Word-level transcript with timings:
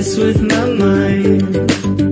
mess 0.00 0.16
with 0.16 0.40
my 0.40 0.64
mind. 0.66 2.09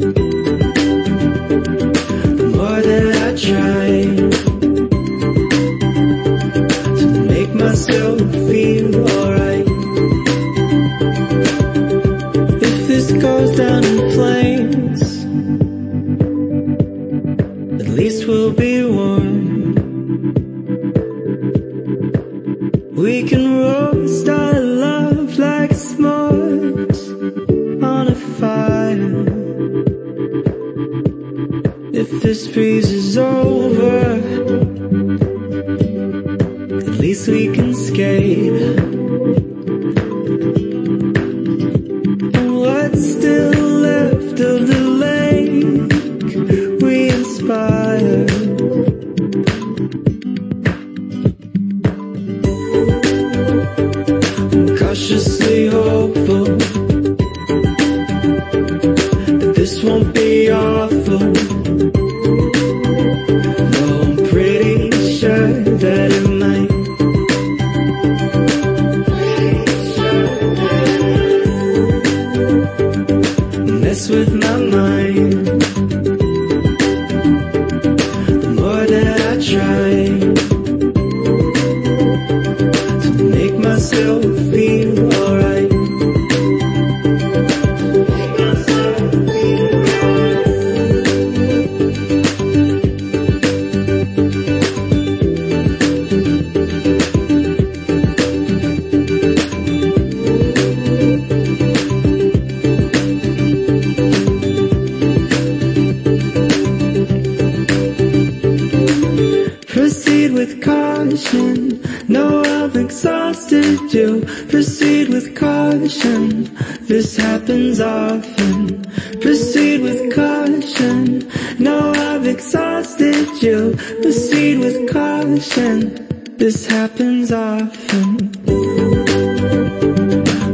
happens 117.18 117.80
often. 117.80 118.82
Proceed 119.20 119.82
with 119.82 120.14
caution. 120.14 121.30
Now 121.58 121.92
I've 121.92 122.26
exhausted 122.26 123.42
you. 123.42 123.74
Proceed 124.02 124.58
with 124.58 124.90
caution. 124.92 126.06
This 126.36 126.66
happens 126.66 127.32
often. 127.32 128.30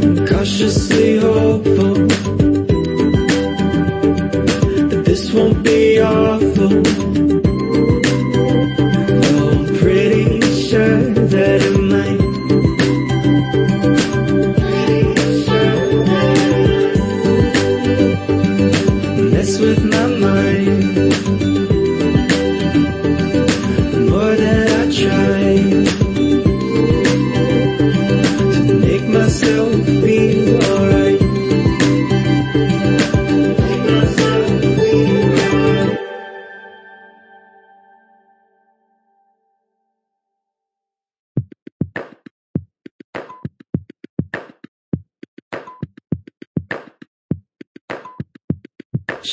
I'm 0.03 0.27
cautiously 0.27 1.19
hopeful 1.19 1.95
That 4.89 5.03
this 5.05 5.33
won't 5.33 5.63
be 5.63 6.01
awful. 6.01 7.14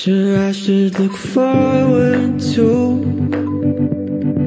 Sure, 0.04 0.36
I 0.36 0.52
should 0.52 0.98
look 0.98 1.16
forward 1.16 2.40
to 2.56 2.68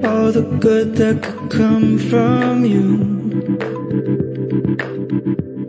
All 0.02 0.32
the 0.32 0.42
good 0.58 0.96
that 0.96 1.22
could 1.22 1.48
come 1.48 1.96
from 1.96 2.64
you. 2.64 2.98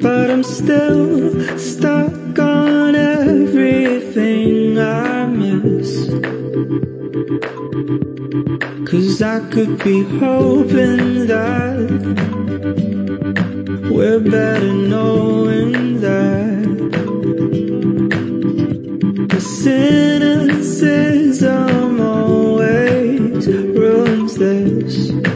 But 0.01 0.31
I'm 0.31 0.41
still 0.41 1.59
stuck 1.59 2.39
on 2.39 2.95
everything 2.95 4.79
I 4.79 5.27
miss. 5.27 6.09
Cause 8.89 9.21
I 9.21 9.39
could 9.51 9.83
be 9.83 10.01
hoping 10.01 11.27
that 11.27 11.77
We're 13.91 14.19
better 14.19 14.73
knowing 14.73 15.84
sentences 19.45 21.43
I'm 21.43 21.99
always 21.99 23.47
rooms 23.47 24.35
this. 24.37 25.34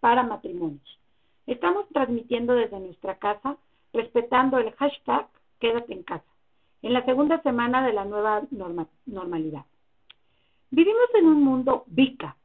Para 0.00 0.22
matrimonios. 0.22 0.98
Estamos 1.46 1.86
transmitiendo 1.92 2.54
desde 2.54 2.80
nuestra 2.80 3.18
casa, 3.18 3.56
respetando 3.92 4.58
el 4.58 4.72
hashtag 4.72 5.26
Quédate 5.58 5.92
en 5.92 6.02
casa, 6.04 6.24
en 6.82 6.92
la 6.92 7.04
segunda 7.04 7.42
semana 7.42 7.84
de 7.84 7.92
la 7.92 8.04
nueva 8.04 8.42
normalidad. 9.06 9.64
Vivimos 10.70 11.08
en 11.14 11.26
un 11.26 11.42
mundo 11.42 11.84
VICA. 11.88 12.36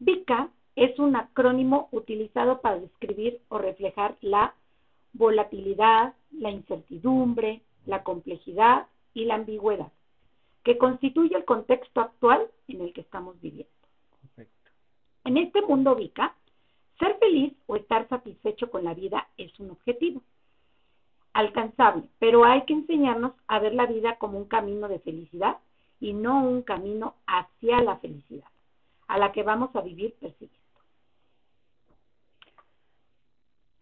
VICA 0.00 0.50
es 0.76 0.98
un 0.98 1.16
acrónimo 1.16 1.88
utilizado 1.92 2.60
para 2.60 2.78
describir 2.78 3.40
o 3.48 3.58
reflejar 3.58 4.16
la 4.20 4.54
volatilidad, 5.14 6.14
la 6.32 6.50
incertidumbre, 6.50 7.62
la 7.86 8.02
complejidad 8.02 8.86
y 9.14 9.24
la 9.24 9.36
ambigüedad, 9.36 9.92
que 10.62 10.76
constituye 10.76 11.36
el 11.36 11.44
contexto 11.44 12.00
actual 12.00 12.46
en 12.68 12.82
el 12.82 12.92
que 12.92 13.00
estamos 13.00 13.40
viviendo. 13.40 13.72
En 15.24 15.36
este 15.36 15.62
mundo 15.62 15.94
VICA, 15.94 16.34
ser 17.02 17.18
feliz 17.18 17.52
o 17.66 17.74
estar 17.74 18.08
satisfecho 18.08 18.70
con 18.70 18.84
la 18.84 18.94
vida 18.94 19.26
es 19.36 19.58
un 19.58 19.70
objetivo 19.70 20.22
alcanzable, 21.32 22.04
pero 22.20 22.44
hay 22.44 22.62
que 22.64 22.74
enseñarnos 22.74 23.32
a 23.48 23.58
ver 23.58 23.74
la 23.74 23.86
vida 23.86 24.16
como 24.18 24.38
un 24.38 24.44
camino 24.44 24.86
de 24.86 25.00
felicidad 25.00 25.56
y 25.98 26.12
no 26.12 26.44
un 26.44 26.62
camino 26.62 27.16
hacia 27.26 27.82
la 27.82 27.96
felicidad, 27.96 28.46
a 29.08 29.18
la 29.18 29.32
que 29.32 29.42
vamos 29.42 29.74
a 29.74 29.80
vivir 29.80 30.14
persiguiendo. 30.20 30.58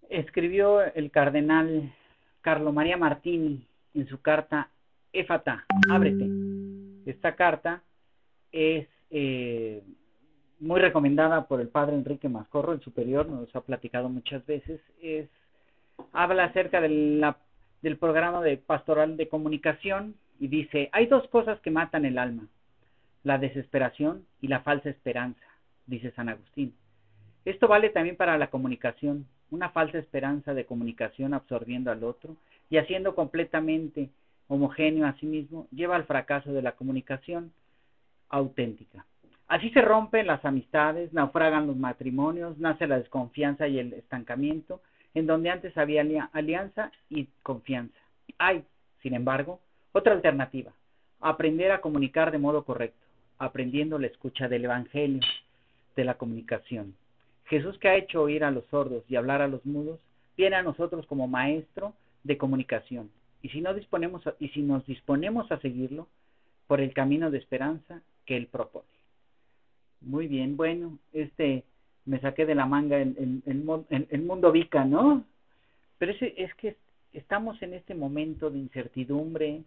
Escribió 0.09 0.81
el 0.83 1.11
cardenal 1.11 1.93
Carlo 2.41 2.73
María 2.73 2.97
Martini 2.97 3.67
en 3.95 4.09
su 4.09 4.21
carta 4.23 4.71
Éfata, 5.13 5.67
ábrete. 5.91 6.27
Esta 7.05 7.35
carta 7.35 7.83
es 8.53 8.89
eh, 9.11 9.83
muy 10.61 10.81
recomendada 10.81 11.47
por 11.47 11.61
el 11.61 11.69
padre 11.69 11.97
Enrique 11.97 12.29
Mascorro, 12.29 12.73
el 12.73 12.81
superior, 12.81 13.27
nos 13.29 13.55
ha 13.57 13.63
platicado 13.63 14.09
muchas 14.09 14.45
veces, 14.47 14.81
es 15.03 15.29
habla 16.13 16.45
acerca 16.45 16.81
del 16.81 17.35
programa 17.99 18.43
de 18.43 18.59
pastoral 18.59 19.17
de 19.17 19.29
comunicación 19.29 20.15
y 20.39 20.49
dice, 20.49 20.89
hay 20.93 21.07
dos 21.07 21.27
cosas 21.29 21.59
que 21.61 21.71
matan 21.71 22.05
el 22.05 22.19
alma, 22.19 22.47
la 23.25 23.39
desesperación 23.39 24.27
y 24.41 24.49
la 24.49 24.61
falsa 24.61 24.91
esperanza, 24.91 25.45
dice 25.87 26.11
San 26.13 26.29
Agustín. 26.29 26.75
Esto 27.45 27.67
vale 27.67 27.89
también 27.91 28.17
para 28.17 28.37
la 28.39 28.51
comunicación, 28.51 29.27
una 29.51 29.71
falsa 29.71 29.99
esperanza 29.99 30.55
de 30.55 30.67
comunicación 30.67 31.35
absorbiendo 31.35 31.91
al 31.91 32.05
otro 32.05 32.37
y 32.69 32.77
haciendo 32.77 33.15
completamente 33.15 34.11
homogéneo 34.49 35.07
a 35.07 35.15
sí 35.15 35.27
mismo, 35.27 35.69
lleva 35.71 35.97
al 35.97 36.05
fracaso 36.05 36.53
de 36.53 36.63
la 36.63 36.73
comunicación 36.73 37.53
auténtica. 38.29 39.07
Así 39.51 39.69
se 39.71 39.83
rompen 39.83 40.29
las 40.29 40.45
amistades, 40.45 41.13
naufragan 41.13 41.67
los 41.67 41.77
matrimonios, 41.77 42.57
nace 42.59 42.87
la 42.87 42.99
desconfianza 42.99 43.67
y 43.67 43.81
el 43.81 43.95
estancamiento, 43.95 44.81
en 45.13 45.27
donde 45.27 45.51
antes 45.51 45.77
había 45.77 46.03
alianza 46.33 46.93
y 47.09 47.27
confianza. 47.43 47.99
Hay, 48.39 48.63
sin 49.03 49.13
embargo, 49.13 49.59
otra 49.91 50.13
alternativa, 50.13 50.71
aprender 51.19 51.73
a 51.73 51.81
comunicar 51.81 52.31
de 52.31 52.39
modo 52.39 52.65
correcto, 52.65 53.05
aprendiendo 53.39 53.99
la 53.99 54.07
escucha 54.07 54.47
del 54.47 54.67
Evangelio, 54.67 55.21
de 55.97 56.05
la 56.05 56.15
comunicación. 56.15 56.95
Jesús 57.47 57.77
que 57.79 57.89
ha 57.89 57.97
hecho 57.97 58.23
oír 58.23 58.45
a 58.45 58.53
los 58.53 58.65
sordos 58.67 59.03
y 59.09 59.17
hablar 59.17 59.43
a 59.43 59.49
los 59.49 59.67
mudos, 59.67 59.99
viene 60.37 60.55
a 60.55 60.63
nosotros 60.63 61.07
como 61.07 61.27
maestro 61.27 61.93
de 62.23 62.39
comunicación. 62.39 63.11
Y 63.43 63.49
si, 63.49 63.61
no 63.61 63.75
disponemos 63.75 64.23
y 64.39 64.51
si 64.51 64.63
nos 64.63 64.87
disponemos 64.87 65.51
a 65.51 65.59
seguirlo 65.59 66.07
por 66.69 66.81
el 66.81 66.95
camino 66.95 67.33
de 67.33 67.39
esperanza 67.39 68.01
que 68.27 68.37
Él 68.37 68.47
propone. 68.47 69.00
Muy 70.01 70.27
bien, 70.29 70.57
bueno, 70.57 70.99
este 71.13 71.65
me 72.07 72.21
saqué 72.21 72.47
de 72.47 72.55
la 72.55 72.67
manga 72.67 72.97
el, 72.99 73.43
el, 73.47 74.23
mundo 74.23 74.51
Vica, 74.51 74.85
¿no? 74.85 75.25
Pero 75.99 76.13
es, 76.13 76.19
es 76.21 76.55
que 76.55 76.77
estamos 77.13 77.61
en 77.63 77.75
este 77.75 77.95
momento 77.95 78.51
de 78.51 78.59
incertidumbre, 78.59 79.63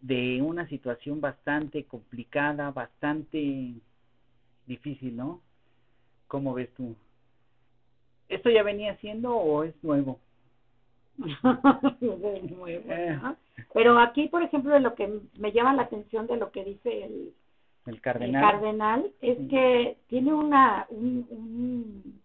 de 0.00 0.40
una 0.42 0.68
situación 0.68 1.20
bastante 1.20 1.84
complicada, 1.84 2.70
bastante 2.70 3.74
difícil, 4.66 5.16
¿no? 5.16 5.40
¿Cómo 6.28 6.54
ves 6.54 6.72
tú? 6.74 6.94
¿Esto 8.28 8.50
ya 8.50 8.62
venía 8.62 8.96
siendo 8.98 9.34
o 9.34 9.64
es 9.64 9.74
nuevo? 9.82 10.20
es 11.18 12.02
nuevo. 12.02 12.66
Eh. 12.66 13.18
Pero 13.72 13.98
aquí, 13.98 14.28
por 14.28 14.42
ejemplo, 14.42 14.78
lo 14.78 14.94
que 14.94 15.20
me 15.38 15.52
llama 15.52 15.74
la 15.74 15.82
atención 15.82 16.26
de 16.26 16.36
lo 16.36 16.50
que 16.50 16.64
dice 16.64 17.04
el, 17.04 17.34
el 17.86 18.00
cardenal, 18.00 18.42
cardenal 18.42 19.12
es 19.20 19.36
que 19.48 19.98
tiene 20.08 20.32
una 20.32 20.86
un, 20.88 22.20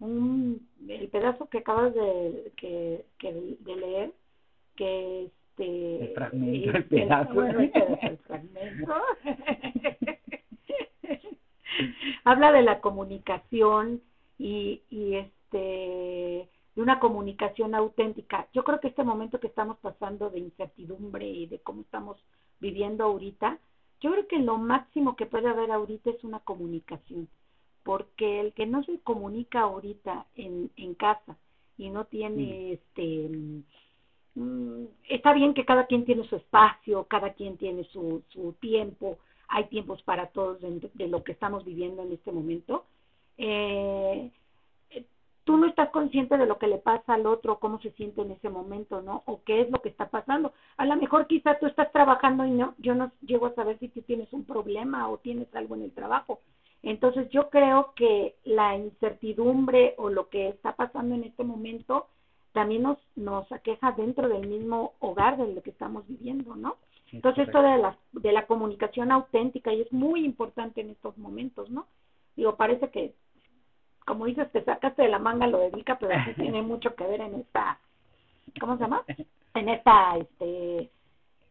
un, 0.00 0.68
el 0.88 1.08
pedazo 1.08 1.48
que 1.48 1.58
acabas 1.58 1.94
de 1.94 2.52
que, 2.56 3.04
de 3.20 3.76
leer 3.76 4.12
que 4.74 5.26
este 5.26 6.04
el 6.04 6.08
fragmento 6.14 6.76
el 6.76 6.84
pedazo, 6.84 7.42
el 7.44 8.18
fragmento. 8.18 8.94
Habla 12.24 12.52
de 12.52 12.62
la 12.62 12.80
comunicación 12.80 14.00
y, 14.38 14.82
y 14.90 15.14
este 15.14 16.48
de 16.76 16.82
una 16.82 17.00
comunicación 17.00 17.74
auténtica. 17.74 18.46
Yo 18.52 18.62
creo 18.62 18.80
que 18.80 18.88
este 18.88 19.02
momento 19.02 19.40
que 19.40 19.46
estamos 19.46 19.78
pasando 19.78 20.28
de 20.28 20.40
incertidumbre 20.40 21.26
y 21.26 21.46
de 21.46 21.58
cómo 21.60 21.80
estamos 21.80 22.22
viviendo 22.60 23.04
ahorita, 23.04 23.58
yo 24.06 24.12
creo 24.12 24.28
que 24.28 24.38
lo 24.38 24.56
máximo 24.56 25.16
que 25.16 25.26
puede 25.26 25.48
haber 25.48 25.72
ahorita 25.72 26.10
es 26.10 26.22
una 26.22 26.38
comunicación, 26.38 27.28
porque 27.82 28.40
el 28.40 28.52
que 28.52 28.64
no 28.64 28.84
se 28.84 29.00
comunica 29.00 29.62
ahorita 29.62 30.26
en, 30.36 30.70
en 30.76 30.94
casa 30.94 31.36
y 31.76 31.90
no 31.90 32.04
tiene 32.04 32.44
mm. 32.44 32.72
este 32.72 33.30
mm, 34.36 34.84
está 35.08 35.32
bien 35.32 35.54
que 35.54 35.64
cada 35.64 35.86
quien 35.86 36.04
tiene 36.04 36.22
su 36.28 36.36
espacio, 36.36 37.04
cada 37.04 37.32
quien 37.32 37.56
tiene 37.56 37.82
su, 37.84 38.22
su 38.28 38.52
tiempo, 38.60 39.18
hay 39.48 39.64
tiempos 39.64 40.00
para 40.02 40.28
todos 40.28 40.60
de, 40.60 40.88
de 40.94 41.08
lo 41.08 41.24
que 41.24 41.32
estamos 41.32 41.64
viviendo 41.64 42.02
en 42.02 42.12
este 42.12 42.30
momento. 42.30 42.84
Eh, 43.38 44.30
tú 45.46 45.56
no 45.56 45.68
estás 45.68 45.90
consciente 45.90 46.36
de 46.36 46.44
lo 46.44 46.58
que 46.58 46.66
le 46.66 46.78
pasa 46.78 47.14
al 47.14 47.24
otro, 47.24 47.60
cómo 47.60 47.78
se 47.78 47.92
siente 47.92 48.20
en 48.20 48.32
ese 48.32 48.50
momento, 48.50 49.00
¿no? 49.00 49.22
O 49.26 49.42
qué 49.44 49.60
es 49.60 49.70
lo 49.70 49.80
que 49.80 49.88
está 49.88 50.10
pasando. 50.10 50.52
A 50.76 50.84
lo 50.84 50.96
mejor 50.96 51.28
quizá 51.28 51.56
tú 51.60 51.66
estás 51.66 51.90
trabajando 51.92 52.44
y 52.44 52.50
no, 52.50 52.74
yo 52.78 52.96
no 52.96 53.12
llego 53.22 53.46
a 53.46 53.54
saber 53.54 53.78
si 53.78 53.86
tú 53.88 54.02
tienes 54.02 54.30
un 54.32 54.44
problema 54.44 55.08
o 55.08 55.18
tienes 55.18 55.46
algo 55.54 55.76
en 55.76 55.82
el 55.82 55.92
trabajo. 55.92 56.40
Entonces 56.82 57.30
yo 57.30 57.48
creo 57.48 57.92
que 57.94 58.34
la 58.44 58.76
incertidumbre 58.76 59.94
o 59.98 60.10
lo 60.10 60.28
que 60.30 60.48
está 60.48 60.74
pasando 60.74 61.14
en 61.14 61.22
este 61.22 61.44
momento 61.44 62.08
también 62.50 62.82
nos, 62.82 62.98
nos 63.14 63.50
aqueja 63.52 63.92
dentro 63.92 64.28
del 64.28 64.48
mismo 64.48 64.94
hogar 64.98 65.36
de 65.36 65.54
lo 65.54 65.62
que 65.62 65.70
estamos 65.70 66.08
viviendo, 66.08 66.56
¿no? 66.56 66.74
Entonces 67.12 67.46
esto 67.46 67.62
de 67.62 67.78
la, 67.78 67.96
de 68.10 68.32
la 68.32 68.46
comunicación 68.46 69.12
auténtica 69.12 69.72
y 69.72 69.82
es 69.82 69.92
muy 69.92 70.24
importante 70.24 70.80
en 70.80 70.90
estos 70.90 71.16
momentos, 71.18 71.70
¿no? 71.70 71.86
Digo, 72.34 72.56
parece 72.56 72.90
que 72.90 73.14
como 74.06 74.24
dices, 74.26 74.50
te 74.52 74.64
sacaste 74.64 75.02
de 75.02 75.08
la 75.08 75.18
manga 75.18 75.46
lo 75.46 75.58
dedica, 75.58 75.98
pero 75.98 76.14
sí 76.24 76.32
tiene 76.40 76.62
mucho 76.62 76.94
que 76.94 77.04
ver 77.04 77.20
en 77.20 77.34
esta, 77.34 77.78
¿cómo 78.58 78.76
se 78.76 78.84
llama? 78.84 79.04
En 79.54 79.70
esta, 79.70 80.18
este... 80.18 80.90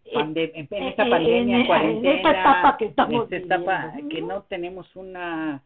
en, 0.06 0.68
esta 0.70 1.10
pandemia, 1.10 1.66
cuarentena, 1.66 2.12
en 2.12 2.18
esta 2.18 2.30
etapa 2.30 2.78
que 2.78 2.86
estamos 2.86 3.24
esta 3.24 3.38
etapa 3.38 3.94
que 4.12 4.22
no 4.22 4.44
tenemos 4.44 4.96
una 4.96 5.64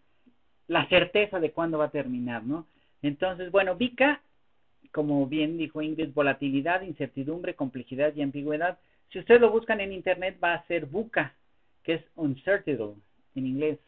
la 0.69 0.87
certeza 0.87 1.41
de 1.41 1.51
cuándo 1.51 1.79
va 1.79 1.85
a 1.85 1.91
terminar, 1.91 2.43
¿no? 2.43 2.65
Entonces, 3.01 3.51
bueno, 3.51 3.75
Vika, 3.75 4.21
como 4.93 5.27
bien 5.27 5.57
dijo 5.57 5.81
Ingrid, 5.81 6.13
volatilidad, 6.13 6.81
incertidumbre, 6.81 7.55
complejidad 7.55 8.15
y 8.15 8.21
ambigüedad. 8.21 8.79
Si 9.11 9.19
ustedes 9.19 9.41
lo 9.41 9.51
buscan 9.51 9.81
en 9.81 9.91
internet 9.91 10.37
va 10.41 10.53
a 10.53 10.65
ser 10.67 10.85
buca, 10.85 11.33
que 11.83 11.95
es 11.95 12.05
uncertainty 12.15 13.01
en 13.35 13.47
inglés. 13.47 13.79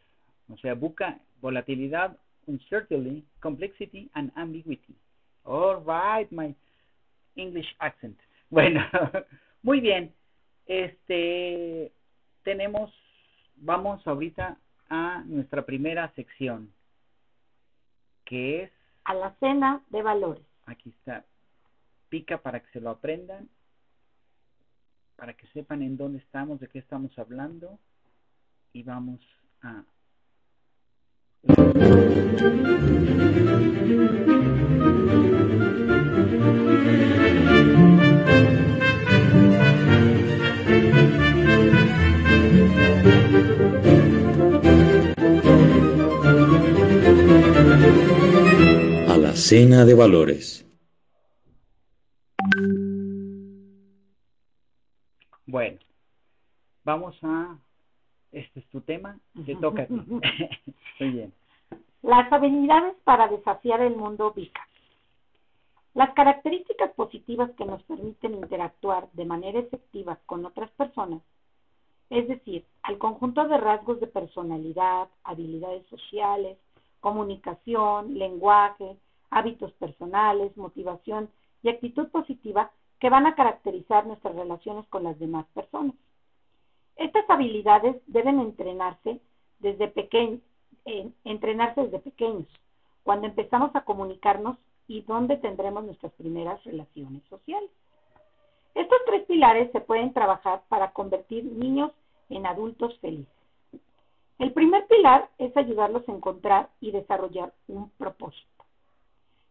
O 0.52 0.58
sea, 0.58 0.74
buca, 0.74 1.20
volatilidad, 1.40 2.18
uncertainty, 2.48 3.24
complexity, 3.42 4.10
and 4.16 4.32
ambiguity. 4.38 4.96
All 5.46 5.78
right, 5.86 6.32
my 6.32 6.54
English 7.36 7.68
accent. 7.80 8.18
Bueno, 8.52 8.82
muy 9.64 9.80
bien. 9.80 10.14
Este, 10.66 11.94
tenemos, 12.44 12.92
vamos 13.56 14.06
ahorita 14.06 14.58
a 14.90 15.24
nuestra 15.26 15.66
primera 15.66 16.12
sección, 16.16 16.70
que 18.26 18.64
es... 18.64 18.72
A 19.06 19.14
la 19.14 19.34
cena 19.40 19.82
de 19.90 20.02
valores. 20.04 20.44
Aquí 20.66 20.90
está. 20.90 21.24
Pica 22.10 22.40
para 22.40 22.60
que 22.60 22.70
se 22.74 22.82
lo 22.82 22.90
aprendan, 22.90 23.48
para 25.16 25.34
que 25.34 25.48
sepan 25.54 25.82
en 25.82 25.96
dónde 25.96 26.20
estamos, 26.20 26.60
de 26.60 26.68
qué 26.68 26.80
estamos 26.80 27.18
hablando, 27.18 27.80
y 28.74 28.84
vamos 28.84 29.22
a 29.62 29.86
a 31.48 31.54
la 49.18 49.34
cena 49.36 49.86
de 49.86 49.96
valores. 49.96 50.66
Bueno, 55.48 55.80
vamos 56.84 57.18
a... 57.24 57.58
Este 58.32 58.62
es 58.62 58.68
tu 58.68 58.80
tema, 58.82 59.20
te 59.46 59.56
toca 59.56 59.88
a. 59.88 60.22
Las 62.04 62.32
habilidades 62.32 62.96
para 63.04 63.28
desafiar 63.28 63.82
el 63.82 63.96
mundo 63.96 64.34
VICA. 64.34 64.68
Las 65.96 66.14
características 66.14 66.92
positivas 66.92 67.50
que 67.58 67.66
nos 67.66 67.82
permiten 67.84 68.36
interactuar 68.36 69.10
de 69.14 69.26
manera 69.26 69.60
efectiva 69.60 70.20
con 70.28 70.46
otras 70.46 70.70
personas, 70.72 71.22
es 72.12 72.28
decir, 72.28 72.66
al 72.84 73.00
conjunto 73.00 73.48
de 73.48 73.58
rasgos 73.58 74.00
de 74.00 74.08
personalidad, 74.08 75.10
habilidades 75.24 75.86
sociales, 75.88 76.58
comunicación, 77.00 78.18
lenguaje, 78.20 78.96
hábitos 79.32 79.72
personales, 79.74 80.56
motivación 80.56 81.32
y 81.64 81.70
actitud 81.70 82.10
positiva 82.10 82.72
que 83.00 83.10
van 83.10 83.26
a 83.26 83.34
caracterizar 83.34 84.06
nuestras 84.06 84.36
relaciones 84.36 84.86
con 84.90 85.04
las 85.04 85.18
demás 85.18 85.48
personas. 85.56 85.96
Estas 86.96 87.28
habilidades 87.28 87.96
deben 88.06 88.40
entrenarse 88.40 89.20
desde 89.60 89.88
entrenarse 90.86 91.84
desde 91.84 92.00
pequeños, 92.00 92.48
cuando 93.04 93.28
empezamos 93.28 93.76
a 93.76 93.82
comunicarnos 93.82 94.58
y 94.88 95.02
dónde 95.02 95.38
tendremos 95.38 95.84
nuestras 95.84 96.12
primeras 96.14 96.64
relaciones 96.64 97.24
sociales. 97.30 97.70
Estos 98.76 99.00
tres 99.06 99.24
pilares 99.26 99.72
se 99.72 99.82
pueden 99.82 100.14
trabajar 100.14 100.64
para 100.70 100.92
convertir 100.92 101.46
niños 101.46 101.92
en 102.30 102.46
adultos 102.46 102.98
felices. 103.00 103.28
El 104.40 104.54
primer 104.54 104.88
pilar 104.88 105.30
es 105.38 105.56
ayudarlos 105.56 106.08
a 106.08 106.12
encontrar 106.12 106.70
y 106.80 106.92
desarrollar 106.92 107.54
un 107.68 107.90
propósito. 107.92 108.48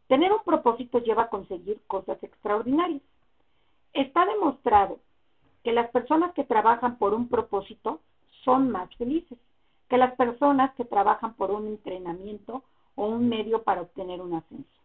Tener 0.09 0.33
un 0.33 0.43
propósito 0.43 0.99
lleva 0.99 1.25
a 1.25 1.29
conseguir 1.29 1.81
cosas 1.87 2.21
extraordinarias. 2.23 3.03
Está 3.93 4.27
demostrado 4.27 4.99
que 5.63 5.73
las 5.73 5.91
personas 5.91 6.33
que 6.35 6.45
trabajan 6.45 6.97
por 6.97 7.15
un 7.15 7.29
propósito 7.29 8.01
son 8.45 8.71
más 8.71 8.93
felices 8.97 9.39
que 9.91 9.99
las 9.99 10.15
personas 10.15 10.73
que 10.77 10.85
trabajan 10.85 11.35
por 11.35 11.51
un 11.51 11.67
entrenamiento 11.67 12.63
o 12.95 13.07
un 13.07 13.29
medio 13.29 13.65
para 13.65 13.83
obtener 13.83 14.21
un 14.21 14.35
ascenso. 14.35 14.81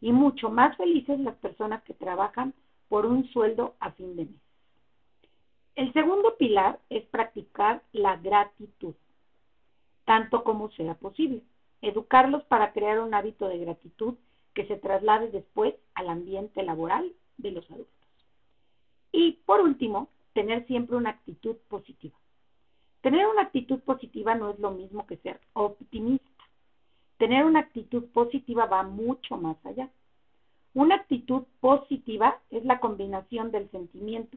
Y 0.00 0.12
mucho 0.12 0.50
más 0.50 0.76
felices 0.76 1.20
las 1.20 1.36
personas 1.36 1.82
que 1.84 1.94
trabajan 1.94 2.52
por 2.88 3.06
un 3.06 3.28
sueldo 3.28 3.76
a 3.78 3.92
fin 3.92 4.16
de 4.16 4.24
mes. 4.24 4.40
El 5.76 5.92
segundo 5.92 6.36
pilar 6.36 6.80
es 6.90 7.04
practicar 7.06 7.82
la 7.92 8.16
gratitud, 8.16 8.94
tanto 10.04 10.42
como 10.42 10.68
sea 10.72 10.94
posible. 10.94 11.42
Educarlos 11.80 12.42
para 12.44 12.72
crear 12.72 12.98
un 13.00 13.14
hábito 13.14 13.46
de 13.48 13.58
gratitud 13.58 14.14
que 14.52 14.66
se 14.66 14.76
traslade 14.76 15.30
después 15.30 15.76
al 15.94 16.08
ambiente 16.08 16.64
laboral 16.64 17.12
de 17.38 17.52
los 17.52 17.70
adultos. 17.70 17.94
Y 19.12 19.32
por 19.46 19.60
último, 19.60 20.08
tener 20.32 20.66
siempre 20.66 20.96
una 20.96 21.10
actitud 21.10 21.56
positiva. 21.68 22.19
Tener 23.00 23.26
una 23.26 23.42
actitud 23.42 23.80
positiva 23.80 24.34
no 24.34 24.50
es 24.50 24.58
lo 24.58 24.72
mismo 24.72 25.06
que 25.06 25.16
ser 25.18 25.40
optimista. 25.54 26.44
Tener 27.16 27.44
una 27.44 27.60
actitud 27.60 28.04
positiva 28.12 28.66
va 28.66 28.82
mucho 28.82 29.36
más 29.36 29.56
allá. 29.64 29.88
Una 30.74 30.96
actitud 30.96 31.44
positiva 31.60 32.38
es 32.50 32.64
la 32.64 32.78
combinación 32.78 33.50
del 33.50 33.70
sentimiento 33.70 34.36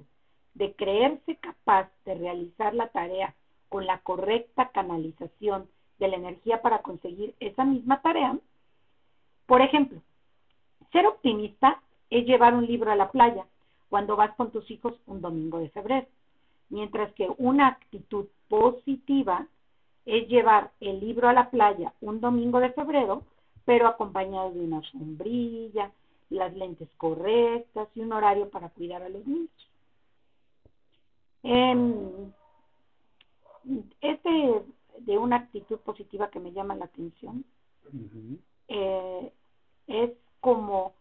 de 0.54 0.74
creerse 0.74 1.36
capaz 1.38 1.90
de 2.06 2.16
realizar 2.16 2.74
la 2.74 2.88
tarea 2.88 3.36
con 3.70 3.86
la 3.86 4.00
correcta 4.00 4.70
canalización 4.70 5.68
de 6.00 6.08
la 6.08 6.16
energía 6.16 6.62
para 6.62 6.82
conseguir 6.82 7.36
esa 7.40 7.66
misma 7.66 8.02
tarea. 8.02 8.38
Por 9.46 9.62
ejemplo, 9.62 10.02
ser 10.92 11.06
optimista 11.06 11.82
es 12.10 12.26
llevar 12.26 12.54
un 12.54 12.66
libro 12.66 12.92
a 12.92 12.96
la 12.96 13.12
playa 13.12 13.46
cuando 13.90 14.16
vas 14.16 14.34
con 14.36 14.52
tus 14.52 14.70
hijos 14.72 14.96
un 15.06 15.22
domingo 15.22 15.60
de 15.60 15.70
febrero 15.70 16.08
mientras 16.70 17.14
que 17.14 17.30
una 17.38 17.68
actitud 17.68 18.28
positiva 18.48 19.48
es 20.06 20.28
llevar 20.28 20.72
el 20.80 21.00
libro 21.00 21.30
a 21.30 21.34
la 21.34 21.50
playa 21.50 21.94
un 22.02 22.20
domingo 22.20 22.60
de 22.60 22.72
febrero, 22.72 23.24
pero 23.66 23.88
acompañado 23.88 24.52
de 24.52 24.60
una 24.60 24.82
sombrilla, 24.92 25.92
las 26.30 26.54
lentes 26.56 26.90
correctas 26.98 27.88
y 27.96 28.02
un 28.02 28.12
horario 28.14 28.50
para 28.50 28.70
cuidar 28.70 29.04
a 29.04 29.10
los 29.10 29.26
niños. 29.26 29.50
este 34.02 34.64
de 35.00 35.18
una 35.18 35.38
actitud 35.38 35.80
positiva 35.80 36.30
que 36.30 36.40
me 36.40 36.52
llama 36.52 36.76
la 36.76 36.86
atención 36.86 37.44
eh, 38.68 39.34
es 39.88 40.12
como 40.40 40.94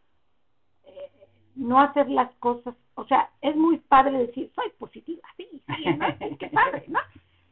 eh, 0.85 1.11
no 1.55 1.81
hacer 1.81 2.09
las 2.09 2.33
cosas 2.37 2.75
o 2.95 3.07
sea, 3.07 3.31
es 3.41 3.57
muy 3.57 3.79
padre 3.79 4.27
decir, 4.27 4.51
soy 4.55 4.71
positiva, 4.79 5.27
sí, 5.37 5.49
sí, 5.51 5.85
¿no? 5.99 6.07
qué 6.39 6.49
padre, 6.49 6.85
¿no? 6.89 7.01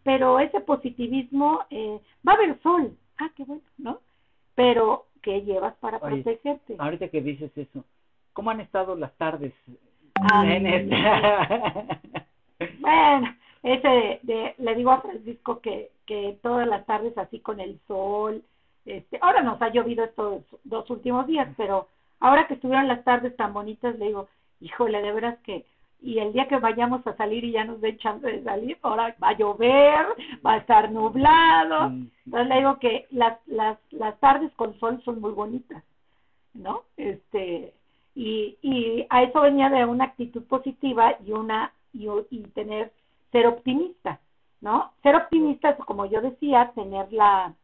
Pero 0.03 0.39
ese 0.39 0.61
positivismo, 0.61 1.61
eh, 1.71 2.01
va 2.27 2.33
a 2.33 2.37
haber 2.37 2.61
sol, 2.63 2.97
ah, 3.19 3.31
qué 3.37 3.45
bueno, 3.45 3.63
¿no? 3.79 4.01
Pero, 4.55 5.07
¿qué 5.23 5.43
llevas 5.43 5.75
para 5.77 5.99
protegerte? 5.99 6.77
Ahorita 6.79 7.09
que 7.09 7.21
dices 7.21 7.51
eso, 7.57 7.85
¿cómo 8.33 8.51
han 8.51 8.61
estado 8.61 8.97
las 8.97 9.15
tardes? 9.17 9.55
Bueno, 12.79 13.35
ese 13.63 14.21
de, 14.23 14.55
le 14.59 14.75
digo 14.75 14.91
a 14.91 15.01
Francisco 15.01 15.61
que, 15.61 15.91
que 16.05 16.39
todas 16.43 16.69
las 16.69 16.85
tardes 16.85 17.17
así 17.17 17.41
con 17.41 17.61
el 17.61 17.81
sol, 17.87 18.43
este, 18.85 19.19
ahora 19.21 19.43
nos 19.43 19.61
ha 19.63 19.71
llovido 19.71 20.05
estos 20.05 20.43
dos 20.65 20.89
últimos 20.91 21.27
días, 21.27 21.49
pero 21.57 21.89
ahora 22.19 22.47
que 22.47 22.55
estuvieron 22.55 22.89
las 22.89 23.05
tardes 23.05 23.37
tan 23.37 23.53
bonitas, 23.53 23.99
le 23.99 24.07
digo, 24.07 24.29
híjole, 24.61 25.03
de 25.03 25.13
veras 25.13 25.39
que, 25.41 25.65
y 26.03 26.19
el 26.19 26.33
día 26.33 26.49
que 26.49 26.59
vayamos 26.59 27.07
a 27.07 27.17
salir 27.17 27.45
y 27.45 27.53
ya 27.53 27.65
nos 27.65 27.81
den 27.81 27.99
chance 27.99 28.27
de 28.27 28.43
salir, 28.43 28.79
ahora 28.83 29.15
va 29.23 29.31
a 29.31 29.37
llover, 29.37 30.07
va 30.45 30.53
a 30.55 30.57
estar 30.59 30.91
nublado. 30.91 31.93
Entonces 32.25 32.49
le 32.49 32.57
digo 32.57 32.79
que 32.79 33.07
las, 33.11 33.39
las, 33.47 33.79
las 33.91 34.19
tardes 34.21 34.53
con 34.55 34.79
sol 34.81 35.01
son 35.05 35.21
muy 35.21 35.33
bonitas, 35.33 35.83
¿no? 36.55 36.85
Este, 36.97 37.75
y, 38.15 38.57
y 38.63 39.07
a 39.11 39.23
eso 39.23 39.41
venía 39.43 39.69
de 39.69 39.85
una 39.85 40.05
actitud 40.05 40.43
positiva 40.45 41.17
y 41.25 41.33
una, 41.33 41.73
y, 41.93 42.09
y 42.31 42.43
tener, 42.55 42.93
ser 43.31 43.47
optimista, 43.47 44.21
¿no? 44.61 44.93
Ser 45.03 45.17
optimista 45.17 45.71
es, 45.71 45.77
como 45.85 46.07
yo 46.07 46.21
decía, 46.21 46.73
tener 46.75 47.13
la, 47.13 47.55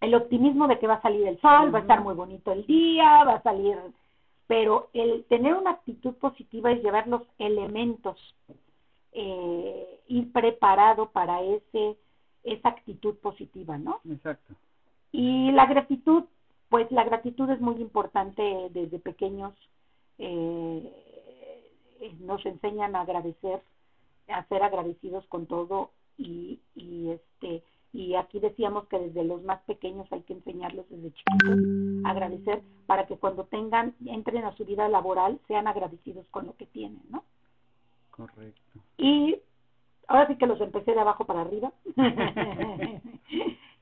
el 0.00 0.14
optimismo 0.14 0.66
de 0.66 0.78
que 0.78 0.86
va 0.86 0.94
a 0.94 1.02
salir 1.02 1.26
el 1.26 1.40
sol, 1.40 1.74
va 1.74 1.78
a 1.78 1.82
estar 1.82 2.00
muy 2.00 2.14
bonito 2.14 2.52
el 2.52 2.66
día, 2.66 3.24
va 3.24 3.34
a 3.34 3.42
salir 3.42 3.76
pero 4.46 4.90
el 4.92 5.24
tener 5.24 5.54
una 5.54 5.72
actitud 5.72 6.14
positiva 6.14 6.70
es 6.70 6.82
llevar 6.82 7.08
los 7.08 7.22
elementos, 7.38 8.18
eh, 9.12 10.00
ir 10.08 10.32
preparado 10.32 11.10
para 11.10 11.42
ese 11.42 11.96
esa 12.44 12.68
actitud 12.68 13.16
positiva, 13.16 13.76
¿no? 13.76 14.00
Exacto. 14.08 14.54
Y 15.10 15.50
la 15.50 15.66
gratitud, 15.66 16.24
pues 16.68 16.90
la 16.92 17.02
gratitud 17.02 17.50
es 17.50 17.60
muy 17.60 17.80
importante 17.80 18.68
desde 18.70 19.00
pequeños, 19.00 19.52
eh, 20.18 20.92
nos 22.20 22.44
enseñan 22.46 22.94
a 22.94 23.00
agradecer, 23.00 23.60
a 24.28 24.44
ser 24.44 24.62
agradecidos 24.62 25.26
con 25.26 25.46
todo 25.46 25.90
y, 26.16 26.60
y 26.76 27.10
este 27.10 27.62
y 27.92 28.14
aquí 28.14 28.40
decíamos 28.40 28.86
que 28.88 28.98
desde 28.98 29.24
los 29.24 29.42
más 29.42 29.60
pequeños 29.62 30.06
hay 30.12 30.22
que 30.22 30.34
enseñarlos 30.34 30.86
desde 30.90 31.12
chiquitos 31.12 31.58
a 32.04 32.10
agradecer 32.10 32.62
para 32.86 33.06
que 33.06 33.16
cuando 33.16 33.44
tengan, 33.44 33.94
entren 34.04 34.44
a 34.44 34.54
su 34.56 34.64
vida 34.64 34.88
laboral, 34.88 35.40
sean 35.48 35.66
agradecidos 35.66 36.26
con 36.30 36.46
lo 36.46 36.56
que 36.56 36.66
tienen, 36.66 37.00
¿no? 37.10 37.24
Correcto. 38.10 38.80
Y 38.98 39.38
ahora 40.08 40.26
sí 40.26 40.36
que 40.36 40.46
los 40.46 40.60
empecé 40.60 40.92
de 40.92 41.00
abajo 41.00 41.24
para 41.24 41.42
arriba. 41.42 41.72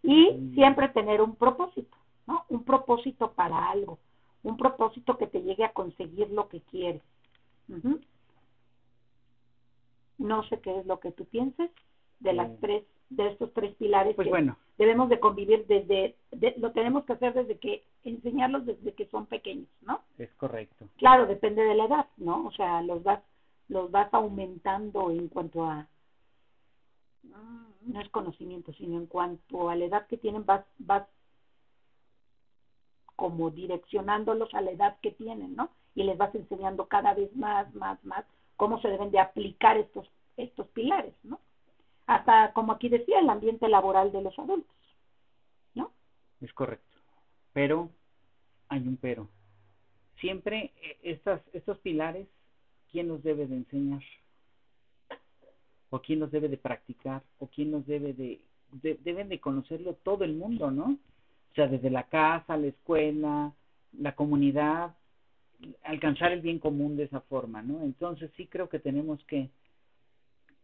y 0.03 0.53
siempre 0.55 0.89
tener 0.91 1.21
un 1.21 1.35
propósito, 1.37 1.97
¿no? 2.27 2.45
Un 2.49 2.65
propósito 2.65 3.33
para 3.33 3.71
algo, 3.71 3.99
un 4.43 4.57
propósito 4.57 5.17
que 5.17 5.27
te 5.27 5.43
llegue 5.43 5.65
a 5.65 5.73
conseguir 5.73 6.31
lo 6.31 6.49
que 6.49 6.61
quieres. 6.61 7.03
No 10.19 10.43
sé 10.45 10.61
qué 10.61 10.79
es 10.79 10.87
lo 10.87 11.01
que 11.01 11.11
tú 11.11 11.25
pienses 11.25 11.71
de 12.21 12.33
las 12.33 12.61
tres 12.61 12.85
de 13.11 13.29
estos 13.29 13.53
tres 13.53 13.75
pilares 13.77 14.15
pues 14.17 14.27
que 14.27 14.31
bueno. 14.31 14.57
debemos 14.79 15.09
de 15.09 15.21
convivir 15.21 15.67
desde, 15.67 16.17
lo 16.57 16.73
tenemos 16.73 17.05
que 17.05 17.13
hacer 17.13 17.35
desde 17.35 17.59
que, 17.59 17.85
enseñarlos 18.03 18.67
desde 18.67 18.93
que 18.93 19.07
son 19.07 19.27
pequeños, 19.27 19.69
¿no? 19.83 20.01
Es 20.19 20.33
correcto. 20.35 20.89
Claro, 20.97 21.27
depende 21.27 21.63
de 21.63 21.75
la 21.75 21.85
edad, 21.85 22.07
¿no? 22.17 22.47
O 22.47 22.53
sea, 22.53 22.83
los 22.83 23.03
vas, 23.03 23.21
los 23.69 23.91
vas 23.91 24.13
aumentando 24.13 25.11
en 25.11 25.29
cuanto 25.29 25.65
a, 25.65 25.87
no 27.23 28.01
es 28.01 28.09
conocimiento, 28.11 28.73
sino 28.75 28.99
en 28.99 29.07
cuanto 29.07 29.71
a 29.71 29.77
la 29.77 29.85
edad 29.85 30.07
que 30.07 30.17
tienen, 30.17 30.45
vas, 30.45 30.65
vas 30.79 31.07
como 33.17 33.51
direccionándolos 33.51 34.53
a 34.55 34.61
la 34.61 34.73
edad 34.73 34.99
que 35.01 35.13
tienen, 35.13 35.55
¿no? 35.55 35.71
Y 35.95 36.03
les 36.03 36.19
vas 36.19 36.35
enseñando 36.35 36.89
cada 36.89 37.15
vez 37.15 37.35
más, 37.37 37.73
más, 37.75 38.03
más 38.05 38.25
cómo 38.57 38.81
se 38.81 38.89
deben 38.89 39.11
de 39.11 39.21
aplicar 39.21 39.77
estos, 39.77 40.11
estos 40.37 40.67
pilares, 40.69 41.15
¿no? 41.23 41.39
Hasta, 42.07 42.53
como 42.53 42.73
aquí 42.73 42.89
decía, 42.89 43.21
el 43.21 43.31
ambiente 43.31 43.69
laboral 43.69 44.13
de 44.13 44.23
los 44.23 44.39
adultos, 44.39 44.77
¿no? 45.75 45.91
Es 46.41 46.53
correcto. 46.53 46.99
Pero 47.53 47.91
hay 48.69 48.87
un 48.87 48.97
pero. 48.97 49.29
Siempre 50.21 50.73
eh, 50.83 50.99
estas, 51.03 51.41
estos 51.53 51.79
pilares, 51.79 52.29
¿quién 52.91 53.09
los 53.09 53.23
debe 53.23 53.47
de 53.47 53.57
enseñar? 53.57 54.03
¿O 55.91 56.01
quién 56.01 56.21
los 56.21 56.31
debe 56.31 56.49
de 56.49 56.57
practicar? 56.57 57.23
¿O 57.39 57.47
quién 57.47 57.71
los 57.71 57.87
debe 57.87 58.13
de, 58.13 58.41
deben 58.83 59.29
de 59.29 59.41
conocerlo 59.41 59.95
todo 59.95 60.25
el 60.25 60.35
mundo, 60.35 60.71
¿no? 60.71 60.99
O 61.53 61.55
sea, 61.55 61.69
desde 61.69 61.91
la 61.91 62.05
casa, 62.09 62.57
la 62.57 62.67
escuela, 62.67 63.53
la 63.99 64.15
comunidad, 64.15 64.97
alcanzar 65.85 66.33
el 66.33 66.41
bien 66.41 66.59
común 66.59 66.97
de 66.97 67.05
esa 67.05 67.21
forma, 67.21 67.63
¿no? 67.63 67.83
Entonces 67.83 68.31
sí 68.37 68.47
creo 68.47 68.69
que 68.69 68.79
tenemos 68.79 69.23
que, 69.25 69.51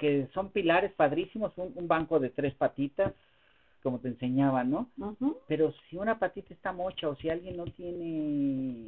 que 0.01 0.29
son 0.33 0.49
pilares 0.49 0.93
padrísimos, 0.95 1.53
un, 1.59 1.87
banco 1.87 2.19
de 2.19 2.31
tres 2.31 2.55
patitas, 2.55 3.13
como 3.83 4.01
te 4.01 4.09
enseñaba, 4.09 4.65
¿no? 4.65 4.89
Pero 5.47 5.75
si 5.89 5.99
una 5.99 6.19
patita 6.19 6.55
está 6.55 6.73
mocha 6.73 7.09
o 7.09 7.17
si 7.17 7.29
alguien 7.29 7.59
no 7.59 7.67
tiene, 7.67 8.87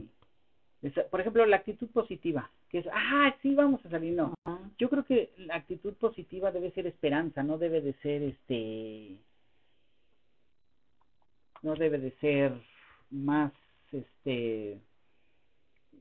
por 1.10 1.20
ejemplo, 1.20 1.44
la 1.44 1.56
actitud 1.56 1.88
positiva, 1.90 2.50
que 2.70 2.78
es, 2.78 2.86
ah, 2.90 3.34
sí, 3.42 3.54
vamos 3.54 3.84
a 3.84 3.90
salir, 3.90 4.14
no. 4.14 4.34
Yo 4.78 4.88
creo 4.88 5.04
que 5.04 5.32
la 5.36 5.56
actitud 5.56 5.92
positiva 5.94 6.50
debe 6.50 6.70
ser 6.70 6.86
esperanza, 6.86 7.42
no 7.42 7.58
debe 7.58 7.82
de 7.82 7.92
ser, 8.00 8.22
este, 8.22 9.18
no 11.60 11.74
debe 11.74 11.98
de 11.98 12.12
ser 12.12 12.52
más, 13.10 13.52
este, 13.92 14.80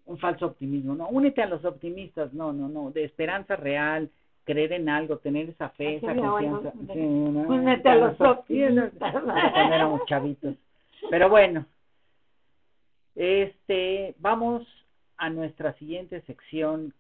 un 0.06 0.17
falso 0.19 0.45
optimismo, 0.45 0.95
no, 0.95 1.10
únete 1.10 1.41
a 1.41 1.47
los 1.47 1.65
optimistas, 1.65 2.34
no, 2.34 2.54
no, 2.54 2.69
no, 2.69 2.91
de 2.91 3.04
esperanza 3.04 3.58
real, 3.58 4.10
creer 4.52 4.74
en 4.74 4.90
algo, 4.90 5.18
tener 5.18 5.50
esa 5.50 5.70
fe, 5.70 5.96
esa 5.96 6.14
confianza. 6.14 6.74
únete 6.94 7.90
a 7.90 7.96
los. 7.96 8.18
Cuando 8.18 8.92
éramos 9.74 10.02
chavitos. 10.08 10.56
Pero 11.10 11.30
bueno, 11.30 11.66
este, 13.16 14.14
vamos 14.20 14.68
a 15.18 15.30
nuestra 15.30 15.74
siguiente 15.74 16.22
sección, 16.22 16.94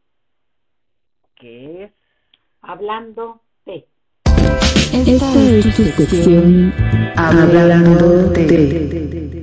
que 1.35 1.83
es 1.83 1.91
hablando 2.61 3.41
de. 3.65 3.85
Esta 4.93 5.39
es 5.39 5.75
tu 5.75 5.83
sección 5.83 6.73
hablando 7.17 8.29
de. 8.29 9.40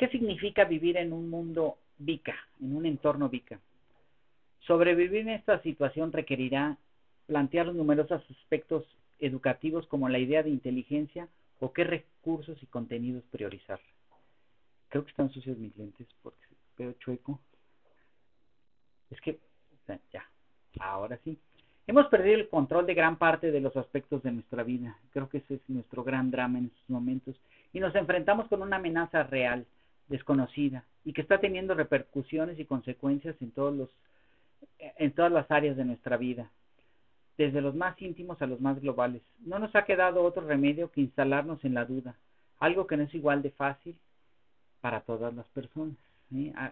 ¿Qué 0.00 0.08
significa 0.08 0.64
vivir 0.64 0.96
en 0.96 1.12
un 1.12 1.28
mundo 1.28 1.76
VICA, 1.98 2.34
en 2.62 2.74
un 2.74 2.86
entorno 2.86 3.28
VICA? 3.28 3.60
Sobrevivir 4.60 5.20
en 5.20 5.28
esta 5.28 5.60
situación 5.60 6.10
requerirá 6.10 6.78
plantear 7.26 7.66
numerosos 7.74 8.22
aspectos 8.30 8.86
educativos 9.18 9.86
como 9.88 10.08
la 10.08 10.18
idea 10.18 10.42
de 10.42 10.48
inteligencia 10.48 11.28
o 11.58 11.74
qué 11.74 11.84
recursos 11.84 12.56
y 12.62 12.66
contenidos 12.66 13.24
priorizar. 13.30 13.78
Creo 14.88 15.04
que 15.04 15.10
están 15.10 15.28
sucios 15.28 15.58
mis 15.58 15.76
lentes 15.76 16.08
porque 16.22 16.46
veo 16.78 16.94
chueco. 16.94 17.38
Es 19.10 19.20
que, 19.20 19.38
ya, 20.14 20.24
ahora 20.78 21.18
sí. 21.24 21.38
Hemos 21.86 22.06
perdido 22.06 22.36
el 22.36 22.48
control 22.48 22.86
de 22.86 22.94
gran 22.94 23.16
parte 23.16 23.50
de 23.50 23.60
los 23.60 23.76
aspectos 23.76 24.22
de 24.22 24.32
nuestra 24.32 24.62
vida. 24.62 24.96
Creo 25.12 25.28
que 25.28 25.38
ese 25.38 25.56
es 25.56 25.60
nuestro 25.68 26.02
gran 26.04 26.30
drama 26.30 26.58
en 26.58 26.66
estos 26.66 26.88
momentos. 26.88 27.36
Y 27.74 27.80
nos 27.80 27.94
enfrentamos 27.94 28.48
con 28.48 28.62
una 28.62 28.76
amenaza 28.76 29.24
real, 29.24 29.66
desconocida, 30.10 30.84
y 31.04 31.14
que 31.14 31.22
está 31.22 31.38
teniendo 31.38 31.74
repercusiones 31.74 32.58
y 32.58 32.66
consecuencias 32.66 33.34
en 33.40 33.50
todos 33.52 33.74
los 33.74 33.88
en 34.78 35.12
todas 35.12 35.32
las 35.32 35.50
áreas 35.50 35.74
de 35.76 35.86
nuestra 35.86 36.18
vida, 36.18 36.50
desde 37.38 37.62
los 37.62 37.74
más 37.74 38.00
íntimos 38.02 38.42
a 38.42 38.46
los 38.46 38.60
más 38.60 38.78
globales. 38.78 39.22
No 39.38 39.58
nos 39.58 39.74
ha 39.74 39.86
quedado 39.86 40.22
otro 40.22 40.46
remedio 40.46 40.90
que 40.90 41.00
instalarnos 41.00 41.64
en 41.64 41.72
la 41.72 41.86
duda, 41.86 42.14
algo 42.58 42.86
que 42.86 42.98
no 42.98 43.04
es 43.04 43.14
igual 43.14 43.40
de 43.40 43.52
fácil 43.52 43.96
para 44.82 45.00
todas 45.00 45.32
las 45.32 45.46
personas. 45.48 45.96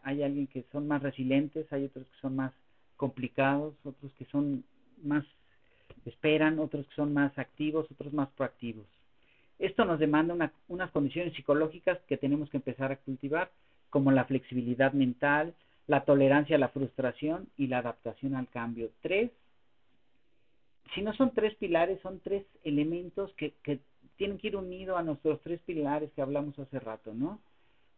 Hay 0.02 0.22
alguien 0.22 0.46
que 0.46 0.64
son 0.70 0.86
más 0.86 1.02
resilientes, 1.02 1.72
hay 1.72 1.86
otros 1.86 2.06
que 2.06 2.20
son 2.20 2.36
más 2.36 2.52
complicados, 2.96 3.74
otros 3.84 4.12
que 4.18 4.26
son 4.26 4.64
más 5.02 5.24
esperan, 6.04 6.58
otros 6.58 6.86
que 6.88 6.94
son 6.94 7.14
más 7.14 7.36
activos, 7.38 7.86
otros 7.90 8.12
más 8.12 8.28
proactivos. 8.36 8.86
Esto 9.58 9.84
nos 9.84 9.98
demanda 9.98 10.52
unas 10.68 10.90
condiciones 10.90 11.34
psicológicas 11.34 11.98
que 12.08 12.16
tenemos 12.16 12.48
que 12.50 12.58
empezar 12.58 12.92
a 12.92 12.96
cultivar, 12.96 13.50
como 13.90 14.12
la 14.12 14.24
flexibilidad 14.24 14.92
mental, 14.92 15.54
la 15.86 16.04
tolerancia 16.04 16.56
a 16.56 16.58
la 16.58 16.68
frustración 16.68 17.48
y 17.56 17.66
la 17.66 17.78
adaptación 17.78 18.34
al 18.34 18.48
cambio. 18.48 18.90
Tres, 19.00 19.30
si 20.94 21.02
no 21.02 21.12
son 21.14 21.32
tres 21.32 21.54
pilares, 21.56 22.00
son 22.02 22.20
tres 22.20 22.44
elementos 22.62 23.32
que, 23.34 23.54
que 23.62 23.80
tienen 24.16 24.38
que 24.38 24.48
ir 24.48 24.56
unidos 24.56 24.98
a 24.98 25.02
nuestros 25.02 25.40
tres 25.42 25.60
pilares 25.62 26.10
que 26.12 26.22
hablamos 26.22 26.58
hace 26.58 26.78
rato, 26.78 27.14
¿no? 27.14 27.40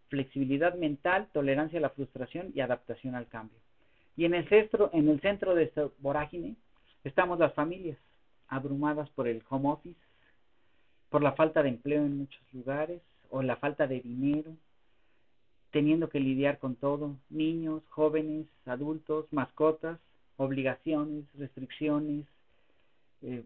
Flexibilidad 0.09 0.75
mental, 0.75 1.29
tolerancia 1.33 1.79
a 1.79 1.83
la 1.83 1.91
frustración 1.91 2.53
y 2.55 2.61
adaptación 2.61 3.15
al 3.15 3.29
cambio. 3.29 3.59
Y 4.17 4.25
en 4.25 4.35
el 4.35 4.49
centro, 4.49 4.91
en 4.93 5.09
el 5.09 5.21
centro 5.21 5.55
de 5.55 5.65
esta 5.65 5.89
vorágine 5.99 6.57
Estamos 7.05 7.39
las 7.39 7.55
familias 7.55 7.99
abrumadas 8.49 9.09
por 9.11 9.27
el 9.27 9.43
home 9.49 9.71
office, 9.71 10.01
por 11.11 11.23
la 11.23 11.33
falta 11.33 11.63
de 11.63 11.69
empleo 11.69 12.05
en 12.05 12.19
muchos 12.19 12.43
lugares 12.53 13.01
o 13.31 13.43
la 13.43 13.57
falta 13.57 13.87
de 13.87 14.01
dinero, 14.01 14.53
teniendo 15.71 16.09
que 16.09 16.21
lidiar 16.21 16.59
con 16.59 16.77
todo, 16.77 17.17
niños, 17.29 17.83
jóvenes, 17.91 18.47
adultos, 18.67 19.27
mascotas, 19.31 19.99
obligaciones, 20.37 21.25
restricciones. 21.39 22.27
Eh, 23.23 23.45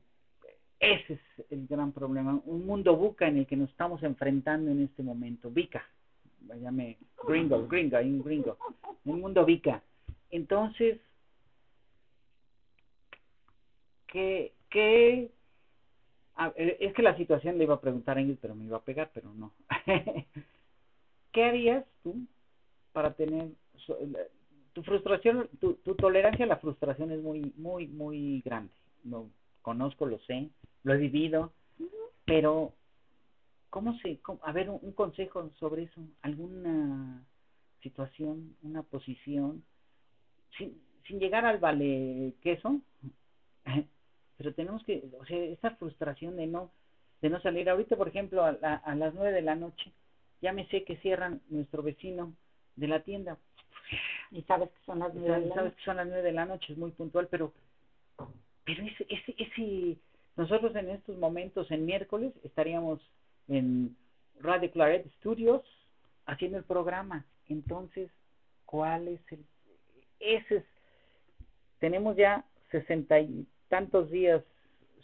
ese 0.79 1.15
es 1.15 1.21
el 1.51 1.67
gran 1.67 1.93
problema, 1.93 2.41
un 2.45 2.67
mundo 2.67 2.97
buca 2.97 3.27
en 3.27 3.39
el 3.39 3.47
que 3.47 3.57
nos 3.57 3.71
estamos 3.71 4.03
enfrentando 4.03 4.71
en 4.71 4.83
este 4.83 5.03
momento, 5.03 5.51
bica, 5.51 5.85
váyame, 6.43 6.97
gringo, 7.27 7.67
gringo, 7.67 7.99
un 7.99 8.23
gringo, 8.23 8.59
un 9.05 9.21
mundo 9.21 9.45
bica. 9.45 9.83
Entonces, 10.31 10.99
¿Qué, 14.15 15.31
es 16.57 16.93
que 16.95 17.03
la 17.03 17.17
situación 17.17 17.59
le 17.59 17.65
iba 17.65 17.75
a 17.75 17.81
preguntar 17.81 18.17
a 18.17 18.21
Ingrid, 18.21 18.39
pero 18.41 18.55
me 18.55 18.65
iba 18.65 18.77
a 18.77 18.83
pegar, 18.83 19.11
pero 19.15 19.33
no. 19.35 19.53
¿Qué 21.33 21.45
harías 21.45 21.85
tú 22.03 22.27
para 22.93 23.13
tener 23.15 23.49
tu 24.73 24.83
frustración, 24.83 25.49
tu, 25.61 25.75
tolerancia 25.97 26.45
a 26.45 26.49
la 26.49 26.59
frustración 26.59 27.13
es 27.13 27.23
muy, 27.23 27.53
muy, 27.57 27.87
muy 27.87 28.41
grande. 28.43 28.73
Lo 29.05 29.29
conozco, 29.63 30.07
lo 30.07 30.19
sé, 30.21 30.51
lo 30.83 30.95
he 30.95 30.99
vivido, 30.99 31.53
pero 32.25 32.73
¿cómo 33.71 33.97
se, 33.99 34.19
a 34.43 34.53
ver, 34.53 34.71
un, 34.71 34.93
consejo 34.93 35.51
sobre 35.59 35.85
eso, 35.85 36.01
alguna 36.23 37.25
situación, 37.83 38.57
una 38.63 38.83
posición, 38.83 39.63
sin, 40.59 40.81
sin 41.07 41.21
llegar 41.21 41.45
al 41.45 41.59
vale 41.59 42.35
queso, 42.43 42.81
pero 44.37 44.53
tenemos 44.55 44.83
que, 44.85 45.03
o 45.19 45.25
sea, 45.27 45.39
esa 45.39 45.71
frustración 45.77 46.37
de 46.37 46.47
no, 46.47 46.71
de 47.21 47.31
no 47.31 47.41
salir. 47.41 47.69
Ahorita, 47.69 47.97
por 47.97 48.09
ejemplo, 48.09 48.45
a, 48.45 48.51
a 48.51 48.95
las 48.95 49.15
nueve 49.15 49.33
de 49.33 49.43
la 49.43 49.55
noche, 49.55 49.93
ya 50.41 50.53
me 50.53 50.67
sé 50.69 50.85
que 50.85 50.97
cierran 50.99 51.41
nuestro 51.49 51.83
vecino 51.83 52.35
de 52.77 52.89
la 52.89 53.01
tienda. 53.01 53.39
Y 54.31 54.43
sabes 54.43 54.71
que 54.71 54.85
son 54.87 54.99
las 54.99 55.15
nueve. 55.15 55.51
Sabes 55.55 55.75
que 55.75 55.85
son 55.85 55.97
las 55.97 56.07
nueve 56.07 56.23
de 56.23 56.33
la 56.33 56.47
noche, 56.47 56.73
es 56.73 56.79
muy 56.79 56.91
puntual, 56.91 57.29
pero, 57.31 57.53
pero 58.65 58.83
ese, 58.83 59.07
ese, 59.09 59.35
ese, 59.39 59.97
nosotros 60.37 60.75
en 60.75 60.91
estos 60.91 61.17
momentos, 61.19 61.71
en 61.71 61.87
miércoles, 61.87 62.33
estaríamos 62.43 63.01
en 63.47 63.97
Radio 64.41 64.71
Claret 64.73 65.07
Studios 65.19 65.63
haciendo 66.27 66.59
el 66.59 66.65
programa. 66.65 67.25
Entonces, 67.49 68.11
¿cuál 68.65 69.07
es 69.09 69.21
el, 69.31 69.45
ese 70.19 70.57
es, 70.57 70.65
tenemos 71.79 72.17
ya 72.17 72.45
sesenta 72.71 73.21
y 73.21 73.47
tantos 73.75 74.09
días, 74.09 74.41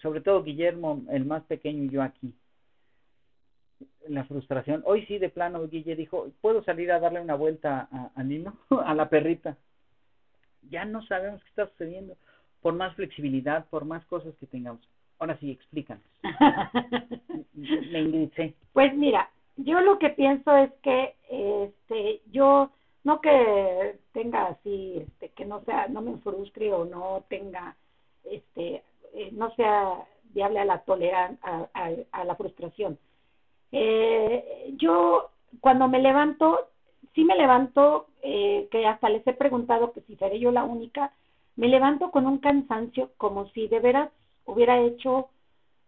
sobre 0.00 0.20
todo 0.20 0.44
Guillermo, 0.44 1.02
el 1.10 1.24
más 1.24 1.42
pequeño, 1.42 1.82
y 1.82 1.90
yo 1.90 2.02
aquí. 2.04 2.32
La 4.06 4.22
frustración. 4.22 4.80
Hoy 4.86 5.04
sí, 5.06 5.18
de 5.18 5.28
plano, 5.28 5.66
Guille 5.66 5.96
dijo, 5.96 6.28
¿puedo 6.40 6.62
salir 6.62 6.92
a 6.92 7.00
darle 7.00 7.20
una 7.20 7.34
vuelta 7.34 7.88
a, 7.90 8.12
a 8.14 8.22
Nino, 8.22 8.56
a 8.84 8.94
la 8.94 9.08
perrita? 9.08 9.56
Ya 10.70 10.84
no 10.84 11.02
sabemos 11.02 11.42
qué 11.42 11.48
está 11.48 11.66
sucediendo, 11.66 12.16
por 12.62 12.74
más 12.74 12.94
flexibilidad, 12.94 13.66
por 13.70 13.84
más 13.84 14.04
cosas 14.06 14.36
que 14.38 14.46
tengamos. 14.46 14.88
Ahora 15.18 15.36
sí, 15.38 15.50
explícanos. 15.50 16.04
Me 17.54 18.02
ingresé. 18.02 18.54
Pues 18.72 18.94
mira, 18.94 19.28
yo 19.56 19.80
lo 19.80 19.98
que 19.98 20.10
pienso 20.10 20.56
es 20.56 20.70
que 20.80 21.16
este 21.28 22.20
yo 22.30 22.70
no 23.02 23.20
que 23.20 23.98
tenga 24.12 24.46
así 24.46 24.98
este 24.98 25.30
que 25.30 25.44
no 25.44 25.60
sea 25.64 25.88
no 25.88 26.02
me 26.02 26.18
frustre 26.18 26.72
o 26.72 26.84
no 26.84 27.24
tenga 27.28 27.74
este, 28.24 28.82
eh, 29.14 29.30
no 29.32 29.54
sea 29.54 30.06
viable 30.32 30.60
a 30.60 30.64
la 30.64 30.78
tolerancia, 30.80 31.38
a, 31.72 32.24
la 32.24 32.36
frustración. 32.36 32.98
Eh, 33.72 34.74
yo 34.76 35.30
cuando 35.60 35.88
me 35.88 36.00
levanto, 36.00 36.68
sí 37.14 37.24
me 37.24 37.36
levanto, 37.36 38.06
eh, 38.22 38.68
que 38.70 38.86
hasta 38.86 39.08
les 39.08 39.26
he 39.26 39.32
preguntado 39.32 39.92
que 39.92 40.02
si 40.02 40.16
seré 40.16 40.38
yo 40.38 40.52
la 40.52 40.64
única, 40.64 41.12
me 41.56 41.68
levanto 41.68 42.10
con 42.10 42.26
un 42.26 42.38
cansancio 42.38 43.10
como 43.16 43.48
si 43.50 43.66
de 43.68 43.80
veras 43.80 44.10
hubiera 44.44 44.80
hecho 44.80 45.28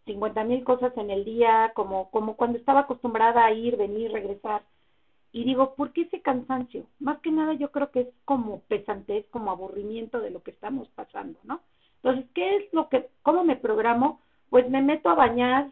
50 0.07 0.45
mil 0.45 0.65
cosas 0.65 0.97
en 0.97 1.11
el 1.11 1.25
día, 1.25 1.73
como, 1.75 2.11
como 2.11 2.37
cuando 2.37 2.59
estaba 2.59 2.81
acostumbrada 2.81 3.45
a 3.45 3.53
ir, 3.53 3.77
venir, 3.77 4.13
regresar. 4.13 4.63
Y 5.33 5.45
digo, 5.45 5.75
¿por 5.75 5.93
qué 5.93 6.03
ese 6.03 6.21
cansancio? 6.21 6.85
Más 6.99 7.19
que 7.21 7.31
nada 7.31 7.55
yo 7.55 7.71
creo 7.71 7.91
que 7.91 8.01
es 8.01 8.09
como 8.25 8.61
pesantez, 8.63 9.27
como 9.31 9.51
aburrimiento 9.51 10.21
de 10.21 10.31
lo 10.31 10.43
que 10.43 10.51
estamos 10.51 10.89
pasando, 10.89 11.39
¿no? 11.45 11.61
Entonces, 12.03 12.27
¿qué 12.35 12.57
es 12.57 12.73
lo 12.73 12.89
que, 12.89 13.09
cómo 13.23 13.45
me 13.45 13.57
programo? 13.57 14.21
Pues 14.51 14.69
me 14.69 14.83
meto 14.83 15.09
a 15.09 15.15
bañar, 15.15 15.71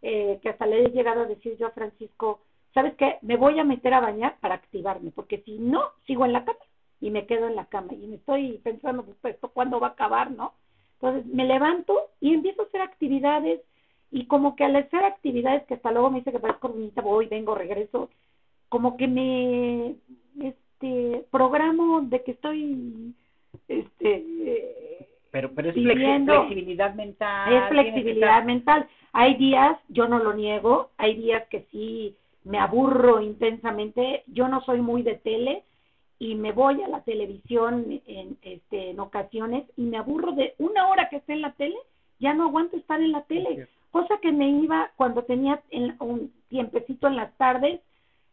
eh, 0.00 0.38
que 0.42 0.50
hasta 0.50 0.66
le 0.66 0.84
he 0.84 0.90
llegado 0.90 1.22
a 1.22 1.26
decir 1.26 1.56
yo 1.58 1.66
a 1.66 1.72
Francisco, 1.72 2.40
¿sabes 2.72 2.94
qué? 2.94 3.18
Me 3.22 3.36
voy 3.36 3.58
a 3.58 3.64
meter 3.64 3.92
a 3.94 4.00
bañar 4.00 4.36
para 4.40 4.54
activarme, 4.54 5.10
porque 5.10 5.42
si 5.44 5.58
no, 5.58 5.82
sigo 6.06 6.24
en 6.24 6.32
la 6.32 6.44
cama 6.44 6.58
y 7.00 7.10
me 7.10 7.26
quedo 7.26 7.48
en 7.48 7.56
la 7.56 7.66
cama 7.66 7.92
y 7.94 8.06
me 8.06 8.16
estoy 8.16 8.58
pensando, 8.58 9.04
pues, 9.04 9.34
¿esto 9.34 9.48
cuándo 9.48 9.80
va 9.80 9.88
a 9.88 9.90
acabar, 9.90 10.30
no? 10.30 10.52
Entonces, 10.94 11.26
me 11.26 11.44
levanto 11.44 12.10
y 12.20 12.32
empiezo 12.32 12.62
a 12.62 12.66
hacer 12.66 12.80
actividades 12.80 13.60
y 14.12 14.26
como 14.26 14.54
que 14.54 14.64
al 14.64 14.76
hacer 14.76 15.04
actividades 15.04 15.64
que 15.64 15.74
hasta 15.74 15.90
luego 15.90 16.10
me 16.10 16.18
dice 16.18 16.30
que 16.30 16.38
parezco 16.38 16.68
bonita, 16.68 17.02
voy, 17.02 17.26
vengo, 17.26 17.54
regreso, 17.54 18.08
como 18.68 18.96
que 18.96 19.08
me 19.08 19.96
este 20.40 21.26
programo 21.30 22.02
de 22.02 22.22
que 22.22 22.32
estoy 22.32 23.14
este 23.68 24.91
pero 25.32 25.52
pero 25.52 25.70
es 25.70 25.74
viviendo. 25.74 26.44
flexibilidad 26.44 26.94
mental 26.94 27.52
es 27.52 27.68
flexibilidad 27.68 28.44
mental. 28.44 28.86
Hay 29.12 29.34
días 29.34 29.76
yo 29.88 30.06
no 30.06 30.20
lo 30.20 30.34
niego 30.34 30.90
hay 30.98 31.16
días 31.16 31.42
que 31.48 31.66
sí 31.72 32.14
me 32.44 32.58
aburro 32.58 33.20
intensamente. 33.20 34.22
Yo 34.28 34.46
no 34.46 34.60
soy 34.60 34.80
muy 34.80 35.02
de 35.02 35.16
tele 35.16 35.64
y 36.20 36.36
me 36.36 36.52
voy 36.52 36.82
a 36.82 36.88
la 36.88 37.02
televisión 37.02 38.00
en 38.06 38.36
este 38.42 38.90
en 38.90 39.00
ocasiones 39.00 39.64
y 39.76 39.82
me 39.82 39.96
aburro 39.96 40.32
de 40.32 40.54
una 40.58 40.88
hora 40.88 41.08
que 41.08 41.16
esté 41.16 41.32
en 41.32 41.42
la 41.42 41.52
tele 41.52 41.76
ya 42.20 42.34
no 42.34 42.44
aguanto 42.44 42.76
estar 42.76 43.00
en 43.02 43.12
la 43.12 43.22
tele. 43.22 43.66
cosa 43.90 44.18
que 44.22 44.32
me 44.32 44.48
iba 44.48 44.90
cuando 44.96 45.24
tenía 45.24 45.60
un 45.98 46.32
tiempecito 46.48 47.08
en 47.08 47.16
las 47.16 47.36
tardes, 47.36 47.80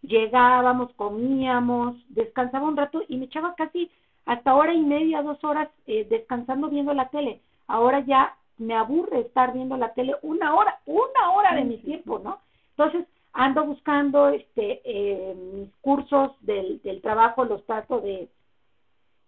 llegábamos, 0.03 0.93
comíamos, 0.93 1.97
descansaba 2.09 2.67
un 2.67 2.77
rato 2.77 3.01
y 3.07 3.17
me 3.17 3.25
echaba 3.25 3.55
casi 3.55 3.89
hasta 4.29 4.53
hora 4.53 4.75
y 4.75 4.81
media, 4.81 5.23
dos 5.23 5.43
horas 5.43 5.69
eh, 5.87 6.05
descansando 6.07 6.69
viendo 6.69 6.93
la 6.93 7.09
tele. 7.09 7.41
Ahora 7.65 8.01
ya 8.01 8.37
me 8.59 8.75
aburre 8.75 9.21
estar 9.21 9.53
viendo 9.53 9.75
la 9.75 9.91
tele 9.95 10.15
una 10.21 10.53
hora, 10.53 10.79
una 10.85 11.31
hora 11.31 11.55
de 11.55 11.63
mi 11.63 11.77
tiempo, 11.77 12.19
¿no? 12.19 12.37
Entonces 12.77 13.07
ando 13.33 13.65
buscando 13.65 14.29
este 14.29 14.81
eh, 14.85 15.33
mis 15.33 15.73
cursos 15.81 16.33
del, 16.41 16.79
del 16.83 17.01
trabajo, 17.01 17.43
los 17.43 17.65
trato 17.65 18.01
de 18.01 18.29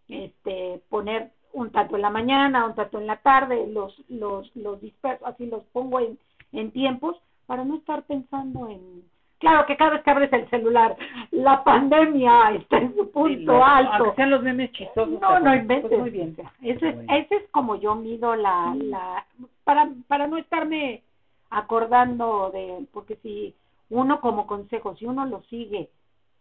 este 0.07 0.83
poner 0.89 1.31
un 1.51 1.71
tanto 1.71 1.95
en 1.95 2.03
la 2.03 2.11
mañana, 2.11 2.67
un 2.67 2.75
tanto 2.75 2.99
en 2.99 3.07
la 3.07 3.17
tarde, 3.17 3.65
los, 3.65 3.99
los, 4.07 4.55
los 4.55 4.79
disperso, 4.81 5.25
así 5.25 5.47
los 5.47 5.63
pongo 5.73 5.99
en, 5.99 6.19
en 6.51 6.69
tiempos 6.69 7.17
para 7.47 7.65
no 7.65 7.77
estar 7.77 8.03
pensando 8.03 8.69
en, 8.69 9.03
claro 9.41 9.65
que 9.65 9.75
cada 9.75 9.91
vez 9.91 10.03
que 10.03 10.09
abres 10.09 10.31
el 10.31 10.49
celular, 10.49 10.95
la 11.31 11.63
pandemia 11.65 12.51
está 12.51 12.77
en 12.77 12.95
su 12.95 13.11
punto 13.11 13.63
alto. 13.63 13.91
Aunque 13.93 14.15
sean 14.15 14.29
los 14.29 14.41
memes 14.41 14.71
chistosos. 14.71 15.19
No, 15.19 15.39
no 15.39 15.53
inventes. 15.53 15.89
Pues 15.89 15.99
muy 15.99 16.09
bien. 16.09 16.37
Ese, 16.61 16.89
es, 16.89 16.95
ese 17.09 17.35
es 17.35 17.49
como 17.51 17.75
yo 17.75 17.95
mido 17.95 18.35
la, 18.35 18.73
la, 18.79 19.25
para, 19.65 19.89
para 20.07 20.27
no 20.27 20.37
estarme 20.37 21.03
acordando 21.49 22.49
de, 22.53 22.85
porque 22.93 23.17
si 23.17 23.53
uno 23.89 24.21
como 24.21 24.47
consejo, 24.47 24.95
si 24.95 25.05
uno 25.05 25.25
lo 25.25 25.41
sigue, 25.49 25.89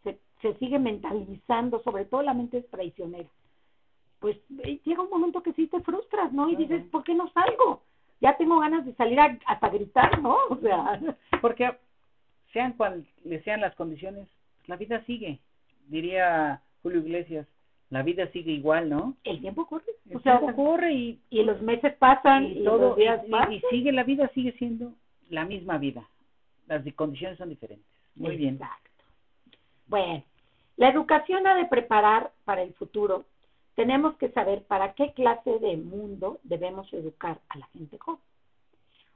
se, 0.04 0.20
se 0.40 0.54
sigue 0.54 0.78
mentalizando, 0.78 1.82
sobre 1.82 2.04
todo 2.04 2.22
la 2.22 2.34
mente 2.34 2.58
es 2.58 2.70
traicionera 2.70 3.28
pues 4.20 4.36
eh, 4.62 4.78
llega 4.84 5.02
un 5.02 5.10
momento 5.10 5.42
que 5.42 5.54
sí 5.54 5.66
te 5.66 5.80
frustras, 5.80 6.32
¿no? 6.32 6.48
Y 6.48 6.56
dices, 6.56 6.84
¿por 6.90 7.02
qué 7.02 7.14
no 7.14 7.28
salgo? 7.30 7.82
Ya 8.20 8.36
tengo 8.36 8.60
ganas 8.60 8.84
de 8.84 8.94
salir 8.94 9.18
a, 9.18 9.36
hasta 9.46 9.68
gritar, 9.70 10.20
¿no? 10.20 10.36
O 10.50 10.56
sea, 10.56 11.00
porque 11.40 11.74
sean 12.52 12.72
cuales 12.74 13.04
sean 13.44 13.60
las 13.60 13.74
condiciones, 13.74 14.28
la 14.66 14.76
vida 14.76 15.04
sigue. 15.04 15.40
Diría 15.88 16.62
Julio 16.82 17.00
Iglesias, 17.00 17.46
la 17.90 18.02
vida 18.02 18.30
sigue 18.32 18.52
igual, 18.52 18.88
¿no? 18.88 19.16
El 19.24 19.40
tiempo 19.40 19.66
corre. 19.66 19.84
El 20.08 20.16
o 20.16 20.20
sea, 20.20 20.38
tiempo 20.38 20.56
corre 20.56 20.92
y, 20.92 21.20
y 21.30 21.42
los 21.42 21.60
meses 21.62 21.94
pasan 21.94 22.46
y, 22.46 22.64
todo, 22.64 22.90
los 22.90 22.96
días 22.96 23.20
y, 23.26 23.54
y, 23.54 23.62
sigue 23.70 23.92
la 23.92 24.04
vida, 24.04 24.30
sigue 24.34 24.52
siendo 24.52 24.92
la 25.28 25.44
misma 25.44 25.78
vida. 25.78 26.08
Las 26.66 26.82
condiciones 26.94 27.38
son 27.38 27.48
diferentes. 27.48 27.86
Muy 28.14 28.36
bien. 28.36 28.54
Exacto. 28.54 29.04
Bueno, 29.88 30.22
la 30.76 30.88
educación 30.88 31.46
ha 31.46 31.56
de 31.56 31.66
preparar 31.66 32.30
para 32.44 32.62
el 32.62 32.72
futuro 32.74 33.24
tenemos 33.80 34.14
que 34.16 34.30
saber 34.32 34.62
para 34.64 34.92
qué 34.92 35.14
clase 35.14 35.58
de 35.58 35.78
mundo 35.78 36.38
debemos 36.42 36.92
educar 36.92 37.40
a 37.48 37.56
la 37.56 37.66
gente 37.68 37.96
joven. 37.98 38.20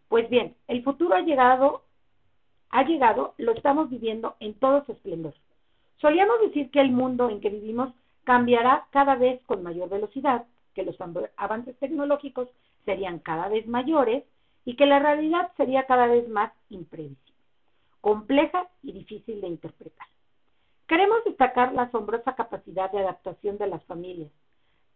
Pues 0.09 0.31
bien, 0.31 0.55
el 0.69 0.83
futuro 0.83 1.15
ha 1.15 1.21
llegado, 1.21 1.83
ha 2.75 2.83
llegado, 2.83 3.35
lo 3.39 3.53
estamos 3.53 3.89
viviendo 3.89 4.35
en 4.41 4.55
todo 4.55 4.85
su 4.85 4.91
esplendor. 4.91 5.33
Solíamos 6.01 6.41
decir 6.41 6.73
que 6.73 6.81
el 6.81 6.91
mundo 6.91 7.31
en 7.31 7.41
que 7.41 7.49
vivimos 7.49 7.95
cambiará 8.25 8.89
cada 8.91 9.15
vez 9.15 9.41
con 9.45 9.63
mayor 9.63 9.89
velocidad, 9.89 10.45
que 10.75 10.83
los 10.83 10.97
avances 11.37 11.79
tecnológicos 11.79 12.49
serían 12.85 13.21
cada 13.21 13.49
vez 13.49 13.65
mayores 13.69 14.25
y 14.65 14.75
que 14.75 14.87
la 14.87 14.99
realidad 14.99 15.53
sería 15.57 15.87
cada 15.87 16.09
vez 16.09 16.29
más 16.29 16.53
imprevisible, 16.69 17.39
compleja 18.01 18.67
y 18.83 18.91
difícil 18.91 19.41
de 19.41 19.47
interpretar. 19.47 20.09
Queremos 20.89 21.23
destacar 21.25 21.75
la 21.75 21.83
asombrosa 21.83 22.35
capacidad 22.35 22.91
de 22.91 22.99
adaptación 22.99 23.57
de 23.57 23.69
las 23.69 23.85
familias, 23.85 24.33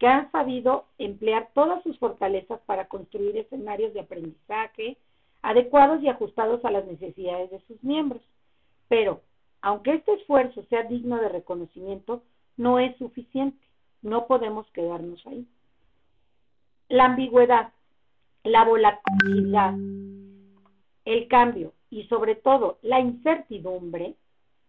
que 0.01 0.09
han 0.09 0.33
sabido 0.33 0.87
emplear 0.99 1.51
todas 1.55 1.81
sus 1.85 1.97
fortalezas 2.01 2.59
para 2.67 2.89
construir 2.89 3.37
escenarios 3.37 3.95
de 3.95 4.01
aprendizaje 4.01 4.97
adecuados 5.43 6.03
y 6.03 6.09
ajustados 6.09 6.65
a 6.65 6.71
las 6.71 6.87
necesidades 6.87 7.51
de 7.51 7.61
sus 7.67 7.83
miembros. 7.83 8.23
Pero, 8.89 9.23
aunque 9.61 9.95
este 9.95 10.15
esfuerzo 10.15 10.65
sea 10.65 10.85
digno 10.85 11.17
de 11.17 11.29
reconocimiento, 11.29 12.23
no 12.57 12.79
es 12.79 12.97
suficiente. 12.97 13.65
No 14.03 14.27
podemos 14.27 14.67
quedarnos 14.73 15.25
ahí. 15.27 15.47
La 16.89 17.07
ambigüedad, 17.07 17.73
la 18.45 18.65
volatilidad, 18.65 19.75
el 21.05 21.29
cambio 21.29 21.73
y 21.91 22.05
sobre 22.05 22.35
todo 22.35 22.79
la 22.83 23.01
incertidumbre, 23.01 24.15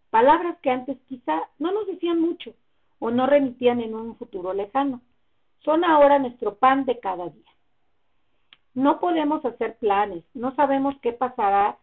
palabras 0.10 0.58
que 0.62 0.70
antes 0.70 0.98
quizá 1.08 1.50
no 1.60 1.72
nos 1.72 1.88
decían 1.88 2.20
mucho 2.20 2.54
o 3.00 3.12
no 3.12 3.28
remitían 3.28 3.82
en 3.82 3.94
un 3.96 4.16
futuro 4.16 4.54
lejano, 4.54 5.02
son 5.64 5.84
ahora 5.84 6.20
nuestro 6.20 6.56
pan 6.56 6.86
de 6.86 7.00
cada 7.00 7.30
día. 7.30 7.52
No 8.74 9.00
podemos 9.00 9.44
hacer 9.46 9.78
planes, 9.78 10.24
no 10.34 10.56
sabemos 10.56 10.96
qué 11.02 11.12
pasará 11.12 11.78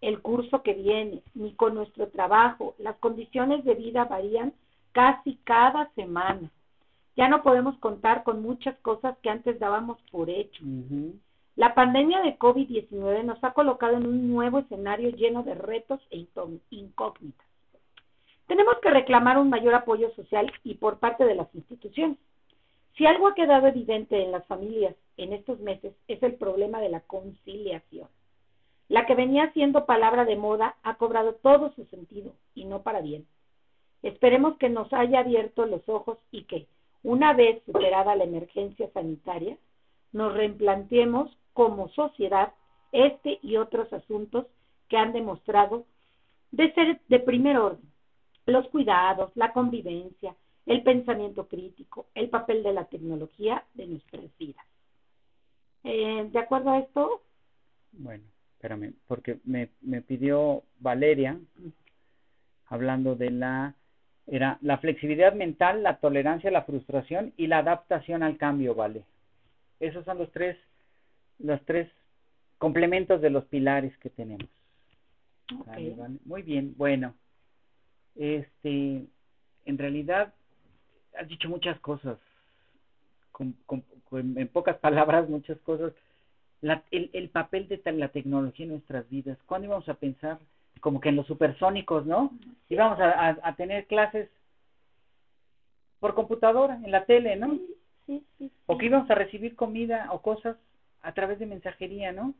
el 0.00 0.20
curso 0.20 0.62
que 0.62 0.74
viene, 0.74 1.22
ni 1.34 1.54
con 1.54 1.74
nuestro 1.74 2.08
trabajo. 2.08 2.74
Las 2.78 2.96
condiciones 2.98 3.64
de 3.64 3.74
vida 3.74 4.04
varían 4.04 4.52
casi 4.92 5.36
cada 5.44 5.90
semana. 5.94 6.50
Ya 7.16 7.28
no 7.28 7.42
podemos 7.42 7.76
contar 7.78 8.22
con 8.22 8.42
muchas 8.42 8.78
cosas 8.78 9.18
que 9.18 9.30
antes 9.30 9.58
dábamos 9.58 9.98
por 10.12 10.30
hecho. 10.30 10.62
La 11.56 11.74
pandemia 11.74 12.20
de 12.22 12.38
COVID-19 12.38 13.24
nos 13.24 13.42
ha 13.42 13.52
colocado 13.52 13.96
en 13.96 14.06
un 14.06 14.30
nuevo 14.30 14.60
escenario 14.60 15.10
lleno 15.10 15.42
de 15.42 15.56
retos 15.56 16.00
e 16.10 16.24
incógnitas. 16.70 17.46
Tenemos 18.46 18.76
que 18.80 18.90
reclamar 18.90 19.38
un 19.38 19.50
mayor 19.50 19.74
apoyo 19.74 20.10
social 20.14 20.50
y 20.62 20.74
por 20.74 21.00
parte 21.00 21.24
de 21.24 21.34
las 21.34 21.52
instituciones. 21.54 22.16
Si 22.96 23.04
algo 23.04 23.26
ha 23.26 23.34
quedado 23.34 23.66
evidente 23.66 24.22
en 24.22 24.30
las 24.30 24.46
familias 24.46 24.94
en 25.18 25.32
estos 25.34 25.60
meses 25.60 25.94
es 26.06 26.22
el 26.22 26.36
problema 26.36 26.80
de 26.80 26.88
la 26.88 27.00
conciliación. 27.00 28.08
La 28.88 29.04
que 29.04 29.14
venía 29.14 29.52
siendo 29.52 29.84
palabra 29.84 30.24
de 30.24 30.36
moda 30.36 30.76
ha 30.82 30.94
cobrado 30.94 31.34
todo 31.34 31.72
su 31.74 31.84
sentido 31.86 32.32
y 32.54 32.64
no 32.64 32.82
para 32.82 33.02
bien. 33.02 33.26
Esperemos 34.02 34.56
que 34.56 34.70
nos 34.70 34.90
haya 34.92 35.20
abierto 35.20 35.66
los 35.66 35.86
ojos 35.88 36.18
y 36.30 36.44
que, 36.44 36.66
una 37.02 37.34
vez 37.34 37.62
superada 37.66 38.16
la 38.16 38.24
emergencia 38.24 38.88
sanitaria, 38.92 39.58
nos 40.12 40.32
replanteemos 40.32 41.30
como 41.52 41.88
sociedad 41.90 42.54
este 42.92 43.38
y 43.42 43.56
otros 43.56 43.92
asuntos 43.92 44.46
que 44.88 44.96
han 44.96 45.12
demostrado 45.12 45.84
de 46.50 46.72
ser 46.72 47.00
de 47.08 47.18
primer 47.20 47.58
orden. 47.58 47.92
Los 48.46 48.66
cuidados, 48.68 49.30
la 49.34 49.52
convivencia, 49.52 50.34
el 50.64 50.82
pensamiento 50.82 51.46
crítico, 51.46 52.06
el 52.14 52.30
papel 52.30 52.62
de 52.62 52.72
la 52.72 52.84
tecnología 52.86 53.64
de 53.74 53.86
nuestras 53.86 54.24
vidas. 54.38 54.64
Eh, 55.84 56.28
¿De 56.30 56.38
acuerdo 56.38 56.70
a 56.70 56.78
esto? 56.80 57.22
Bueno, 57.92 58.24
espérame, 58.54 58.94
porque 59.06 59.38
me, 59.44 59.70
me 59.80 60.02
pidió 60.02 60.62
Valeria, 60.80 61.38
hablando 62.66 63.14
de 63.14 63.30
la, 63.30 63.74
era 64.26 64.58
la 64.60 64.78
flexibilidad 64.78 65.32
mental, 65.32 65.82
la 65.82 65.98
tolerancia 65.98 66.50
a 66.50 66.52
la 66.52 66.64
frustración 66.64 67.32
y 67.36 67.46
la 67.46 67.58
adaptación 67.58 68.22
al 68.22 68.36
cambio, 68.36 68.74
¿vale? 68.74 69.04
Esos 69.80 70.04
son 70.04 70.18
los 70.18 70.30
tres, 70.32 70.56
los 71.38 71.64
tres 71.64 71.88
complementos 72.58 73.20
de 73.20 73.30
los 73.30 73.44
pilares 73.46 73.96
que 73.98 74.10
tenemos. 74.10 74.48
Muy 76.26 76.42
bien, 76.42 76.74
bueno, 76.76 77.14
este, 78.16 79.06
en 79.64 79.78
realidad 79.78 80.34
has 81.18 81.28
dicho 81.28 81.48
muchas 81.48 81.80
cosas, 81.80 82.18
en 84.12 84.48
pocas 84.48 84.78
palabras 84.80 85.28
muchas 85.28 85.58
cosas. 85.60 85.92
la, 86.62 86.82
el, 86.90 87.10
el 87.12 87.28
papel 87.30 87.68
de 87.68 87.80
la 87.92 88.08
tecnología 88.08 88.64
en 88.64 88.72
nuestras 88.72 89.08
vidas. 89.10 89.38
¿Cuándo 89.46 89.66
íbamos 89.66 89.88
a 89.88 89.94
pensar 89.94 90.38
como 90.80 91.00
que 91.00 91.08
en 91.10 91.16
los 91.16 91.26
supersónicos, 91.26 92.06
¿no? 92.06 92.30
Íbamos 92.68 93.00
a, 93.00 93.28
a, 93.30 93.36
a 93.42 93.52
tener 93.54 93.86
clases 93.86 94.28
por 96.00 96.14
computadora, 96.14 96.74
en 96.84 96.90
la 96.90 97.04
tele, 97.04 97.36
¿no? 97.36 97.58
Sí, 98.06 98.24
sí, 98.38 98.50
O 98.66 98.78
que 98.78 98.86
íbamos 98.86 99.10
a 99.10 99.14
recibir 99.14 99.54
comida 99.56 100.08
o 100.12 100.20
cosas 100.20 100.56
a 101.02 101.12
través 101.12 101.38
de 101.38 101.46
mensajería, 101.46 102.12
¿no? 102.12 102.34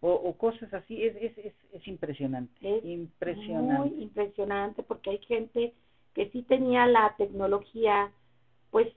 O, 0.00 0.12
o 0.12 0.36
cosas 0.36 0.72
así, 0.72 1.04
es, 1.04 1.14
es, 1.16 1.38
es, 1.38 1.54
es 1.72 1.88
impresionante, 1.88 2.78
Es 2.78 2.84
impresionante. 2.84 3.90
Muy 3.90 4.02
impresionante 4.02 4.82
porque 4.82 5.10
hay 5.10 5.18
gente 5.18 5.72
que 6.14 6.28
sí 6.30 6.42
tenía 6.42 6.86
la 6.86 7.14
tecnología, 7.16 8.10
pues 8.70 8.88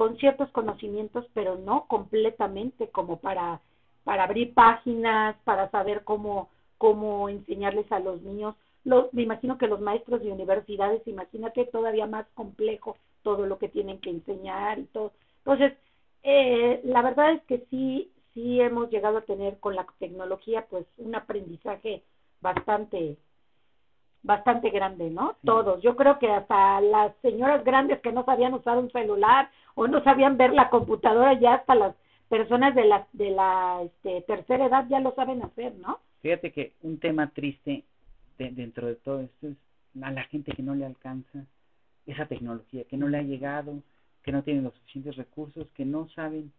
con 0.00 0.16
ciertos 0.16 0.48
conocimientos, 0.52 1.26
pero 1.34 1.56
no 1.58 1.84
completamente 1.86 2.88
como 2.88 3.18
para 3.18 3.60
para 4.02 4.24
abrir 4.24 4.54
páginas, 4.54 5.36
para 5.44 5.70
saber 5.70 6.04
cómo 6.04 6.48
cómo 6.78 7.28
enseñarles 7.28 7.92
a 7.92 7.98
los 7.98 8.22
niños. 8.22 8.54
Los, 8.82 9.12
me 9.12 9.20
imagino 9.20 9.58
que 9.58 9.66
los 9.66 9.82
maestros 9.82 10.22
de 10.22 10.32
universidades, 10.32 11.06
imagínate 11.06 11.66
todavía 11.66 12.06
más 12.06 12.24
complejo 12.32 12.96
todo 13.22 13.44
lo 13.44 13.58
que 13.58 13.68
tienen 13.68 14.00
que 14.00 14.08
enseñar 14.08 14.78
y 14.78 14.84
todo. 14.84 15.12
Entonces, 15.44 15.74
eh, 16.22 16.80
la 16.84 17.02
verdad 17.02 17.34
es 17.34 17.42
que 17.42 17.66
sí, 17.68 18.10
sí 18.32 18.58
hemos 18.58 18.88
llegado 18.88 19.18
a 19.18 19.26
tener 19.32 19.58
con 19.58 19.76
la 19.76 19.86
tecnología, 19.98 20.64
pues, 20.70 20.86
un 20.96 21.14
aprendizaje 21.14 22.02
bastante, 22.40 23.18
bastante 24.22 24.70
grande, 24.70 25.10
¿no? 25.10 25.36
Todos. 25.44 25.82
Yo 25.82 25.94
creo 25.94 26.18
que 26.18 26.30
hasta 26.30 26.80
las 26.80 27.14
señoras 27.20 27.64
grandes 27.64 28.00
que 28.00 28.12
no 28.12 28.24
sabían 28.24 28.54
usar 28.54 28.78
un 28.78 28.90
celular 28.90 29.50
o 29.80 29.88
no 29.88 30.04
sabían 30.04 30.36
ver 30.36 30.52
la 30.52 30.68
computadora, 30.68 31.32
ya 31.40 31.54
hasta 31.54 31.74
las 31.74 31.94
personas 32.28 32.74
de 32.74 32.84
la, 32.84 33.06
de 33.14 33.30
la 33.30 33.80
este, 33.82 34.20
tercera 34.26 34.66
edad 34.66 34.86
ya 34.90 35.00
lo 35.00 35.14
saben 35.14 35.42
hacer, 35.42 35.74
¿no? 35.76 36.00
Fíjate 36.20 36.52
que 36.52 36.74
un 36.82 36.98
tema 36.98 37.28
triste 37.28 37.82
de, 38.36 38.50
dentro 38.50 38.88
de 38.88 38.96
todo 38.96 39.22
esto 39.22 39.48
es 39.48 39.56
a 40.02 40.10
la 40.10 40.24
gente 40.24 40.52
que 40.52 40.62
no 40.62 40.74
le 40.74 40.84
alcanza 40.84 41.46
esa 42.04 42.26
tecnología, 42.26 42.84
que 42.84 42.98
no 42.98 43.08
le 43.08 43.16
ha 43.16 43.22
llegado, 43.22 43.82
que 44.22 44.32
no 44.32 44.42
tienen 44.42 44.64
los 44.64 44.74
suficientes 44.74 45.16
recursos, 45.16 45.66
que 45.74 45.86
no 45.86 46.10
saben 46.10 46.52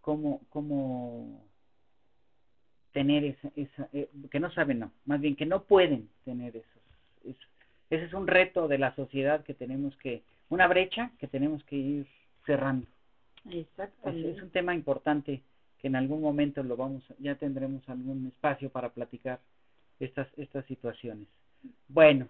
cómo, 0.00 0.40
cómo 0.48 1.44
tener 2.92 3.24
esa, 3.24 3.50
esa 3.56 3.90
eh, 3.92 4.08
que 4.30 4.40
no 4.40 4.50
saben, 4.52 4.78
no, 4.78 4.90
más 5.04 5.20
bien 5.20 5.36
que 5.36 5.44
no 5.44 5.64
pueden 5.64 6.08
tener 6.24 6.56
esos, 6.56 6.82
eso. 7.24 7.46
Ese 7.90 8.06
es 8.06 8.14
un 8.14 8.26
reto 8.26 8.68
de 8.68 8.78
la 8.78 8.94
sociedad 8.94 9.44
que 9.44 9.52
tenemos 9.52 9.94
que, 9.98 10.22
una 10.48 10.66
brecha 10.66 11.10
que 11.18 11.26
tenemos 11.26 11.62
que 11.64 11.76
ir 11.76 12.17
cerrando. 12.48 12.86
Es, 13.44 13.66
Exactamente. 13.66 14.30
es 14.30 14.42
un 14.42 14.50
tema 14.50 14.74
importante 14.74 15.42
que 15.78 15.86
en 15.86 15.96
algún 15.96 16.22
momento 16.22 16.62
lo 16.62 16.76
vamos, 16.76 17.04
ya 17.18 17.34
tendremos 17.34 17.86
algún 17.88 18.26
espacio 18.26 18.70
para 18.70 18.88
platicar 18.88 19.38
estas, 20.00 20.26
estas 20.38 20.64
situaciones. 20.64 21.28
Bueno, 21.88 22.26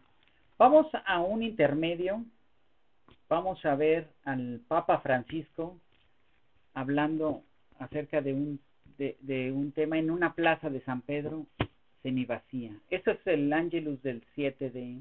vamos 0.59 0.89
a 1.07 1.21
un 1.21 1.43
intermedio. 1.43 2.25
Vamos 3.29 3.65
a 3.65 3.75
ver 3.77 4.09
al 4.25 4.61
Papa 4.67 4.99
Francisco 4.99 5.79
hablando 6.75 7.43
acerca 7.79 8.21
de 8.21 8.33
un, 8.33 8.59
de, 8.97 9.17
de 9.21 9.53
un 9.53 9.71
tema 9.73 9.99
en 9.99 10.11
una 10.11 10.35
plaza 10.35 10.69
de 10.69 10.81
San 10.81 11.03
Pedro 11.03 11.47
semivacía. 12.03 12.73
Esto 12.91 13.13
es 13.13 13.27
el 13.27 13.53
Ángelus 13.53 14.03
del 14.03 14.25
7 14.35 14.71
de 14.71 14.99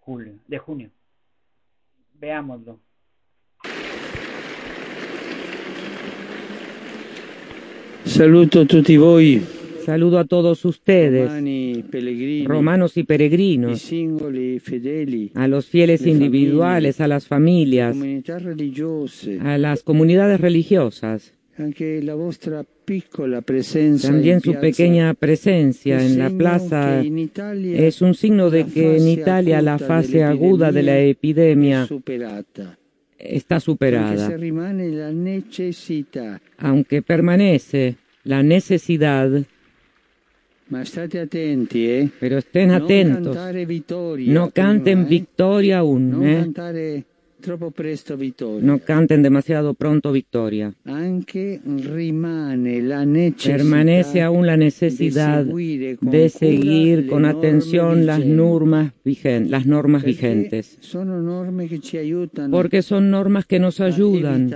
julio, 0.00 0.38
de 0.46 0.58
junio. 0.58 0.90
Veámoslo. 2.14 2.78
Saluto 8.04 8.66
tutti 8.66 8.96
voi, 8.96 9.40
Saludo 9.84 10.18
a 10.18 10.24
todos 10.24 10.64
ustedes, 10.64 11.30
romanos 12.44 12.96
y 12.96 13.04
peregrinos, 13.04 13.90
a 15.34 15.48
los 15.48 15.66
fieles 15.66 16.02
le 16.02 16.10
individuales, 16.10 17.00
a 17.00 17.08
las 17.08 17.26
familias, 17.26 17.96
a 19.42 19.58
las 19.58 19.82
comunidades 19.82 20.40
religiosas, 20.40 21.32
también 24.02 24.40
su 24.40 24.54
pequeña 24.54 25.14
presencia 25.14 26.04
en 26.04 26.18
la 26.18 26.30
plaza 26.30 27.02
es 27.02 28.02
un 28.02 28.14
signo 28.14 28.50
de 28.50 28.66
que 28.66 28.96
en 28.96 29.08
Italia 29.08 29.60
la 29.60 29.78
fase 29.78 30.24
aguda 30.24 30.72
de 30.72 30.82
la 30.82 30.98
epidemia. 31.00 31.88
Está 33.20 33.60
superada, 33.60 34.30
aunque 36.58 37.02
permanece 37.02 37.96
la 38.24 38.42
necesidad, 38.42 39.30
eh? 41.74 42.08
pero 42.20 42.38
estén 42.38 42.70
atentos, 42.70 43.36
no 44.18 44.50
canten 44.50 45.00
eh? 45.00 45.04
victoria 45.08 45.78
aún, 45.78 46.24
¿eh? 46.24 46.52
No 48.62 48.78
canten 48.78 49.22
demasiado 49.22 49.74
pronto 49.74 50.12
victoria. 50.12 50.74
Permanece 53.44 54.22
aún 54.22 54.46
la 54.46 54.56
necesidad 54.56 55.44
de 55.44 56.28
seguir 56.28 57.06
con 57.06 57.24
atención 57.24 58.06
las 58.06 58.24
normas, 58.24 58.92
las 59.04 60.04
vigentes, 60.04 60.78
porque 62.50 62.82
son 62.82 63.10
normas 63.10 63.46
que 63.46 63.58
nos 63.58 63.80
ayudan 63.80 64.50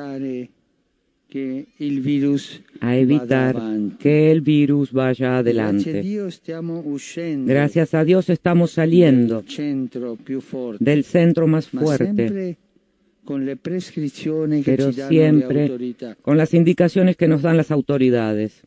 a 2.80 2.96
evitar 2.96 3.56
que 3.98 4.30
el 4.30 4.40
virus 4.40 4.92
vaya 4.92 5.38
adelante. 5.38 6.02
Gracias 7.44 7.94
a 7.94 8.04
Dios 8.04 8.30
estamos 8.30 8.70
saliendo 8.70 9.42
del 10.78 11.04
centro 11.04 11.46
más 11.48 11.66
fuerte, 11.66 12.56
pero 14.64 14.92
siempre 14.92 15.94
con 16.22 16.36
las 16.36 16.54
indicaciones 16.54 17.16
que 17.16 17.28
nos 17.28 17.42
dan 17.42 17.56
las 17.56 17.70
autoridades. 17.70 18.62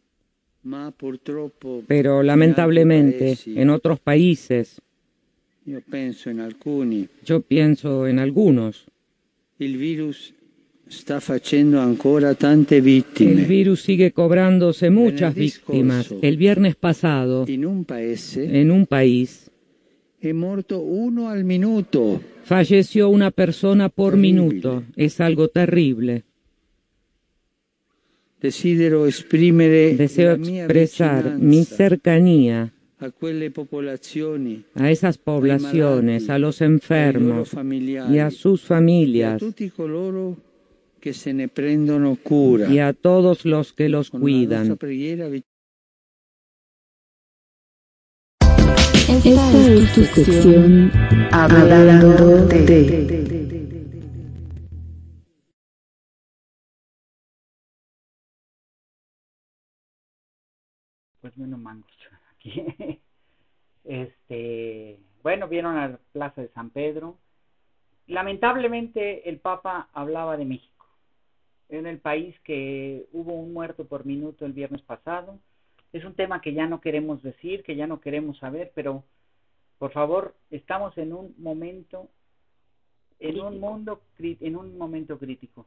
Pero 1.88 2.22
in 2.22 2.28
lamentablemente 2.28 3.38
en 3.46 3.70
otros 3.70 4.00
países, 4.00 4.82
yo 5.66 5.82
pienso 7.42 8.08
en 8.08 8.20
algunos, 8.20 8.86
il 9.60 9.78
virus 9.78 10.34
sta 10.90 11.20
facendo 11.20 11.82
ancora 11.82 12.36
tante 12.36 12.78
el 12.78 12.82
vittime. 12.84 13.44
virus 13.46 13.82
sigue 13.82 14.12
cobrándose 14.12 14.90
muchas 14.90 15.36
víctimas. 15.36 16.14
El 16.22 16.38
viernes 16.38 16.76
pasado, 16.76 17.46
en 17.48 17.66
un 18.72 18.86
país, 18.86 19.47
è 20.20 20.32
morto 20.32 20.82
uno 20.82 21.30
al 21.30 21.44
minuto. 21.44 22.22
falleció 22.44 23.10
una 23.10 23.32
persona 23.32 23.90
por 23.90 24.14
Terrible. 24.14 24.32
minuto. 24.32 24.84
Es 24.96 25.20
algo 25.20 25.50
terrible. 25.50 26.24
Desidero 28.40 29.08
esprimere 29.08 29.96
Deseo 29.96 30.34
expresar 30.34 31.38
mi 31.40 31.66
cercanía 31.66 32.72
a 33.00 33.12
quelle 33.12 33.52
popolazioni, 33.52 34.64
a 34.76 34.90
esas 34.90 35.18
poblaciones, 35.18 36.30
a 36.30 36.40
los 36.40 36.62
enfermos 36.62 37.52
y 38.10 38.18
a 38.20 38.32
sus 38.32 38.62
familias 38.62 39.42
y 42.70 42.80
a 42.80 42.94
todos 42.94 43.46
los 43.46 43.74
que 43.74 43.90
los 43.90 44.10
cuidan. 44.10 44.78
Esta 49.10 49.52
es 49.54 49.94
tu 49.94 50.04
sección 50.04 50.92
Hablando 51.32 52.46
de. 52.48 53.08
pues 61.22 61.38
menos 61.38 61.60
mangos 61.60 61.90
aquí. 62.36 62.66
Este, 63.86 65.00
bueno, 65.24 65.48
vieron 65.48 65.78
a 65.78 65.88
la 65.88 66.00
Plaza 66.12 66.42
de 66.42 66.50
San 66.50 66.72
Pedro. 66.72 67.18
Lamentablemente 68.08 69.30
el 69.30 69.40
Papa 69.40 69.88
hablaba 69.94 70.36
de 70.36 70.44
México. 70.44 70.86
En 71.70 71.88
el 71.88 72.00
país 72.00 72.38
que 72.42 73.08
hubo 73.14 73.32
un 73.32 73.54
muerto 73.54 73.86
por 73.86 74.06
minuto 74.06 74.46
el 74.46 74.52
viernes 74.52 74.82
pasado. 74.82 75.40
Es 75.94 76.04
un 76.04 76.14
tema 76.16 76.42
que 76.42 76.54
ya 76.54 76.68
no 76.68 76.80
queremos 76.80 77.22
decir, 77.22 77.64
que 77.64 77.76
ya 77.76 77.88
no 77.88 78.00
queremos 78.00 78.38
saber, 78.38 78.72
pero 78.76 79.04
por 79.78 79.92
favor, 79.92 80.36
estamos 80.50 80.98
en 80.98 81.14
un 81.14 81.34
momento 81.38 82.10
en 83.20 83.40
un 83.40 83.48
Crítico. 83.50 83.66
mundo 83.70 84.02
cri- 84.18 84.38
en 84.42 84.56
un 84.56 84.78
momento 84.78 85.18
crítico. 85.18 85.66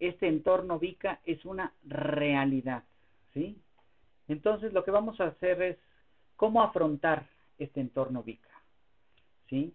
Este 0.00 0.26
entorno 0.26 0.78
Vica 0.78 1.20
es 1.24 1.44
una 1.44 1.72
realidad, 1.86 2.82
¿sí? 3.32 3.56
Entonces 4.28 4.72
lo 4.72 4.82
que 4.84 4.90
vamos 4.90 5.20
a 5.20 5.26
hacer 5.28 5.62
es 5.62 5.76
cómo 6.36 6.62
afrontar 6.62 7.28
este 7.58 7.80
entorno 7.80 8.22
Vica, 8.22 8.50
¿sí? 9.48 9.72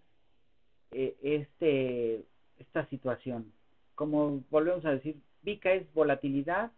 Eh, 0.92 1.16
este, 1.22 2.26
esta 2.60 2.86
situación. 2.88 3.52
Como 3.96 4.44
volvemos 4.50 4.84
a 4.86 4.92
decir, 4.92 5.16
Vica 5.42 5.72
es 5.72 5.92
volatilidad, 5.94 6.72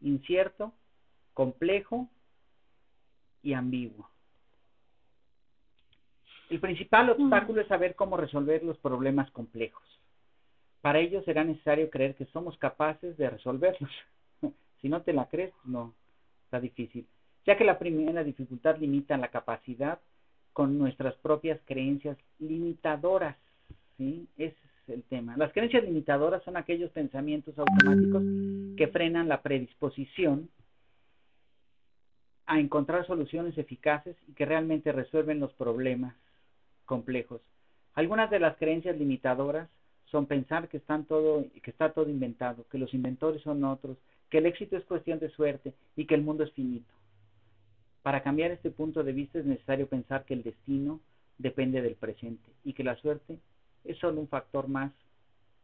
incierto, 0.00 0.72
complejo 1.32 2.08
y 3.42 3.52
ambiguo. 3.52 4.08
El 6.50 6.58
principal 6.58 7.10
obstáculo 7.10 7.60
es 7.60 7.68
saber 7.68 7.94
cómo 7.94 8.16
resolver 8.16 8.64
los 8.64 8.76
problemas 8.78 9.30
complejos. 9.30 9.84
Para 10.80 10.98
ello 10.98 11.22
será 11.22 11.44
necesario 11.44 11.90
creer 11.90 12.16
que 12.16 12.26
somos 12.26 12.56
capaces 12.58 13.16
de 13.16 13.30
resolverlos. 13.30 13.90
si 14.80 14.88
no 14.88 15.02
te 15.02 15.12
la 15.12 15.28
crees, 15.28 15.52
no, 15.64 15.94
está 16.44 16.58
difícil. 16.58 17.06
Ya 17.46 17.56
que 17.56 17.64
la 17.64 17.78
primera 17.78 18.24
dificultad 18.24 18.78
limita 18.78 19.16
la 19.16 19.28
capacidad 19.28 20.00
con 20.52 20.76
nuestras 20.76 21.14
propias 21.16 21.60
creencias 21.66 22.18
limitadoras. 22.38 23.36
¿sí? 23.96 24.26
Ese 24.36 24.56
es 24.56 24.88
el 24.88 25.04
tema. 25.04 25.36
Las 25.36 25.52
creencias 25.52 25.84
limitadoras 25.84 26.42
son 26.42 26.56
aquellos 26.56 26.90
pensamientos 26.90 27.56
automáticos 27.58 28.22
que 28.76 28.88
frenan 28.88 29.28
la 29.28 29.40
predisposición 29.42 30.50
a 32.50 32.58
encontrar 32.58 33.06
soluciones 33.06 33.56
eficaces 33.58 34.16
y 34.26 34.32
que 34.32 34.44
realmente 34.44 34.90
resuelven 34.90 35.38
los 35.38 35.52
problemas 35.52 36.16
complejos. 36.84 37.40
Algunas 37.94 38.28
de 38.28 38.40
las 38.40 38.56
creencias 38.56 38.98
limitadoras 38.98 39.68
son 40.06 40.26
pensar 40.26 40.68
que 40.68 40.78
está 40.78 41.00
todo 41.04 42.10
inventado, 42.10 42.66
que 42.68 42.78
los 42.78 42.92
inventores 42.92 43.40
son 43.42 43.62
otros, 43.62 43.98
que 44.28 44.38
el 44.38 44.46
éxito 44.46 44.76
es 44.76 44.84
cuestión 44.84 45.20
de 45.20 45.30
suerte 45.30 45.74
y 45.94 46.06
que 46.06 46.16
el 46.16 46.22
mundo 46.22 46.42
es 46.42 46.50
finito. 46.50 46.92
Para 48.02 48.24
cambiar 48.24 48.50
este 48.50 48.72
punto 48.72 49.04
de 49.04 49.12
vista 49.12 49.38
es 49.38 49.46
necesario 49.46 49.86
pensar 49.86 50.24
que 50.24 50.34
el 50.34 50.42
destino 50.42 50.98
depende 51.38 51.80
del 51.80 51.94
presente 51.94 52.50
y 52.64 52.72
que 52.72 52.82
la 52.82 52.96
suerte 52.96 53.38
es 53.84 53.96
solo 53.98 54.20
un 54.20 54.28
factor 54.28 54.66
más 54.66 54.90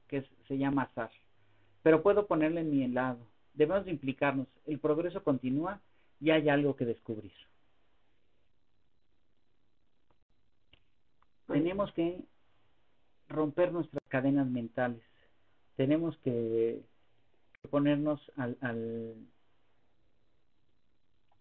que 0.06 0.24
se 0.46 0.56
llama 0.56 0.82
azar. 0.82 1.10
Pero 1.82 2.04
puedo 2.04 2.28
ponerle 2.28 2.60
en 2.60 2.70
mi 2.70 2.86
lado. 2.86 3.18
Debemos 3.54 3.88
implicarnos. 3.88 4.46
El 4.68 4.78
progreso 4.78 5.24
continúa 5.24 5.80
y 6.20 6.30
hay 6.30 6.48
algo 6.48 6.76
que 6.76 6.84
descubrir. 6.84 7.32
Tenemos 11.46 11.92
que 11.92 12.20
romper 13.28 13.72
nuestras 13.72 14.02
cadenas 14.08 14.46
mentales. 14.46 15.02
Tenemos 15.76 16.16
que, 16.18 16.82
ponernos 17.70 18.20
al, 18.36 18.56
al 18.60 19.14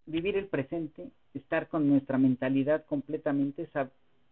vivir 0.05 0.37
el 0.37 0.47
presente, 0.47 1.11
estar 1.33 1.67
con 1.67 1.89
nuestra 1.89 2.17
mentalidad 2.17 2.85
completamente, 2.85 3.69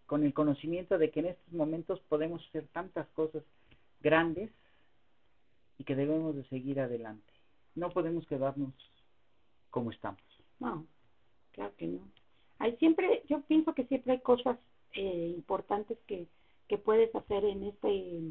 con 0.05 0.23
el 0.23 0.33
conocimiento 0.33 0.97
de 0.97 1.11
que 1.11 1.21
en 1.21 1.27
estos 1.27 1.53
momentos 1.53 1.99
podemos 2.09 2.45
hacer 2.47 2.67
tantas 2.73 3.07
cosas 3.09 3.43
grandes 4.01 4.51
y 5.77 5.83
que 5.83 5.95
debemos 5.95 6.35
de 6.35 6.43
seguir 6.45 6.79
adelante. 6.79 7.31
No 7.75 7.89
podemos 7.89 8.27
quedarnos 8.27 8.73
como 9.69 9.91
estamos. 9.91 10.21
No, 10.63 10.87
claro 11.51 11.75
que 11.75 11.87
no. 11.87 12.09
Hay 12.57 12.77
siempre, 12.77 13.23
yo 13.27 13.41
pienso 13.41 13.73
que 13.73 13.83
siempre 13.85 14.13
hay 14.13 14.19
cosas 14.21 14.57
eh, 14.93 15.33
importantes 15.35 15.97
que, 16.07 16.27
que 16.69 16.77
puedes 16.77 17.13
hacer 17.13 17.43
en 17.43 17.63
este, 17.63 18.21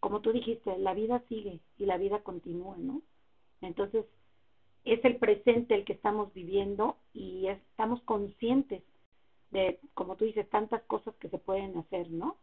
como 0.00 0.20
tú 0.20 0.32
dijiste, 0.32 0.76
la 0.76 0.92
vida 0.92 1.22
sigue 1.28 1.60
y 1.78 1.86
la 1.86 1.96
vida 1.96 2.18
continúa, 2.20 2.76
¿no? 2.76 3.00
Entonces, 3.62 4.04
es 4.84 5.02
el 5.02 5.16
presente 5.16 5.74
el 5.74 5.86
que 5.86 5.94
estamos 5.94 6.32
viviendo 6.34 6.96
y 7.14 7.46
estamos 7.46 8.02
conscientes 8.02 8.82
de, 9.50 9.80
como 9.94 10.16
tú 10.16 10.26
dices, 10.26 10.46
tantas 10.50 10.82
cosas 10.82 11.14
que 11.16 11.30
se 11.30 11.38
pueden 11.38 11.78
hacer, 11.78 12.10
¿no? 12.10 12.36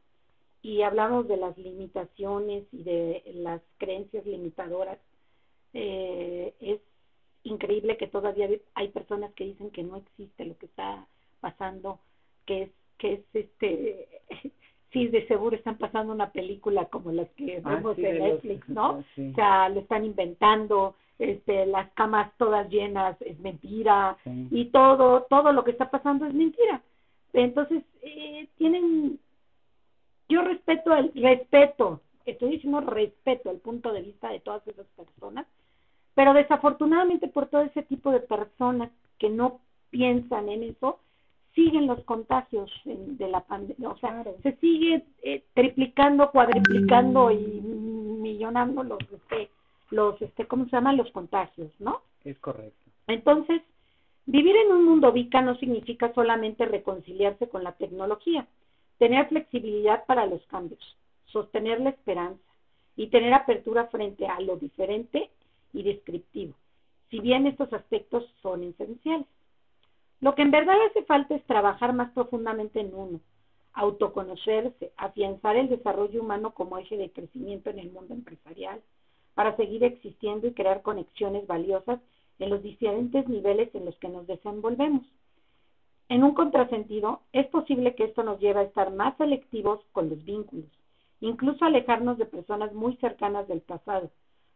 Y 0.63 0.81
hablamos 0.81 1.27
de 1.27 1.37
las 1.37 1.55
limitaciones 1.55 2.65
y 2.71 2.81
de 2.81 3.21
las 3.35 3.61
creencias 3.77 4.25
limitadoras. 4.25 4.97
Eh, 5.73 6.55
es 6.59 6.79
increíble 7.45 7.97
que 7.97 8.07
todavía 8.07 8.49
hay 8.73 8.87
personas 8.89 9.31
que 9.33 9.45
dicen 9.45 9.71
que 9.71 9.83
no 9.83 9.97
existe 9.97 10.45
lo 10.45 10.57
que 10.57 10.65
está 10.67 11.07
pasando, 11.39 11.99
que 12.45 12.63
es 12.63 12.69
que 12.97 13.13
es 13.13 13.21
este 13.33 14.07
sí 14.91 15.07
de 15.07 15.27
seguro 15.27 15.55
están 15.55 15.77
pasando 15.77 16.13
una 16.13 16.31
película 16.31 16.85
como 16.85 17.11
las 17.11 17.29
que 17.31 17.61
Ah, 17.63 17.75
vemos 17.75 17.95
sí, 17.97 18.05
en 18.05 18.19
los- 18.19 18.27
Netflix, 18.43 18.69
¿no? 18.69 19.03
sí. 19.15 19.29
O 19.31 19.35
sea, 19.35 19.69
lo 19.69 19.81
están 19.81 20.05
inventando, 20.05 20.95
este 21.19 21.65
las 21.65 21.91
camas 21.93 22.31
todas 22.37 22.69
llenas 22.69 23.15
es 23.21 23.37
mentira 23.39 24.17
Sí. 24.23 24.47
y 24.51 24.65
todo 24.65 25.23
todo 25.29 25.51
lo 25.51 25.63
que 25.63 25.71
está 25.71 25.89
pasando 25.89 26.25
es 26.25 26.33
mentira. 26.33 26.81
Entonces, 27.33 27.83
eh, 28.01 28.47
tienen 28.57 29.19
yo 30.29 30.41
respeto 30.41 30.93
el 30.95 31.11
respeto, 31.13 31.99
estoy 32.25 32.51
diciendo 32.51 32.79
respeto 32.81 33.51
el 33.51 33.59
punto 33.59 33.91
de 33.93 34.01
vista 34.01 34.29
de 34.29 34.39
todas 34.39 34.65
esas 34.67 34.87
personas, 34.95 35.45
pero 36.15 36.33
desafortunadamente 36.33 37.27
por 37.27 37.47
todo 37.47 37.61
ese 37.61 37.83
tipo 37.83 38.09
de 38.11 38.21
personas 38.21 38.89
que 39.19 39.29
no 39.29 39.59
piensan 39.91 40.49
en 40.49 40.63
eso, 40.63 40.99
siguen 41.53 41.87
los 41.87 42.03
contagios 42.03 42.69
en- 42.85 43.17
de 43.17 43.29
la 43.29 43.41
pandemia, 43.41 43.89
o 43.89 43.97
sea, 43.97 44.09
Claro. 44.11 44.35
se 44.43 44.53
sigue 44.57 45.03
eh, 45.23 45.43
triplicando, 45.53 46.31
cuadriplicando 46.31 47.31
y 47.31 47.37
millonando 47.37 48.83
los, 48.83 48.99
este, 49.11 49.49
los, 49.91 50.21
este, 50.21 50.45
¿cómo 50.47 50.65
se 50.65 50.71
llaman? 50.71 50.97
Los 50.97 51.11
contagios, 51.11 51.71
¿no? 51.79 52.01
Es 52.23 52.37
correcto. 52.39 52.75
Entonces, 53.07 53.61
vivir 54.25 54.55
en 54.55 54.71
un 54.71 54.83
mundo 54.85 55.11
VICA 55.11 55.41
no 55.41 55.55
significa 55.55 56.13
solamente 56.13 56.65
reconciliarse 56.65 57.47
con 57.47 57.63
la 57.63 57.71
tecnología, 57.73 58.47
tener 58.97 59.27
flexibilidad 59.29 60.05
para 60.05 60.25
los 60.25 60.45
cambios, 60.47 60.81
sostener 61.27 61.79
la 61.81 61.89
esperanza 61.91 62.41
y 62.97 63.07
tener 63.07 63.33
apertura 63.33 63.85
frente 63.87 64.27
a 64.27 64.39
lo 64.41 64.57
diferente 64.57 65.29
y 65.75 65.83
descriptivo, 65.83 66.53
si 67.09 67.19
bien 67.19 67.45
estos 67.45 67.71
aspectos 67.73 68.23
son 68.41 68.63
esenciales. 68.63 69.27
Lo 70.21 70.33
que 70.33 70.41
en 70.41 70.51
verdad 70.51 70.77
hace 70.89 71.03
falta 71.03 71.35
es 71.35 71.43
trabajar 71.45 71.93
más 71.93 72.11
profundamente 72.11 72.79
en 72.79 72.95
uno, 72.95 73.19
autoconocerse, 73.73 74.93
afianzar 74.95 75.57
el 75.57 75.67
desarrollo 75.67 76.21
humano 76.21 76.53
como 76.53 76.77
eje 76.77 76.95
de 76.97 77.11
crecimiento 77.11 77.69
en 77.69 77.79
el 77.79 77.91
mundo 77.91 78.13
empresarial, 78.13 78.81
para 79.33 79.55
seguir 79.57 79.83
existiendo 79.83 80.47
y 80.47 80.53
crear 80.53 80.81
conexiones 80.81 81.45
valiosas 81.45 81.99
en 82.39 82.49
los 82.49 82.63
diferentes 82.63 83.27
niveles 83.27 83.73
en 83.75 83.83
los 83.83 83.95
que 83.97 84.07
nos 84.07 84.25
desenvolvemos. 84.27 85.05
En 86.07 86.23
un 86.23 86.33
contrasentido, 86.33 87.21
es 87.33 87.47
posible 87.47 87.95
que 87.95 88.05
esto 88.05 88.23
nos 88.23 88.39
lleve 88.39 88.61
a 88.61 88.63
estar 88.63 88.93
más 88.93 89.17
selectivos 89.17 89.81
con 89.91 90.09
los 90.09 90.23
vínculos, 90.23 90.69
incluso 91.19 91.65
alejarnos 91.65 92.17
de 92.17 92.25
personas 92.25 92.73
muy 92.73 92.95
cercanas 92.97 93.47
del 93.49 93.61
pasado, 93.61 94.09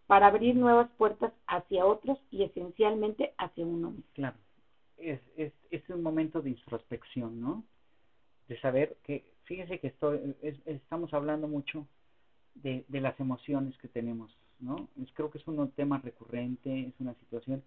para 0.10 0.26
abrir 0.26 0.56
nuevas 0.56 0.88
puertas 0.98 1.32
hacia 1.46 1.86
otros 1.86 2.18
y 2.32 2.42
esencialmente 2.42 3.32
hacia 3.38 3.64
uno 3.64 3.92
mismo. 3.92 4.04
Claro. 4.16 4.36
Es, 4.98 5.22
es, 5.38 5.52
es 5.70 5.88
un 5.90 6.02
momento 6.02 6.42
de 6.42 6.50
introspección, 6.50 7.40
¿no? 7.40 7.64
De 8.48 8.60
saber 8.60 8.98
que, 9.04 9.22
fíjese 9.44 9.78
que 9.78 9.86
estoy, 9.90 10.36
es- 10.42 10.58
estamos 10.66 11.14
hablando 11.14 11.48
mucho 11.48 11.86
de, 12.56 12.84
de 12.88 13.00
las 13.00 13.20
emociones 13.20 13.78
que 13.78 13.88
tenemos, 13.88 14.36
¿no? 14.60 14.88
Creo 15.14 15.30
que 15.30 15.38
es 15.38 15.48
un 15.48 15.70
tema 15.70 16.00
recurrente, 16.00 16.88
es 16.88 16.94
una 17.00 17.14
situación. 17.14 17.62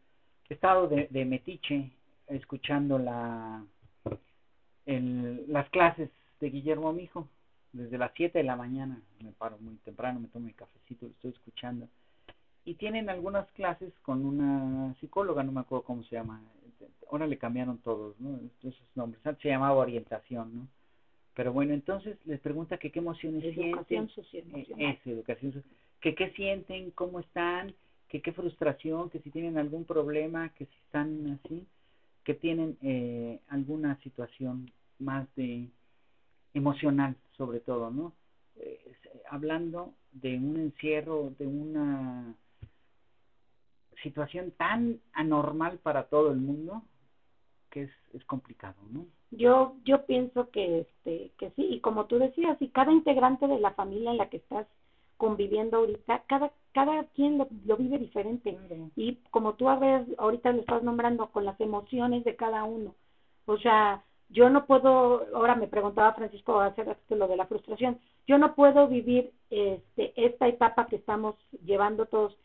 He 0.49 0.55
estado 0.55 0.89
de, 0.89 1.07
de 1.11 1.25
metiche 1.25 1.93
escuchando 2.27 2.99
la, 2.99 3.65
el, 4.87 5.45
las 5.47 5.69
clases 5.71 6.11
de 6.41 6.51
Guillermo 6.51 6.93
Mijo, 6.93 7.29
desde 7.73 7.99
las 7.99 8.11
7 8.17 8.39
de 8.39 8.45
la 8.45 8.57
mañana, 8.57 9.01
me 9.23 9.33
paro 9.33 9.57
muy 9.59 9.77
temprano, 9.79 10.19
me 10.19 10.29
tomo 10.29 10.47
mi 10.47 10.53
cafecito, 10.53 11.07
lo 11.07 11.13
estoy 11.13 11.31
escuchando. 11.31 11.89
Y 12.65 12.75
tienen 12.75 13.09
algunas 13.09 13.51
clases 13.53 13.93
con 14.03 14.25
una 14.25 14.95
psicóloga, 15.01 15.43
no 15.43 15.53
me 15.53 15.61
acuerdo 15.61 15.83
cómo 15.83 16.03
se 16.05 16.15
llama, 16.15 16.41
ahora 17.11 17.27
le 17.27 17.37
cambiaron 17.37 17.79
todos, 17.79 18.19
¿no? 18.21 18.39
Esos 18.63 18.87
nombres, 18.95 19.25
antes 19.27 19.43
se 19.43 19.49
llamaba 19.49 19.75
orientación, 19.75 20.55
¿no? 20.55 20.69
Pero 21.35 21.53
bueno, 21.53 21.73
entonces 21.73 22.17
les 22.27 22.39
pregunta 22.41 22.77
que 22.77 22.91
qué 22.91 22.99
emociones 23.01 23.43
Educación 23.43 24.09
sienten, 24.25 24.81
eh, 24.81 24.99
educación, 25.07 25.53
so- 25.53 25.63
que 26.01 26.15
qué 26.15 26.29
sienten, 26.31 26.91
cómo 26.91 27.21
están, 27.21 27.75
que 28.09 28.21
qué 28.21 28.33
frustración, 28.33 29.09
que 29.09 29.19
si 29.21 29.31
tienen 29.31 29.57
algún 29.57 29.85
problema, 29.85 30.51
que 30.51 30.67
si 30.67 30.75
están 30.85 31.39
así, 31.45 31.67
que 32.23 32.35
tienen 32.35 32.77
eh, 32.83 33.41
alguna 33.49 33.97
situación 34.03 34.71
más 34.99 35.27
de 35.35 35.69
emocional 36.55 37.17
sobre 37.37 37.61
todo, 37.61 37.91
¿no? 37.91 38.13
Eh, 38.57 38.79
s- 38.91 39.11
hablando 39.31 39.95
de 40.13 40.37
un 40.39 40.59
encierro, 40.59 41.33
de 41.39 41.47
una 41.47 42.35
situación 44.03 44.53
tan 44.53 45.01
anormal 45.13 45.79
para 45.79 46.05
todo 46.05 46.31
el 46.31 46.39
mundo 46.39 46.83
que 47.71 47.85
es, 47.85 47.91
es 48.13 48.25
complicado, 48.27 48.77
¿no? 48.91 49.07
Yo 49.31 49.77
yo 49.85 50.05
pienso 50.05 50.51
que 50.51 50.81
este 50.81 51.33
que 51.39 51.51
sí 51.57 51.67
y 51.71 51.81
como 51.81 52.05
tú 52.05 52.19
decías 52.19 52.61
y 52.61 52.69
cada 52.69 52.93
integrante 52.93 53.49
de 53.49 53.59
la 53.59 53.73
familia 53.73 54.11
en 54.11 54.19
la 54.19 54.29
que 54.29 54.37
estás 54.37 54.67
conviviendo 55.17 55.79
ahorita 55.79 56.25
cada 56.27 56.53
cada 56.73 57.05
quien 57.15 57.39
lo, 57.39 57.49
lo 57.65 57.77
vive 57.77 57.99
diferente. 57.99 58.59
Y 58.95 59.17
como 59.31 59.55
tú 59.55 59.69
a 59.71 59.79
ver 59.79 60.07
ahorita 60.19 60.53
lo 60.53 60.61
estás 60.61 60.83
nombrando 60.83 61.31
con 61.31 61.45
las 61.47 61.59
emociones 61.61 62.25
de 62.25 62.37
cada 62.37 62.65
uno. 62.65 62.95
O 63.47 63.57
sea 63.59 64.05
yo 64.29 64.51
no 64.51 64.67
puedo 64.67 65.27
ahora 65.35 65.55
me 65.55 65.67
preguntaba 65.67 66.15
Francisco 66.15 66.61
hace 66.61 66.85
rato 66.85 67.17
lo 67.17 67.29
de 67.29 67.37
la 67.37 67.47
frustración 67.47 67.99
yo 68.27 68.39
no 68.39 68.55
puedo 68.55 68.89
vivir 68.89 69.33
este 69.51 70.13
esta 70.17 70.49
etapa 70.49 70.87
que 70.87 70.97
estamos 70.97 71.37
llevando 71.65 72.07
todos 72.07 72.37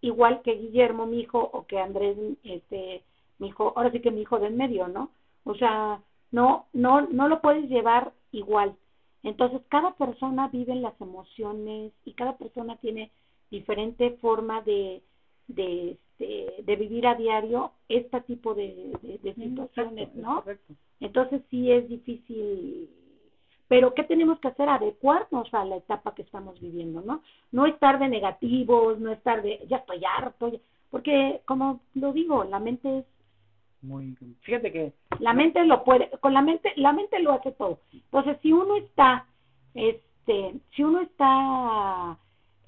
igual 0.00 0.42
que 0.42 0.54
Guillermo, 0.54 1.06
mi 1.06 1.20
hijo, 1.20 1.50
o 1.52 1.66
que 1.66 1.78
Andrés, 1.78 2.16
este, 2.44 3.02
mi 3.38 3.48
hijo, 3.48 3.72
ahora 3.76 3.90
sí 3.90 4.00
que 4.00 4.10
mi 4.10 4.22
hijo 4.22 4.38
de 4.38 4.48
en 4.48 4.56
medio, 4.56 4.88
¿no? 4.88 5.10
O 5.44 5.54
sea, 5.54 6.00
no, 6.30 6.66
no, 6.72 7.02
no 7.02 7.28
lo 7.28 7.40
puedes 7.40 7.68
llevar 7.68 8.12
igual. 8.32 8.76
Entonces, 9.22 9.60
cada 9.68 9.92
persona 9.92 10.48
vive 10.48 10.74
las 10.74 10.98
emociones 11.00 11.92
y 12.04 12.12
cada 12.14 12.36
persona 12.36 12.76
tiene 12.76 13.10
diferente 13.50 14.12
forma 14.20 14.62
de, 14.62 15.02
de, 15.48 15.98
este, 16.20 16.62
de 16.62 16.76
vivir 16.76 17.06
a 17.06 17.14
diario 17.14 17.72
este 17.88 18.20
tipo 18.22 18.54
de, 18.54 18.92
de, 19.02 19.18
de 19.18 19.34
situaciones, 19.34 20.14
¿no? 20.14 20.44
Entonces 21.00 21.42
sí 21.50 21.70
es 21.72 21.88
difícil, 21.88 22.88
pero 23.70 23.94
¿qué 23.94 24.04
tenemos 24.04 24.40
que 24.40 24.50
hacer? 24.50 24.68
Adecuarnos 24.70 25.54
a 25.54 25.64
la 25.64 25.78
etapa 25.78 26.14
que 26.14 26.24
estamos 26.24 26.60
viviendo, 26.60 27.02
¿no? 27.02 27.22
No 27.52 27.66
estar 27.66 28.00
de 28.00 28.08
negativos, 28.10 29.00
no 29.00 29.12
estar 29.12 29.42
de, 29.42 29.60
ya 29.70 29.78
estoy 29.78 30.02
harto, 30.04 30.52
porque 30.90 31.42
como 31.46 31.80
lo 31.94 32.12
digo, 32.12 32.44
la 32.44 32.60
mente 32.60 33.00
es, 33.00 33.06
Muy, 33.82 34.16
fíjate 34.42 34.70
que 34.72 34.92
la 35.20 35.34
mente 35.34 35.64
lo 35.64 35.84
puede, 35.84 36.10
con 36.20 36.34
la 36.34 36.42
mente, 36.42 36.72
la 36.76 36.92
mente 36.92 37.20
lo 37.20 37.32
hace 37.32 37.52
todo. 37.52 37.78
Entonces 37.92 38.38
si 38.42 38.52
uno 38.52 38.76
está, 38.76 39.26
este, 39.74 40.60
si 40.74 40.84
uno 40.84 41.00
está 41.00 42.18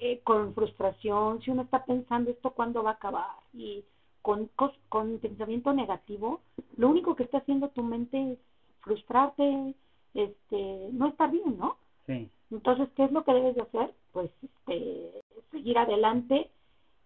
eh, 0.01 0.21
con 0.25 0.55
frustración, 0.55 1.41
si 1.43 1.51
uno 1.51 1.63
está 1.63 1.85
pensando 1.85 2.31
esto 2.31 2.51
cuándo 2.53 2.83
va 2.83 2.91
a 2.91 2.95
acabar 2.95 3.31
y 3.55 3.85
con, 4.23 4.49
cos- 4.57 4.79
con 4.89 5.19
pensamiento 5.21 5.73
negativo, 5.73 6.41
lo 6.77 6.89
único 6.91 7.17
que 7.17 7.25
está 7.25 7.39
haciendo 7.39 7.69
tu 7.71 7.83
mente 7.83 8.33
es 8.33 8.39
frustrarte, 8.81 9.75
este, 10.15 10.89
no 10.93 11.09
estar 11.09 11.31
bien, 11.31 11.59
¿no? 11.59 11.77
sí, 12.07 12.31
Entonces, 12.51 12.89
¿qué 12.97 13.05
es 13.05 13.13
lo 13.13 13.25
que 13.25 13.33
debes 13.33 13.55
de 13.55 13.63
hacer? 13.63 13.95
Pues 14.13 14.31
este, 14.43 15.23
seguir 15.51 15.79
adelante 15.79 16.51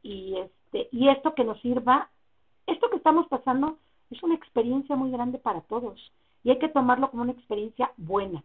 y 0.02 0.36
este 0.38 0.88
y 0.90 1.09
esto 1.09 1.34
que 1.34 1.44
nos 1.44 1.61
sirva, 1.61 2.11
esto 2.66 2.90
que 2.90 2.96
estamos 2.96 3.26
pasando 3.28 3.78
es 4.11 4.22
una 4.22 4.34
experiencia 4.34 4.96
muy 4.96 5.11
grande 5.11 5.38
para 5.38 5.61
todos 5.62 6.12
y 6.44 6.50
hay 6.50 6.59
que 6.59 6.68
tomarlo 6.68 7.11
como 7.11 7.22
una 7.22 7.32
experiencia 7.32 7.92
buena, 7.96 8.42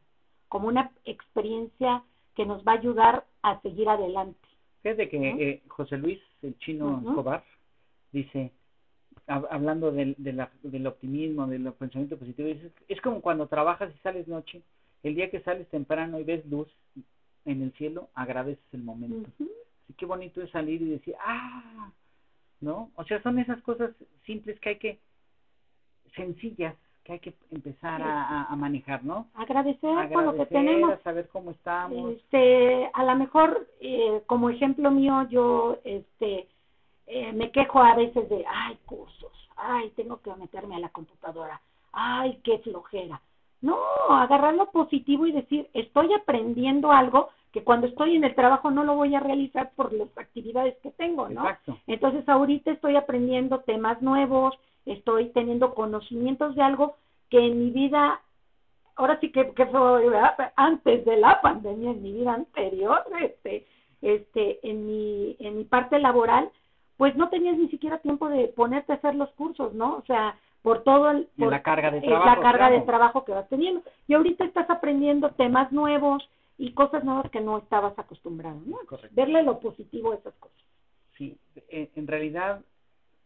como 0.48 0.68
una 0.68 0.92
experiencia 1.06 2.04
que 2.36 2.46
nos 2.46 2.64
va 2.64 2.74
a 2.74 2.76
ayudar 2.76 3.26
a 3.44 3.60
seguir 3.62 3.90
adelante. 3.90 4.40
Fíjate 4.82 5.10
que 5.10 5.30
eh, 5.30 5.62
José 5.68 5.98
Luis, 5.98 6.20
el 6.42 6.58
chino 6.60 6.98
Ujú. 6.98 7.10
Escobar, 7.10 7.44
dice, 8.12 8.52
hablando 9.32 9.92
del, 9.92 10.16
del 10.18 10.88
optimismo, 10.88 11.48
del 11.48 11.72
pensamiento 11.74 12.18
positivo, 12.18 12.48
dice, 12.50 12.72
es 12.88 13.00
como 13.02 13.22
cuando 13.22 13.46
trabajas 13.48 13.92
y 13.94 13.98
sales 14.00 14.28
noche, 14.28 14.62
el 15.04 15.16
día 15.16 15.30
que 15.30 15.40
sales 15.40 15.68
temprano 15.70 16.20
y 16.20 16.24
ves 16.24 16.46
luz 16.46 16.68
en 17.46 17.62
el 17.64 17.72
cielo, 17.74 18.10
agradeces 18.14 18.64
el 18.74 18.84
momento. 18.84 19.30
Ujú. 19.40 19.50
Así 19.84 19.94
qué 19.98 20.06
bonito 20.06 20.42
es 20.42 20.50
salir 20.52 20.82
y 20.82 20.90
decir, 20.90 21.16
ah, 21.26 21.90
¿no? 22.62 22.90
O 22.96 23.04
sea, 23.04 23.20
son 23.22 23.40
esas 23.40 23.60
cosas 23.62 23.92
simples 24.26 24.60
que 24.60 24.70
hay 24.70 24.76
que, 24.78 24.98
sencillas, 26.16 26.76
que 27.04 27.14
hay 27.14 27.20
que 27.20 27.34
empezar 27.52 28.02
a, 28.02 28.24
a- 28.24 28.44
a 28.46 28.56
manejar, 28.56 29.04
¿no? 29.04 29.26
Agradecer, 29.34 29.80
con 30.12 30.26
lo 30.26 30.34
que 30.34 30.42
Agradecer, 30.42 30.48
tenemos. 30.50 30.92
a 30.92 30.98
saber 31.00 31.28
cómo 31.30 31.52
estamos. 31.52 32.14
Este, 32.14 32.90
a 32.94 33.04
lo 33.04 33.16
mejor, 33.16 33.68
eh, 33.80 34.22
como 34.28 34.50
ejemplo 34.50 34.92
mío, 34.92 35.24
yo 35.30 35.78
este, 35.84 36.46
eh, 37.14 37.34
me 37.34 37.52
quejo 37.52 37.80
a 37.80 37.94
veces 37.94 38.30
de, 38.30 38.46
ay, 38.48 38.78
cursos, 38.86 39.50
ay, 39.58 39.92
tengo 39.98 40.22
que 40.22 40.34
meterme 40.36 40.78
a 40.78 40.80
la 40.80 40.90
computadora, 40.90 41.60
ay, 41.92 42.40
qué 42.42 42.60
flojera. 42.60 43.20
No, 43.60 43.78
agarrar 44.10 44.54
lo 44.54 44.72
positivo 44.72 45.28
y 45.28 45.34
decir, 45.34 45.70
estoy 45.74 46.14
aprendiendo 46.14 46.90
algo 46.90 47.30
que 47.52 47.66
cuando 47.66 47.88
estoy 47.88 48.16
en 48.16 48.24
el 48.24 48.34
trabajo 48.34 48.72
no 48.72 48.86
lo 48.86 48.96
voy 48.96 49.14
a 49.14 49.20
realizar 49.20 49.72
por 49.76 49.92
las 49.92 50.08
actividades 50.18 50.78
que 50.82 50.92
tengo, 50.92 51.28
¿no? 51.28 51.42
Exacto. 51.42 51.78
Entonces 51.86 52.28
ahorita 52.30 52.72
estoy 52.72 52.96
aprendiendo 52.96 53.60
temas 53.60 54.02
nuevos, 54.02 54.58
estoy 54.86 55.32
teniendo 55.32 55.74
conocimientos 55.76 56.56
de 56.56 56.62
algo 56.62 56.96
que 57.30 57.46
en 57.46 57.60
mi 57.60 57.72
vida, 57.72 58.22
ahora 58.96 59.20
sí 59.20 59.34
que, 59.34 59.52
que 59.52 59.66
fue 59.66 60.08
¿verdad? 60.08 60.54
antes 60.56 61.04
de 61.04 61.18
la 61.18 61.42
pandemia, 61.42 61.92
en 61.92 62.02
mi 62.02 62.14
vida 62.14 62.36
anterior, 62.36 63.04
este, 63.20 63.68
este, 64.02 64.66
en 64.68 64.88
mi, 64.88 65.36
en 65.40 65.58
mi 65.58 65.66
parte 65.66 66.00
laboral, 66.00 66.50
pues 67.02 67.16
no 67.16 67.30
tenías 67.30 67.58
ni 67.58 67.68
siquiera 67.70 67.98
tiempo 67.98 68.30
de 68.30 68.50
ponerte 68.50 68.92
a 68.92 68.98
hacer 68.98 69.16
los 69.16 69.32
cursos, 69.32 69.74
¿no? 69.74 69.96
O 69.96 70.04
sea, 70.06 70.38
por 70.62 70.84
todo 70.84 71.10
el, 71.10 71.28
por 71.36 71.50
la 71.50 71.64
carga 71.64 71.90
de 71.90 71.98
eh, 71.98 72.02
trabajo, 72.04 72.30
la 72.30 72.40
carga 72.40 72.70
de 72.70 72.82
trabajo 72.82 73.26
que 73.26 73.32
vas 73.32 73.50
teniendo. 73.50 73.82
Y 74.08 74.14
ahorita 74.14 74.46
estás 74.46 74.70
aprendiendo 74.70 75.32
temas 75.32 75.72
nuevos 75.72 76.30
y 76.60 76.74
cosas 76.74 77.04
nuevas 77.04 77.32
que 77.32 77.42
no 77.42 77.58
estabas 77.58 77.98
acostumbrado, 77.98 78.62
¿no? 78.68 78.78
Correcto. 78.86 79.16
Verle 79.16 79.42
lo 79.42 79.60
positivo 79.60 80.12
a 80.12 80.18
esas 80.18 80.36
cosas. 80.36 80.60
Sí, 81.18 81.36
en, 81.70 81.90
en 81.96 82.06
realidad 82.06 82.62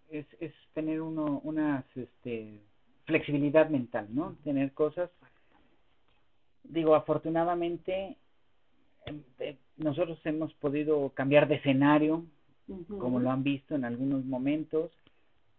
es, 0.09 0.26
es 0.39 0.53
tener 0.73 1.01
uno 1.01 1.41
una 1.43 1.84
este, 1.95 2.61
flexibilidad 3.03 3.67
mental, 3.67 4.07
¿no? 4.09 4.38
Tener 4.45 4.71
cosas. 4.71 5.09
Digo, 6.63 6.95
afortunadamente 6.95 8.15
em, 9.05 9.21
eh, 9.39 9.57
nosotros 9.76 10.17
hemos 10.23 10.53
podido 10.53 11.09
cambiar 11.09 11.49
de 11.49 11.55
escenario, 11.55 12.23
Como 12.88 13.20
lo 13.20 13.32
han 13.32 13.43
visto 13.43 13.76
en 13.76 13.86
algunos 13.86 14.26
momentos. 14.26 14.91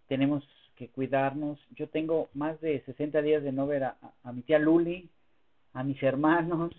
Tenemos 0.09 0.47
que 0.77 0.89
cuidarnos. 0.89 1.59
Yo 1.75 1.89
tengo 1.89 2.29
más 2.35 2.61
de 2.61 2.81
60 2.85 3.23
días 3.23 3.43
de 3.43 3.53
no 3.53 3.67
ver 3.67 3.85
a, 3.85 3.97
a 4.23 4.33
mi 4.33 4.43
tía 4.43 4.59
Luli, 4.59 5.09
a 5.73 5.83
mis 5.83 6.03
hermanos, 6.03 6.73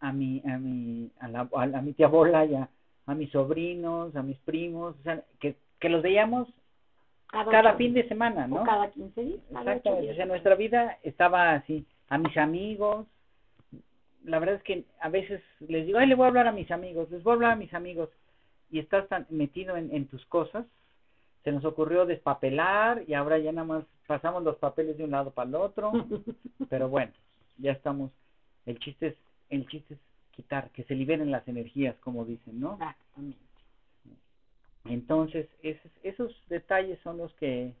a 0.00 0.12
mi 0.12 0.42
a 0.46 0.58
mi 0.58 1.10
a, 1.20 1.28
la, 1.28 1.48
a, 1.54 1.62
a 1.62 1.82
mi 1.82 1.92
tía 1.92 2.08
Bola 2.08 2.44
y 2.44 2.54
a, 2.54 2.68
a 3.06 3.14
mis 3.14 3.30
sobrinos, 3.30 4.14
a 4.16 4.22
mis 4.22 4.38
primos, 4.38 4.96
o 5.00 5.02
sea, 5.02 5.22
que, 5.40 5.56
que 5.80 5.88
los 5.88 6.02
veíamos 6.02 6.48
cada 7.50 7.74
fin 7.74 7.94
de 7.94 8.06
semana, 8.08 8.46
¿no? 8.46 8.62
O 8.62 8.64
cada 8.64 8.90
15 8.90 9.20
días. 9.22 9.40
Exactamente, 9.50 10.10
o 10.10 10.14
sea, 10.14 10.26
nuestra 10.26 10.54
vida 10.54 10.98
estaba 11.02 11.54
así, 11.54 11.86
a 12.08 12.18
mis 12.18 12.36
amigos, 12.36 13.06
la 14.24 14.38
verdad 14.38 14.56
es 14.56 14.62
que 14.62 14.84
a 15.00 15.08
veces 15.08 15.42
les 15.60 15.86
digo, 15.86 15.98
ay, 15.98 16.06
le 16.06 16.14
voy 16.14 16.24
a 16.24 16.28
hablar 16.28 16.46
a 16.46 16.52
mis 16.52 16.70
amigos, 16.70 17.10
les 17.10 17.22
voy 17.22 17.32
a 17.32 17.34
hablar 17.34 17.52
a 17.52 17.56
mis 17.56 17.72
amigos, 17.74 18.10
y 18.72 18.78
estás 18.78 19.06
tan 19.08 19.26
metido 19.28 19.76
en, 19.76 19.94
en 19.94 20.06
tus 20.08 20.24
cosas, 20.26 20.66
se 21.44 21.52
nos 21.52 21.64
ocurrió 21.64 22.06
despapelar 22.06 23.04
y 23.06 23.14
ahora 23.14 23.38
ya 23.38 23.52
nada 23.52 23.66
más 23.66 23.84
pasamos 24.06 24.42
los 24.42 24.56
papeles 24.56 24.96
de 24.96 25.04
un 25.04 25.10
lado 25.10 25.30
para 25.30 25.48
el 25.48 25.54
otro, 25.54 25.92
pero 26.70 26.88
bueno, 26.88 27.12
ya 27.58 27.72
estamos, 27.72 28.10
el 28.64 28.78
chiste 28.78 29.08
es, 29.08 29.14
el 29.50 29.68
chiste 29.68 29.94
es 29.94 30.00
quitar, 30.32 30.70
que 30.70 30.84
se 30.84 30.94
liberen 30.94 31.30
las 31.30 31.46
energías, 31.46 31.94
como 31.98 32.24
dicen, 32.24 32.58
¿no? 32.58 32.72
Exactamente. 32.74 33.38
Entonces, 34.86 35.46
esos, 35.62 35.92
esos 36.02 36.42
detalles 36.48 36.98
son 37.00 37.18
los 37.18 37.32
que, 37.34 37.72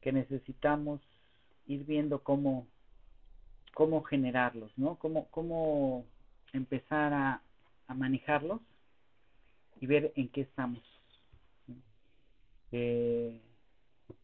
que 0.00 0.12
necesitamos 0.12 1.00
ir 1.66 1.84
viendo 1.84 2.20
cómo, 2.22 2.68
cómo 3.74 4.02
generarlos, 4.04 4.70
¿no? 4.78 4.94
Cómo, 4.94 5.26
cómo 5.32 6.04
empezar 6.52 7.12
a, 7.12 7.42
a 7.88 7.94
manejarlos 7.94 8.60
y 9.80 9.86
ver 9.86 10.12
en 10.16 10.28
qué 10.28 10.42
estamos. 10.42 10.82
Eh, 12.72 13.40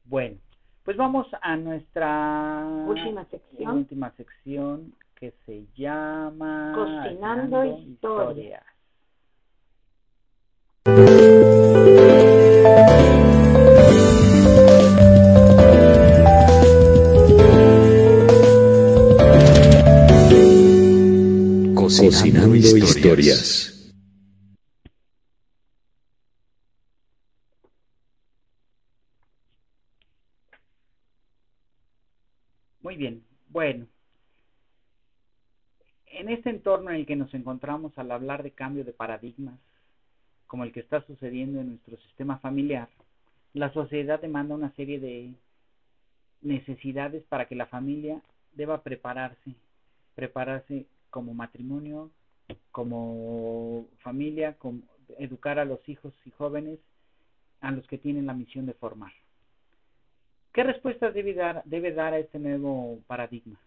bueno, 0.04 0.36
pues 0.84 0.96
vamos 0.96 1.26
a 1.40 1.56
nuestra 1.56 2.64
Última 2.86 3.24
sección. 3.26 3.76
última 3.78 4.10
sección 4.16 4.94
que 5.14 5.32
se 5.46 5.64
llama 5.76 6.72
Cocinando 6.74 7.64
historias. 7.64 8.62
Cocinando 21.74 22.54
historias. 22.54 23.73
Muy 32.94 32.98
bien, 33.00 33.24
bueno. 33.48 33.88
En 36.06 36.28
este 36.28 36.48
entorno 36.48 36.90
en 36.90 36.96
el 36.98 37.06
que 37.06 37.16
nos 37.16 37.34
encontramos 37.34 37.90
al 37.98 38.12
hablar 38.12 38.44
de 38.44 38.52
cambio 38.52 38.84
de 38.84 38.92
paradigmas, 38.92 39.58
como 40.46 40.62
el 40.62 40.70
que 40.70 40.78
está 40.78 41.00
sucediendo 41.00 41.60
en 41.60 41.70
nuestro 41.70 41.96
sistema 41.96 42.38
familiar, 42.38 42.88
la 43.52 43.72
sociedad 43.72 44.20
demanda 44.20 44.54
una 44.54 44.70
serie 44.76 45.00
de 45.00 45.34
necesidades 46.40 47.24
para 47.24 47.46
que 47.46 47.56
la 47.56 47.66
familia 47.66 48.22
deba 48.52 48.78
prepararse, 48.78 49.56
prepararse 50.14 50.86
como 51.10 51.34
matrimonio, 51.34 52.12
como 52.70 53.88
familia, 54.04 54.52
como 54.52 54.82
educar 55.18 55.58
a 55.58 55.64
los 55.64 55.80
hijos 55.88 56.14
y 56.24 56.30
jóvenes 56.30 56.78
a 57.60 57.72
los 57.72 57.84
que 57.88 57.98
tienen 57.98 58.26
la 58.26 58.34
misión 58.34 58.66
de 58.66 58.74
formar. 58.74 59.10
¿Qué 60.54 60.62
respuestas 60.62 61.12
debe 61.12 61.34
dar, 61.34 62.14
a 62.14 62.18
este 62.18 62.38
nuevo 62.38 63.00
paradigma? 63.08 63.58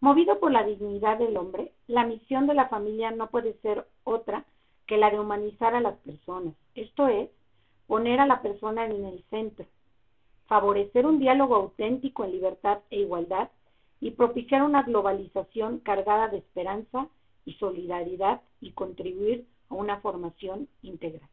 Movido 0.00 0.40
por 0.40 0.50
la 0.50 0.64
dignidad 0.64 1.16
del 1.16 1.36
hombre, 1.36 1.70
la 1.86 2.04
misión 2.04 2.48
de 2.48 2.54
la 2.54 2.68
familia 2.68 3.12
no 3.12 3.30
puede 3.30 3.52
ser 3.60 3.86
otra 4.02 4.44
que 4.88 4.96
la 4.96 5.10
de 5.10 5.20
humanizar 5.20 5.76
a 5.76 5.80
las 5.80 5.96
personas. 5.98 6.54
Esto 6.74 7.06
es, 7.06 7.30
poner 7.86 8.18
a 8.18 8.26
la 8.26 8.42
persona 8.42 8.84
en 8.84 9.04
el 9.04 9.22
centro, 9.30 9.64
favorecer 10.48 11.06
un 11.06 11.20
diálogo 11.20 11.54
auténtico 11.54 12.24
en 12.24 12.32
libertad 12.32 12.80
e 12.90 12.98
igualdad 12.98 13.48
y 14.00 14.10
propiciar 14.10 14.64
una 14.64 14.82
globalización 14.82 15.78
cargada 15.78 16.26
de 16.26 16.38
esperanza 16.38 17.06
y 17.44 17.52
solidaridad 17.54 18.40
y 18.60 18.72
contribuir 18.72 19.46
a 19.68 19.74
una 19.76 20.00
formación 20.00 20.66
integral. 20.82 21.30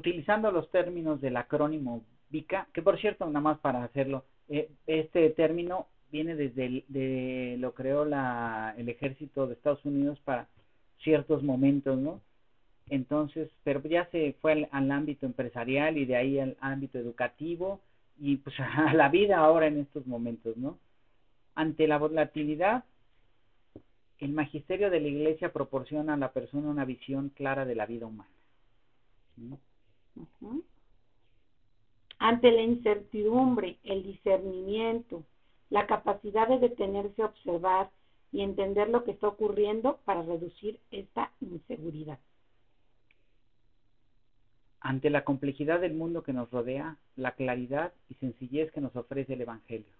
Utilizando 0.00 0.50
los 0.50 0.70
términos 0.70 1.20
del 1.20 1.36
acrónimo 1.36 2.02
VICA, 2.30 2.68
que 2.72 2.80
por 2.80 2.98
cierto, 2.98 3.26
nada 3.26 3.40
más 3.40 3.58
para 3.58 3.84
hacerlo, 3.84 4.24
eh, 4.48 4.70
este 4.86 5.28
término 5.28 5.88
viene 6.10 6.34
desde 6.36 7.58
lo 7.58 7.74
creó 7.74 8.06
la, 8.06 8.74
el 8.78 8.88
ejército 8.88 9.46
de 9.46 9.52
Estados 9.52 9.84
Unidos 9.84 10.18
para 10.24 10.48
ciertos 11.02 11.42
momentos, 11.42 11.98
¿no? 11.98 12.22
Entonces, 12.88 13.50
pero 13.62 13.82
ya 13.82 14.06
se 14.06 14.34
fue 14.40 14.52
al, 14.52 14.68
al 14.72 14.90
ámbito 14.90 15.26
empresarial 15.26 15.98
y 15.98 16.06
de 16.06 16.16
ahí 16.16 16.38
al 16.38 16.56
ámbito 16.62 16.98
educativo 16.98 17.82
y 18.18 18.38
pues 18.38 18.58
a 18.58 18.94
la 18.94 19.10
vida 19.10 19.36
ahora 19.36 19.66
en 19.66 19.80
estos 19.80 20.06
momentos, 20.06 20.56
¿no? 20.56 20.78
Ante 21.54 21.86
la 21.86 21.98
volatilidad, 21.98 22.84
el 24.16 24.32
magisterio 24.32 24.88
de 24.88 25.00
la 25.00 25.08
iglesia 25.08 25.52
proporciona 25.52 26.14
a 26.14 26.16
la 26.16 26.32
persona 26.32 26.70
una 26.70 26.86
visión 26.86 27.28
clara 27.28 27.66
de 27.66 27.74
la 27.74 27.84
vida 27.84 28.06
humana. 28.06 28.30
¿no? 29.36 29.58
Ante 32.18 32.50
la 32.50 32.62
incertidumbre, 32.62 33.78
el 33.84 34.02
discernimiento, 34.02 35.24
la 35.70 35.86
capacidad 35.86 36.48
de 36.48 36.58
detenerse 36.58 37.22
a 37.22 37.26
observar 37.26 37.90
y 38.32 38.42
entender 38.42 38.88
lo 38.88 39.04
que 39.04 39.12
está 39.12 39.28
ocurriendo 39.28 39.98
para 40.04 40.22
reducir 40.22 40.78
esta 40.90 41.32
inseguridad. 41.40 42.18
Ante 44.80 45.10
la 45.10 45.24
complejidad 45.24 45.80
del 45.80 45.94
mundo 45.94 46.22
que 46.22 46.32
nos 46.32 46.50
rodea, 46.50 46.96
la 47.16 47.32
claridad 47.32 47.92
y 48.08 48.14
sencillez 48.14 48.72
que 48.72 48.80
nos 48.80 48.96
ofrece 48.96 49.34
el 49.34 49.42
Evangelio. 49.42 49.92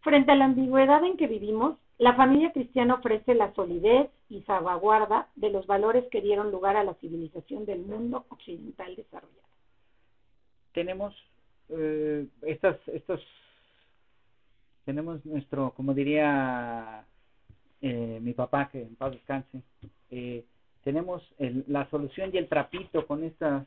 Frente 0.00 0.32
a 0.32 0.34
la 0.34 0.46
ambigüedad 0.46 1.04
en 1.04 1.16
que 1.16 1.28
vivimos, 1.28 1.76
la 2.02 2.16
familia 2.16 2.50
cristiana 2.50 2.94
ofrece 2.94 3.32
la 3.32 3.54
solidez 3.54 4.10
y 4.28 4.42
salvaguarda 4.42 5.28
de 5.36 5.50
los 5.50 5.68
valores 5.68 6.04
que 6.10 6.20
dieron 6.20 6.50
lugar 6.50 6.76
a 6.76 6.82
la 6.82 6.94
civilización 6.94 7.64
del 7.64 7.82
mundo 7.82 8.26
occidental 8.28 8.96
desarrollado. 8.96 9.46
Tenemos 10.72 11.14
eh, 11.68 12.26
estas, 12.42 12.76
estos, 12.88 13.20
tenemos 14.84 15.24
nuestro, 15.24 15.70
como 15.76 15.94
diría 15.94 17.04
eh, 17.80 18.18
mi 18.20 18.32
papá, 18.32 18.68
que 18.68 18.82
en 18.82 18.96
paz 18.96 19.12
descanse, 19.12 19.62
eh, 20.10 20.44
tenemos 20.82 21.22
el, 21.38 21.64
la 21.68 21.88
solución 21.88 22.30
y 22.32 22.38
el 22.38 22.48
trapito 22.48 23.06
con 23.06 23.22
estas, 23.22 23.64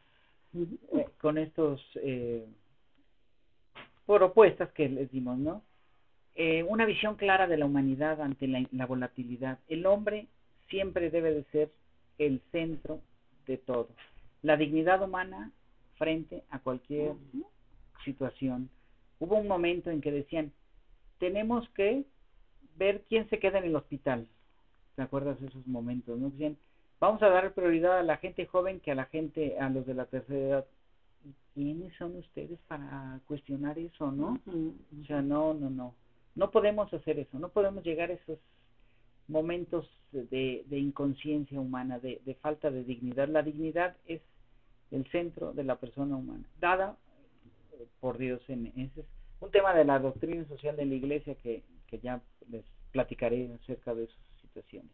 eh, 0.54 1.08
con 1.22 1.38
estos 1.38 1.82
eh, 2.04 2.46
propuestas 4.06 4.70
que 4.74 4.90
les 4.90 5.10
dimos, 5.10 5.38
¿no? 5.38 5.62
Eh, 6.36 6.64
una 6.64 6.86
visión 6.86 7.16
clara 7.16 7.48
de 7.48 7.58
la 7.58 7.66
humanidad 7.66 8.22
ante 8.22 8.48
la, 8.48 8.66
la 8.72 8.86
volatilidad. 8.86 9.60
El 9.68 9.86
hombre 9.86 10.28
siempre 10.70 11.10
debe 11.10 11.34
de 11.34 11.44
ser 11.46 11.72
el 12.18 12.42
centro 12.52 13.00
de 13.48 13.58
todo. 13.58 13.90
La 14.42 14.58
dignidad 14.58 15.02
humana 15.02 15.52
frente 15.98 16.44
a 16.50 16.60
cualquier 16.60 17.14
situación. 18.04 18.70
Hubo 19.20 19.38
un 19.38 19.48
momento 19.48 19.90
en 19.90 20.02
que 20.02 20.12
decían, 20.12 20.52
tenemos 21.20 21.68
que 21.70 22.04
ver 22.78 23.04
quién 23.08 23.30
se 23.30 23.40
queda 23.40 23.60
en 23.60 23.66
el 23.66 23.76
hospital. 23.76 24.28
¿Te 24.96 25.02
acuerdas 25.02 25.40
de 25.40 25.48
esos 25.48 25.66
momentos? 25.68 26.18
¿no? 26.20 26.30
Decían, 26.30 26.58
vamos 27.00 27.22
a 27.24 27.30
dar 27.30 27.54
prioridad 27.54 28.00
a 28.00 28.04
la 28.04 28.18
gente 28.18 28.46
joven 28.46 28.80
que 28.80 28.92
a 28.92 28.96
la 28.96 29.06
gente, 29.06 29.58
a 29.60 29.70
los 29.70 29.86
de 29.86 29.94
la 29.94 30.06
tercera 30.06 30.40
edad. 30.40 30.66
¿Quiénes 31.54 31.96
son 31.98 32.18
ustedes 32.18 32.60
para 32.68 33.20
cuestionar 33.26 33.80
eso, 33.80 34.12
no? 34.12 34.38
O 34.46 35.06
sea, 35.06 35.22
no, 35.22 35.54
no, 35.54 35.70
no. 35.70 35.96
No 36.36 36.52
podemos 36.52 36.94
hacer 36.94 37.20
eso, 37.20 37.40
no 37.40 37.50
podemos 37.50 37.84
llegar 37.84 38.12
a 38.12 38.16
esos 38.16 38.40
momentos 39.28 39.90
de, 40.12 40.66
inconsciencia 40.70 41.60
humana, 41.60 42.00
de, 42.00 42.38
falta 42.42 42.70
de 42.70 42.84
dignidad. 42.84 43.28
La 43.28 43.42
dignidad 43.42 43.96
es 44.06 44.22
el 44.92 45.10
centro 45.12 45.54
de 45.54 45.64
la 45.64 45.78
persona 45.78 46.16
humana, 46.16 46.48
dada 46.60 46.98
eh, 47.74 47.88
por 48.00 48.18
Dios. 48.18 48.42
En, 48.50 48.68
ese 48.68 49.02
es 49.02 49.06
un 49.40 49.52
tema 49.52 49.74
de 49.74 49.86
la 49.86 50.00
doctrina 50.00 50.46
social 50.48 50.76
de 50.76 50.86
la 50.86 50.96
iglesia 50.96 51.36
que, 51.36 51.64
que 51.88 52.00
ya 52.00 52.22
les 52.50 52.66
platicaré 52.92 53.52
acerca 53.62 53.96
de 53.96 54.04
esas 54.04 54.18
situaciones. 54.42 54.92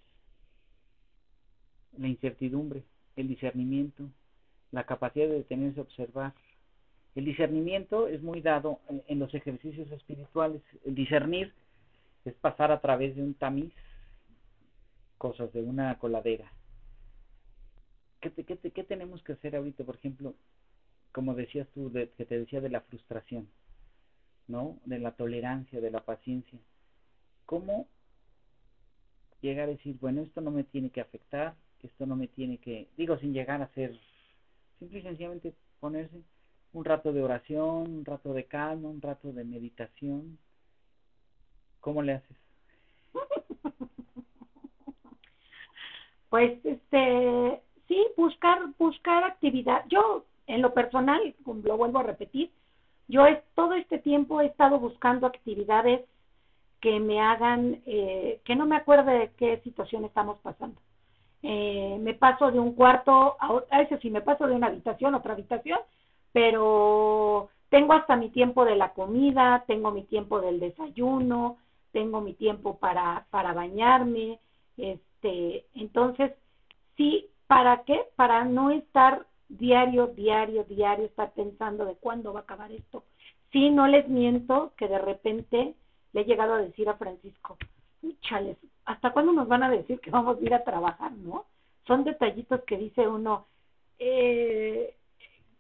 La 1.97 2.07
incertidumbre, 2.07 2.83
el 3.15 3.27
discernimiento, 3.27 4.09
la 4.71 4.85
capacidad 4.85 5.27
de 5.27 5.35
detenerse 5.35 5.79
a 5.79 5.83
observar, 5.83 6.33
el 7.15 7.25
discernimiento 7.25 8.07
es 8.07 8.21
muy 8.21 8.41
dado 8.41 8.79
en, 9.07 9.19
los 9.19 9.33
ejercicios 9.33 9.91
espirituales. 9.91 10.61
El 10.85 10.95
discernir 10.95 11.53
es 12.23 12.33
pasar 12.35 12.71
a 12.71 12.79
través 12.79 13.15
de 13.15 13.21
un 13.21 13.33
tamiz, 13.33 13.73
cosas 15.17 15.51
de 15.51 15.61
una 15.61 15.97
coladera. 15.97 16.51
¿Qué, 18.21 18.29
te- 18.29 18.43
qué, 18.45 18.55
te- 18.55 18.71
qué 18.71 18.83
tenemos 18.83 19.21
que 19.23 19.33
hacer 19.33 19.55
ahorita, 19.55 19.83
por 19.83 19.95
ejemplo, 19.95 20.35
como 21.11 21.35
decías 21.35 21.67
tú, 21.73 21.91
de, 21.91 22.09
que 22.11 22.25
te 22.25 22.39
decía 22.39 22.61
de 22.61 22.69
la 22.69 22.81
frustración, 22.81 23.49
¿no? 24.47 24.79
De 24.85 24.99
la 24.99 25.11
tolerancia, 25.11 25.81
de 25.81 25.91
la 25.91 25.99
paciencia. 25.99 26.59
¿Cómo 27.45 27.87
llegar 29.41 29.67
a 29.67 29.71
decir, 29.71 29.97
bueno, 29.99 30.21
esto 30.21 30.39
no 30.39 30.51
me 30.51 30.63
tiene 30.63 30.91
que 30.91 31.01
afectar, 31.01 31.55
esto 31.81 32.05
no 32.05 32.15
me 32.15 32.27
tiene 32.27 32.57
que, 32.59 32.87
digo, 32.95 33.17
sin 33.17 33.33
llegar 33.33 33.61
a 33.61 33.67
ser, 33.73 33.99
simple 34.79 34.99
y 34.99 35.03
sencillamente 35.03 35.53
ponerse 35.79 36.21
un 36.73 36.85
rato 36.85 37.11
de 37.11 37.23
oración, 37.23 37.93
un 37.97 38.05
rato 38.05 38.33
de 38.33 38.45
calma, 38.45 38.89
un 38.89 39.01
rato 39.01 39.31
de 39.31 39.43
meditación. 39.43 40.37
¿Cómo 41.79 42.01
le 42.01 42.13
haces? 42.13 42.37
Pues, 46.29 46.63
este, 46.63 47.61
sí, 47.89 48.07
buscar, 48.15 48.59
buscar 48.79 49.25
actividad. 49.25 49.83
Yo, 49.89 50.23
en 50.47 50.61
lo 50.61 50.73
personal, 50.73 51.35
lo 51.45 51.75
vuelvo 51.75 51.99
a 51.99 52.03
repetir, 52.03 52.49
yo 53.09 53.25
es, 53.25 53.37
todo 53.53 53.73
este 53.73 53.99
tiempo 53.99 54.39
he 54.39 54.45
estado 54.45 54.79
buscando 54.79 55.27
actividades 55.27 55.99
que 56.79 57.01
me 57.01 57.19
hagan, 57.19 57.81
eh, 57.85 58.39
que 58.45 58.55
no 58.55 58.65
me 58.65 58.77
acuerde 58.77 59.11
de 59.11 59.31
qué 59.35 59.59
situación 59.65 60.05
estamos 60.05 60.39
pasando. 60.39 60.79
Eh, 61.43 61.97
me 61.99 62.13
paso 62.13 62.49
de 62.49 62.59
un 62.59 62.75
cuarto 62.75 63.35
a, 63.37 63.61
a 63.69 63.79
veces 63.79 63.99
sí 64.01 64.09
me 64.09 64.21
paso 64.21 64.47
de 64.47 64.55
una 64.55 64.67
habitación 64.67 65.13
a 65.13 65.17
otra 65.17 65.33
habitación, 65.33 65.79
pero 66.31 67.49
tengo 67.69 67.93
hasta 67.93 68.15
mi 68.15 68.29
tiempo 68.29 68.65
de 68.65 68.75
la 68.75 68.93
comida, 68.93 69.63
tengo 69.67 69.91
mi 69.91 70.03
tiempo 70.03 70.41
del 70.41 70.59
desayuno, 70.59 71.57
tengo 71.91 72.21
mi 72.21 72.33
tiempo 72.33 72.77
para, 72.77 73.25
para 73.29 73.53
bañarme, 73.53 74.39
este, 74.77 75.65
entonces, 75.75 76.33
sí, 76.97 77.27
¿para 77.47 77.83
qué? 77.83 78.07
Para 78.15 78.45
no 78.45 78.71
estar 78.71 79.25
diario, 79.49 80.07
diario, 80.07 80.63
diario, 80.63 81.05
estar 81.05 81.31
pensando 81.33 81.85
de 81.85 81.95
cuándo 81.95 82.33
va 82.33 82.41
a 82.41 82.43
acabar 82.43 82.71
esto. 82.71 83.03
Sí, 83.51 83.69
no 83.69 83.87
les 83.87 84.07
miento 84.07 84.73
que 84.77 84.87
de 84.87 84.97
repente 84.97 85.75
le 86.13 86.21
he 86.21 86.25
llegado 86.25 86.53
a 86.53 86.61
decir 86.61 86.87
a 86.89 86.95
Francisco, 86.95 87.57
chales, 88.21 88.57
¿hasta 88.85 89.11
cuándo 89.11 89.33
nos 89.33 89.47
van 89.47 89.63
a 89.63 89.69
decir 89.69 89.99
que 89.99 90.11
vamos 90.11 90.37
a 90.37 90.41
ir 90.41 90.53
a 90.53 90.63
trabajar, 90.63 91.11
no? 91.11 91.45
Son 91.85 92.03
detallitos 92.03 92.61
que 92.63 92.77
dice 92.77 93.07
uno, 93.07 93.47
eh, 93.99 94.95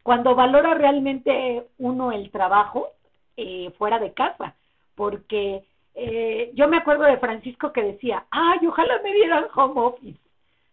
cuando 0.03 0.35
valora 0.35 0.73
realmente 0.73 1.67
uno 1.77 2.11
el 2.11 2.31
trabajo 2.31 2.89
eh, 3.37 3.71
fuera 3.77 3.99
de 3.99 4.13
casa, 4.13 4.55
porque 4.95 5.63
eh, 5.95 6.51
yo 6.53 6.67
me 6.67 6.77
acuerdo 6.77 7.03
de 7.03 7.17
Francisco 7.17 7.71
que 7.71 7.83
decía, 7.83 8.25
ay, 8.31 8.65
ojalá 8.67 8.99
me 9.03 9.13
dieran 9.13 9.45
home 9.55 9.79
office, 9.81 10.19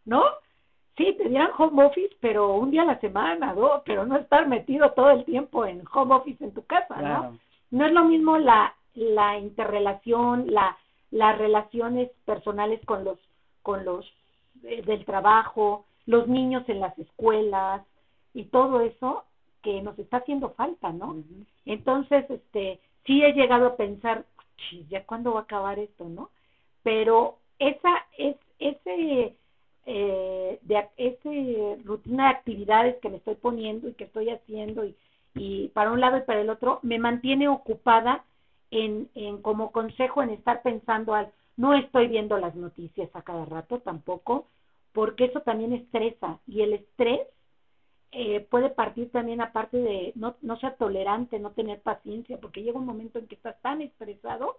¿no? 0.04 0.22
Sí, 0.96 1.14
te 1.16 1.28
dieran 1.28 1.50
home 1.56 1.84
office, 1.84 2.16
pero 2.20 2.54
un 2.54 2.70
día 2.70 2.82
a 2.82 2.86
la 2.86 3.00
semana, 3.00 3.54
dos, 3.54 3.82
pero 3.84 4.04
no 4.04 4.16
estar 4.16 4.48
metido 4.48 4.90
todo 4.92 5.10
el 5.10 5.24
tiempo 5.24 5.64
en 5.64 5.84
home 5.92 6.14
office 6.14 6.42
en 6.42 6.52
tu 6.52 6.64
casa, 6.64 6.96
¿no? 6.96 7.00
Claro. 7.00 7.38
no 7.70 7.86
es 7.86 7.92
lo 7.92 8.04
mismo 8.04 8.38
la, 8.38 8.74
la 8.94 9.38
interrelación, 9.38 10.46
la, 10.48 10.76
las 11.10 11.38
relaciones 11.38 12.10
personales 12.24 12.80
con 12.84 13.04
los, 13.04 13.18
con 13.62 13.84
los 13.84 14.10
eh, 14.64 14.82
del 14.82 15.04
trabajo, 15.04 15.84
los 16.06 16.26
niños 16.26 16.68
en 16.68 16.80
las 16.80 16.98
escuelas 16.98 17.82
y 18.38 18.44
todo 18.44 18.80
eso 18.80 19.24
que 19.62 19.82
nos 19.82 19.98
está 19.98 20.18
haciendo 20.18 20.50
falta, 20.50 20.92
¿no? 20.92 21.16
Entonces, 21.66 22.24
este, 22.30 22.78
sí 23.04 23.22
he 23.24 23.32
llegado 23.32 23.66
a 23.66 23.76
pensar, 23.76 24.24
"Chis, 24.56 24.88
ya 24.88 25.04
cuándo 25.04 25.32
va 25.32 25.40
a 25.40 25.42
acabar 25.42 25.78
esto, 25.80 26.08
¿no? 26.08 26.30
Pero 26.84 27.38
esa 27.58 28.06
es 28.16 28.36
ese 28.60 29.34
eh, 29.86 30.58
de 30.62 30.88
ese 30.98 31.78
rutina 31.84 32.24
de 32.24 32.30
actividades 32.30 32.96
que 33.00 33.08
me 33.10 33.16
estoy 33.16 33.34
poniendo 33.36 33.88
y 33.88 33.94
que 33.94 34.04
estoy 34.04 34.28
haciendo 34.30 34.84
y, 34.84 34.94
y 35.34 35.68
para 35.68 35.90
un 35.90 36.00
lado 36.00 36.18
y 36.18 36.22
para 36.22 36.40
el 36.42 36.50
otro 36.50 36.78
me 36.82 36.98
mantiene 36.98 37.48
ocupada 37.48 38.24
en, 38.70 39.08
en 39.14 39.38
como 39.42 39.72
consejo 39.72 40.22
en 40.22 40.30
estar 40.30 40.62
pensando 40.62 41.14
al 41.14 41.32
No 41.56 41.74
estoy 41.74 42.06
viendo 42.08 42.36
las 42.38 42.54
noticias 42.54 43.08
a 43.14 43.22
cada 43.22 43.44
rato 43.46 43.78
tampoco, 43.80 44.46
porque 44.92 45.24
eso 45.24 45.40
también 45.40 45.72
estresa 45.72 46.38
y 46.46 46.60
el 46.62 46.74
estrés 46.74 47.20
eh, 48.12 48.40
puede 48.50 48.70
partir 48.70 49.10
también 49.10 49.40
aparte 49.40 49.76
de 49.76 50.12
no, 50.14 50.34
no 50.40 50.56
ser 50.58 50.76
tolerante, 50.76 51.38
no 51.38 51.50
tener 51.50 51.80
paciencia, 51.80 52.38
porque 52.38 52.62
llega 52.62 52.78
un 52.78 52.86
momento 52.86 53.18
en 53.18 53.26
que 53.26 53.34
estás 53.34 53.60
tan 53.60 53.82
estresado 53.82 54.56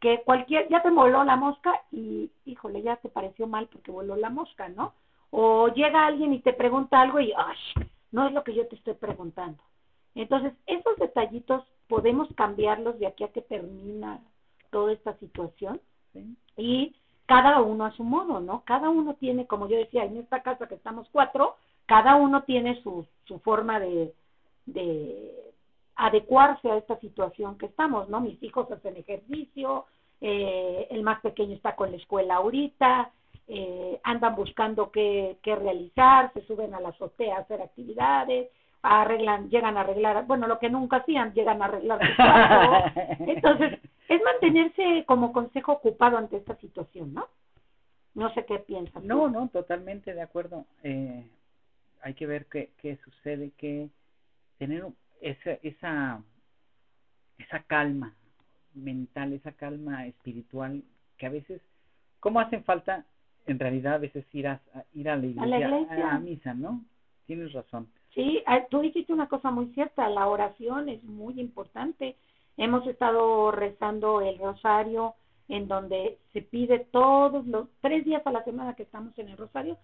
que 0.00 0.22
cualquier, 0.22 0.68
ya 0.68 0.82
te 0.82 0.90
voló 0.90 1.24
la 1.24 1.36
mosca 1.36 1.82
y, 1.90 2.30
híjole, 2.44 2.82
ya 2.82 2.96
te 2.96 3.08
pareció 3.08 3.46
mal 3.46 3.66
porque 3.68 3.90
voló 3.90 4.16
la 4.16 4.30
mosca, 4.30 4.68
¿no? 4.68 4.92
O 5.30 5.68
llega 5.68 6.06
alguien 6.06 6.32
y 6.32 6.40
te 6.40 6.52
pregunta 6.52 7.00
algo 7.00 7.20
y, 7.20 7.32
ay, 7.36 7.56
no 8.12 8.26
es 8.26 8.32
lo 8.32 8.44
que 8.44 8.54
yo 8.54 8.66
te 8.68 8.76
estoy 8.76 8.94
preguntando. 8.94 9.62
Entonces, 10.14 10.52
esos 10.66 10.96
detallitos 10.96 11.64
podemos 11.88 12.28
cambiarlos 12.36 12.98
de 12.98 13.06
aquí 13.06 13.24
a 13.24 13.28
que 13.28 13.42
termina 13.42 14.20
toda 14.70 14.92
esta 14.92 15.14
situación 15.14 15.80
Sí. 16.12 16.36
y 16.56 16.94
cada 17.26 17.60
uno 17.60 17.84
a 17.86 17.90
su 17.92 18.04
modo, 18.04 18.38
¿no? 18.40 18.62
Cada 18.64 18.88
uno 18.90 19.14
tiene, 19.14 19.46
como 19.46 19.68
yo 19.68 19.76
decía, 19.76 20.04
en 20.04 20.18
esta 20.18 20.42
casa 20.42 20.68
que 20.68 20.76
estamos 20.76 21.08
cuatro, 21.10 21.56
cada 21.86 22.16
uno 22.16 22.42
tiene 22.44 22.82
su, 22.82 23.06
su 23.24 23.38
forma 23.40 23.80
de, 23.80 24.14
de 24.66 25.52
adecuarse 25.96 26.70
a 26.70 26.76
esta 26.76 26.98
situación 27.00 27.58
que 27.58 27.66
estamos, 27.66 28.08
¿no? 28.08 28.20
Mis 28.20 28.42
hijos 28.42 28.70
hacen 28.70 28.96
ejercicio, 28.96 29.86
eh, 30.20 30.88
el 30.90 31.02
más 31.02 31.20
pequeño 31.20 31.54
está 31.54 31.76
con 31.76 31.90
la 31.90 31.96
escuela 31.96 32.36
ahorita, 32.36 33.10
eh, 33.46 34.00
andan 34.02 34.34
buscando 34.34 34.90
qué, 34.90 35.38
qué 35.42 35.54
realizar, 35.54 36.32
se 36.32 36.46
suben 36.46 36.74
a 36.74 36.80
la 36.80 36.90
azotea 36.90 37.36
a 37.36 37.40
hacer 37.40 37.60
actividades, 37.60 38.48
arreglan, 38.82 39.50
llegan 39.50 39.76
a 39.76 39.80
arreglar, 39.80 40.26
bueno, 40.26 40.46
lo 40.46 40.58
que 40.58 40.70
nunca 40.70 40.98
hacían, 40.98 41.32
llegan 41.32 41.62
a 41.62 41.66
arreglar 41.66 42.00
su 42.06 42.16
cuarto. 42.16 43.00
Entonces, 43.26 43.78
es 44.08 44.22
mantenerse 44.22 45.04
como 45.06 45.32
consejo 45.32 45.72
ocupado 45.72 46.18
ante 46.18 46.36
esta 46.36 46.56
situación, 46.56 47.14
¿no? 47.14 47.26
No 48.14 48.32
sé 48.34 48.44
qué 48.44 48.58
piensas. 48.58 49.02
tú. 49.02 49.08
No, 49.08 49.28
no, 49.28 49.48
totalmente 49.48 50.14
de 50.14 50.22
acuerdo. 50.22 50.64
Eh, 50.82 51.26
hay 52.04 52.14
que 52.14 52.26
ver 52.26 52.46
qué, 52.46 52.70
qué 52.76 52.96
sucede, 52.98 53.50
que 53.56 53.88
tener 54.58 54.84
esa, 55.20 55.52
esa, 55.62 56.22
esa 57.38 57.60
calma 57.60 58.14
mental, 58.74 59.32
esa 59.32 59.52
calma 59.52 60.06
espiritual, 60.06 60.82
que 61.16 61.26
a 61.26 61.30
veces, 61.30 61.60
¿cómo 62.20 62.40
hacen 62.40 62.62
falta 62.62 63.04
en 63.46 63.58
realidad 63.58 63.94
a 63.94 63.98
veces 63.98 64.24
ir 64.32 64.46
a, 64.48 64.60
a- 64.74 64.84
ir 64.92 65.08
a 65.08 65.16
la 65.16 65.26
iglesia, 65.26 65.48
la 65.68 65.80
iglesia. 65.80 66.10
a 66.14 66.18
misa, 66.18 66.54
¿no? 66.54 66.82
Tienes 67.26 67.52
razón. 67.52 67.88
Sí, 68.14 68.42
ah, 68.46 68.64
tú 68.70 68.80
dijiste 68.80 69.12
una 69.12 69.28
cosa 69.28 69.50
muy 69.50 69.66
cierta, 69.74 70.08
la 70.08 70.28
oración 70.28 70.88
es 70.88 71.02
muy 71.04 71.40
importante. 71.40 72.16
Hemos 72.56 72.86
estado 72.86 73.50
rezando 73.50 74.20
el 74.20 74.38
rosario 74.38 75.14
en 75.48 75.68
donde 75.68 76.18
se 76.32 76.42
pide 76.42 76.78
todos 76.90 77.46
los 77.46 77.68
tres 77.80 78.04
días 78.04 78.22
a 78.26 78.30
la 78.30 78.44
semana 78.44 78.74
que 78.74 78.84
estamos 78.84 79.18
en 79.18 79.28
el 79.30 79.36
rosario, 79.36 79.78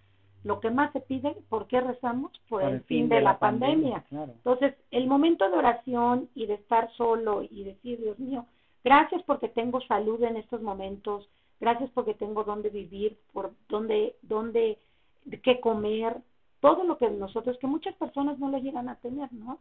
lo 0.45 0.61
que 0.61 0.71
más 0.71 0.93
se 0.93 1.01
pide, 1.01 1.37
¿por 1.49 1.67
qué 1.67 1.81
rezamos? 1.81 2.33
Por, 2.49 2.63
el, 2.63 2.81
fin 2.83 3.09
de, 3.09 3.21
la, 3.21 3.39
pandemia. 3.39 4.05
Claro. 4.09 4.33
Entonces, 4.33 4.75
el 4.91 5.07
momento 5.07 5.49
de 5.51 5.59
oración 5.59 6.29
y 6.35 6.47
de 6.47 6.55
estar 6.55 6.91
solo 6.95 7.43
y 7.43 7.65
decir, 7.65 8.01
Dios 8.01 8.19
mío, 8.19 8.47
gracias 8.83 9.23
porque 9.25 9.49
tengo 9.49 9.81
salud 9.83 10.23
en 10.23 10.37
estos 10.37 10.63
momentos, 10.63 11.29
gracias 11.61 11.91
porque 11.91 12.15
tengo 12.15 12.45
dónde 12.45 12.71
vivir, 12.71 13.19
por 13.33 13.53
dónde, 13.69 14.17
dónde, 14.23 14.79
de 15.25 15.41
qué 15.41 15.61
comer, 15.61 16.17
todo 16.61 16.85
lo 16.85 16.97
que 16.97 17.11
nosotros, 17.11 17.59
que 17.59 17.67
muchas 17.67 17.95
personas 17.97 18.39
no 18.39 18.49
lo 18.49 18.59
llegan 18.59 18.89
a 18.89 18.97
tener, 18.97 19.33
¿no? 19.33 19.59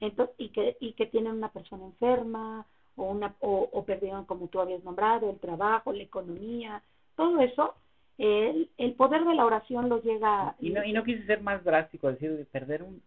Entonces, 0.00 0.34
y 0.38 0.48
que, 0.50 0.76
y 0.80 0.92
que 0.92 1.06
tienen 1.06 1.32
una 1.34 1.48
persona 1.48 1.84
enferma, 1.84 2.66
o 2.96 3.04
una, 3.10 3.34
o, 3.40 3.68
o 3.72 3.84
perdieron, 3.84 4.24
como 4.24 4.48
tú 4.48 4.60
habías 4.60 4.82
nombrado, 4.82 5.28
el 5.28 5.38
trabajo, 5.38 5.92
la 5.92 6.02
economía, 6.02 6.82
todo 7.14 7.40
eso, 7.40 7.74
el, 8.18 8.68
el 8.78 8.92
poder 8.94 9.24
de 9.24 9.34
la 9.34 9.44
oración 9.44 9.88
lo 9.88 10.00
llega 10.02 10.54
Y 10.60 10.70
no, 10.70 10.84
y 10.84 10.92
no 10.92 11.04
quise 11.04 11.24
ser 11.26 11.42
más 11.42 11.62
drástico, 11.64 12.08
decir, 12.08 12.32
de 12.36 12.44
perder 12.46 12.82
un, 12.82 13.02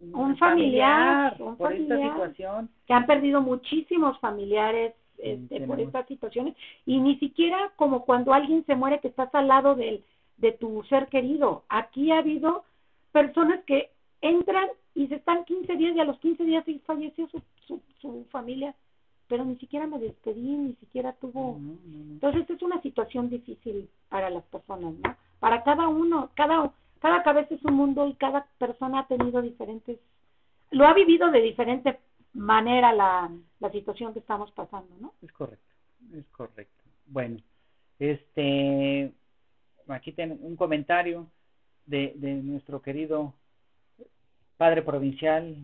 un, 0.00 0.14
Un 0.14 0.36
familiar, 0.36 1.36
un 1.40 1.56
por 1.56 1.72
esta 1.72 1.94
familiar. 1.96 2.12
situación. 2.12 2.68
que 2.86 2.92
han 2.94 3.06
perdido 3.06 3.40
muchísimos 3.40 4.18
familiares 4.20 4.94
este, 5.18 5.60
por 5.66 5.80
estas 5.80 6.06
situaciones 6.06 6.54
y 6.86 7.00
ni 7.00 7.16
siquiera 7.18 7.72
como 7.76 8.04
cuando 8.04 8.32
alguien 8.32 8.64
se 8.66 8.74
muere 8.74 9.00
que 9.00 9.08
estás 9.08 9.34
al 9.34 9.48
lado 9.48 9.74
del, 9.74 10.04
de 10.38 10.52
tu 10.52 10.82
ser 10.84 11.08
querido. 11.08 11.64
Aquí 11.68 12.10
ha 12.12 12.18
habido 12.18 12.64
personas 13.12 13.62
que 13.64 13.90
entran 14.20 14.68
y 14.94 15.06
se 15.08 15.16
están 15.16 15.44
15 15.44 15.74
días 15.76 15.96
y 15.96 16.00
a 16.00 16.04
los 16.04 16.18
15 16.18 16.44
días 16.44 16.64
falleció 16.86 17.28
su, 17.28 17.42
su, 17.66 17.80
su 18.00 18.24
familia, 18.30 18.74
pero 19.28 19.44
ni 19.44 19.56
siquiera 19.56 19.86
me 19.86 19.98
despedí, 19.98 20.56
ni 20.56 20.74
siquiera 20.74 21.12
tuvo... 21.14 21.58
No, 21.58 21.78
no, 21.84 22.04
no. 22.04 22.12
Entonces 22.14 22.48
es 22.50 22.62
una 22.62 22.80
situación 22.82 23.30
difícil 23.30 23.88
para 24.08 24.30
las 24.30 24.44
personas, 24.44 24.94
¿no? 24.94 25.16
Para 25.40 25.62
cada 25.62 25.88
uno, 25.88 26.30
cada 26.34 26.72
cada 27.04 27.22
cabeza 27.22 27.54
es 27.54 27.62
un 27.64 27.74
mundo 27.74 28.08
y 28.08 28.14
cada 28.14 28.46
persona 28.56 29.00
ha 29.00 29.06
tenido 29.06 29.42
diferentes, 29.42 29.98
lo 30.70 30.86
ha 30.86 30.94
vivido 30.94 31.30
de 31.30 31.42
diferente 31.42 31.98
manera 32.32 32.94
la, 32.94 33.30
la 33.60 33.70
situación 33.72 34.14
que 34.14 34.20
estamos 34.20 34.50
pasando, 34.52 34.88
¿no? 34.98 35.12
Es 35.20 35.30
correcto, 35.32 35.74
es 36.14 36.24
correcto. 36.30 36.82
Bueno, 37.04 37.36
este, 37.98 39.12
aquí 39.88 40.12
tengo 40.12 40.36
un 40.46 40.56
comentario 40.56 41.26
de, 41.84 42.14
de 42.16 42.36
nuestro 42.36 42.80
querido 42.80 43.34
padre 44.56 44.80
provincial, 44.80 45.54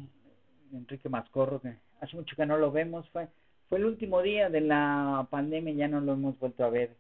Enrique 0.75 1.09
Mascorro, 1.09 1.63
que 1.63 1.75
hace 2.03 2.17
mucho 2.17 2.37
que 2.37 2.45
no 2.45 2.59
lo 2.59 2.71
vemos, 2.71 3.09
fue, 3.09 3.29
fue 3.71 3.79
el 3.79 3.87
último 3.87 4.21
día 4.21 4.51
de 4.51 4.61
la 4.61 5.27
pandemia, 5.31 5.73
ya 5.73 5.89
no 5.89 6.01
lo 6.01 6.13
hemos 6.13 6.39
vuelto 6.39 6.65
a 6.65 6.71
ver. 6.71 6.91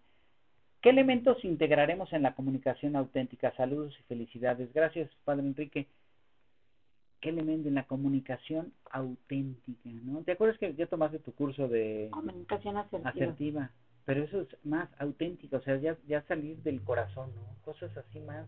¿Qué 0.80 0.88
elementos 0.90 1.44
integraremos 1.44 2.10
en 2.14 2.22
la 2.22 2.32
comunicación 2.32 2.96
auténtica? 2.96 3.52
Saludos 3.56 3.94
y 3.98 4.02
felicidades. 4.04 4.72
Gracias, 4.72 5.10
padre 5.24 5.42
Enrique. 5.46 5.86
¿Qué 7.20 7.28
elemento 7.28 7.68
en 7.68 7.74
la 7.74 7.82
comunicación 7.82 8.72
auténtica? 8.90 9.90
¿no? 10.04 10.22
¿Te 10.22 10.32
acuerdas 10.32 10.56
que 10.58 10.72
ya 10.74 10.86
tomaste 10.86 11.18
tu 11.18 11.32
curso 11.32 11.68
de 11.68 12.08
Comunicación 12.12 12.76
asertiva. 12.78 13.10
asertiva, 13.10 13.70
pero 14.06 14.22
eso 14.22 14.40
es 14.40 14.48
más 14.64 14.88
auténtico, 14.98 15.56
o 15.56 15.60
sea, 15.60 15.76
ya, 15.76 15.96
ya 16.06 16.22
salir 16.22 16.56
del 16.62 16.80
corazón, 16.82 17.30
¿no? 17.34 17.42
Cosas 17.62 17.94
así 17.96 18.20
más, 18.20 18.46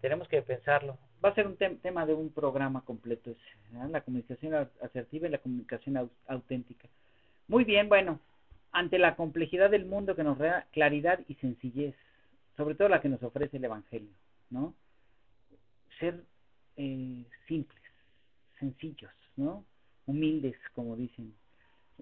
tenemos 0.00 0.26
que 0.26 0.42
pensarlo. 0.42 0.98
Va 1.24 1.28
a 1.28 1.34
ser 1.34 1.46
un 1.46 1.56
tem- 1.56 1.78
tema 1.80 2.04
de 2.06 2.14
un 2.14 2.30
programa 2.30 2.80
completo, 2.80 3.36
¿verdad? 3.70 3.90
la 3.90 4.00
comunicación 4.00 4.52
asertiva 4.82 5.28
y 5.28 5.30
la 5.30 5.38
comunicación 5.38 5.94
au- 5.96 6.10
auténtica. 6.26 6.88
Muy 7.48 7.64
bien, 7.64 7.88
bueno, 7.88 8.20
ante 8.72 8.98
la 8.98 9.14
complejidad 9.16 9.70
del 9.70 9.86
mundo 9.86 10.14
que 10.16 10.24
nos 10.24 10.38
da 10.38 10.66
claridad 10.72 11.20
y 11.28 11.34
sencillez, 11.34 11.94
sobre 12.56 12.74
todo 12.74 12.88
la 12.88 13.00
que 13.00 13.08
nos 13.08 13.22
ofrece 13.22 13.56
el 13.56 13.64
Evangelio, 13.64 14.10
¿no? 14.50 14.74
Ser 15.98 16.22
eh, 16.76 17.24
simples, 17.48 17.82
sencillos, 18.58 19.10
¿no? 19.36 19.64
Humildes, 20.06 20.56
como 20.74 20.96
dicen 20.96 21.34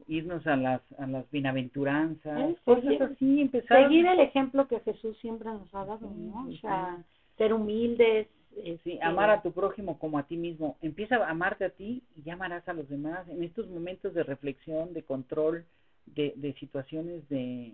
irnos 0.09 0.45
a 0.49 0.57
las 0.57 0.81
a 0.99 1.07
las 1.07 1.31
bienaventuranzas, 1.31 2.57
cosas 2.65 2.85
seguir- 2.85 3.03
así, 3.05 3.41
empezar 3.43 3.83
Seguir 3.85 4.07
el 4.07 4.19
ejemplo 4.21 4.67
que 4.67 4.81
Jesús 4.81 5.17
siempre 5.19 5.49
nos 5.51 5.73
ha 5.73 5.85
dado, 5.85 6.11
¿no? 6.11 6.49
O 6.49 6.53
sea, 6.57 7.05
ser 7.39 7.53
humildes. 7.53 8.27
Sí, 8.55 8.63
este, 8.71 9.03
amar 9.03 9.31
a 9.31 9.43
tu 9.43 9.53
prójimo 9.53 9.99
como 9.99 10.19
a 10.19 10.25
ti 10.25 10.37
mismo. 10.37 10.77
Empieza 10.83 11.17
a 11.17 11.31
amarte 11.31 11.65
a 11.65 11.71
ti 11.71 12.03
y 12.17 12.23
ya 12.23 12.35
amarás 12.35 12.67
a 12.69 12.73
los 12.73 12.89
demás 12.89 13.29
en 13.29 13.43
estos 13.43 13.69
momentos 13.69 14.15
de 14.15 14.23
reflexión, 14.23 14.93
de 14.93 15.03
control, 15.03 15.65
de, 16.07 16.33
de 16.37 16.55
situaciones 16.55 17.29
de 17.29 17.73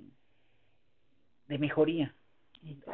de 1.49 1.59
mejoría, 1.59 2.15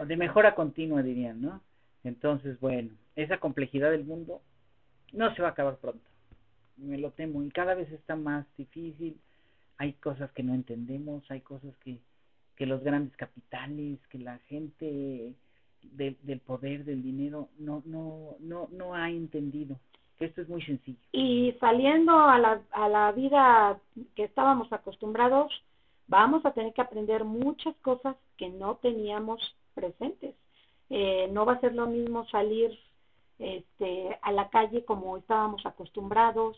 de 0.07 0.17
mejora 0.17 0.55
continua 0.55 1.03
dirían, 1.03 1.43
¿no? 1.43 1.61
Entonces, 2.05 2.59
bueno, 2.59 2.91
esa 3.15 3.37
complejidad 3.37 3.91
del 3.91 4.05
mundo 4.05 4.41
no 5.13 5.35
se 5.35 5.43
va 5.43 5.49
a 5.49 5.51
acabar 5.51 5.77
pronto. 5.77 6.09
Me 6.79 6.97
lo 6.97 7.11
temo 7.11 7.43
y 7.43 7.51
cada 7.51 7.75
vez 7.75 7.93
está 7.93 8.17
más 8.17 8.47
difícil. 8.57 9.21
Hay 9.77 9.93
cosas 9.95 10.33
que 10.33 10.43
no 10.43 10.55
entendemos, 10.55 11.31
hay 11.31 11.43
cosas 11.43 11.77
que 11.85 11.99
que 12.57 12.67
los 12.67 12.83
grandes 12.83 13.15
capitales, 13.17 13.99
que 14.09 14.19
la 14.19 14.39
gente 14.49 15.35
del, 15.83 16.41
poder, 16.41 16.85
del 16.85 17.03
dinero, 17.03 17.49
no, 17.59 17.83
no, 17.87 18.37
no, 18.41 18.69
no 18.73 18.95
ha 18.95 19.11
entendido. 19.11 19.77
Esto 20.19 20.41
es 20.41 20.49
muy 20.49 20.63
sencillo. 20.63 20.99
y 21.13 21.53
saliendo 21.61 22.19
a 22.19 22.39
la, 22.39 22.63
a 22.71 22.89
la 22.89 23.13
vida 23.13 23.79
que 24.15 24.25
estábamos 24.25 24.73
acostumbrados, 24.73 25.53
vamos 26.09 26.45
a 26.47 26.53
tener 26.53 26.73
que 26.73 26.81
aprender 26.81 27.25
muchas 27.25 27.77
cosas 27.83 28.17
que 28.39 28.49
no 28.49 28.77
teníamos 28.77 29.41
presentes. 29.75 30.35
Eh, 30.89 31.29
no 31.33 31.45
va 31.45 31.55
a 31.55 31.61
ser 31.61 31.75
lo 31.75 31.87
mismo 31.87 32.27
salir 32.29 32.79
este, 33.39 34.19
a 34.23 34.33
la 34.33 34.49
calle 34.49 34.85
como 34.85 35.17
estábamos 35.17 35.65
acostumbrados. 35.67 36.57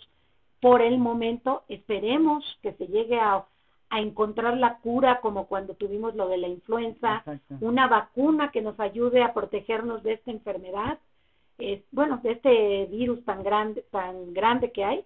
Por 0.61 0.83
el 0.83 0.99
momento, 0.99 1.63
esperemos 1.69 2.45
que 2.63 2.73
se 2.75 2.87
llegue 2.87 3.19
a, 3.19 3.45
a 3.91 4.01
encontrar 4.01 4.57
la 4.57 4.79
cura 4.79 5.21
como 5.21 5.47
cuando 5.47 5.75
tuvimos 5.75 6.15
lo 6.15 6.29
de 6.29 6.39
la 6.39 6.49
influenza, 6.49 7.17
Exacto. 7.19 7.55
una 7.61 7.87
vacuna 7.89 8.51
que 8.51 8.61
nos 8.63 8.79
ayude 8.81 9.23
a 9.23 9.33
protegernos 9.33 10.03
de 10.03 10.13
esta 10.15 10.31
enfermedad, 10.31 10.99
es, 11.59 11.81
bueno, 11.91 12.21
de 12.23 12.33
este 12.33 12.87
virus 12.87 13.25
tan 13.25 13.43
grande, 13.43 13.85
tan 13.91 14.33
grande 14.35 14.71
que 14.73 14.85
hay, 14.85 15.05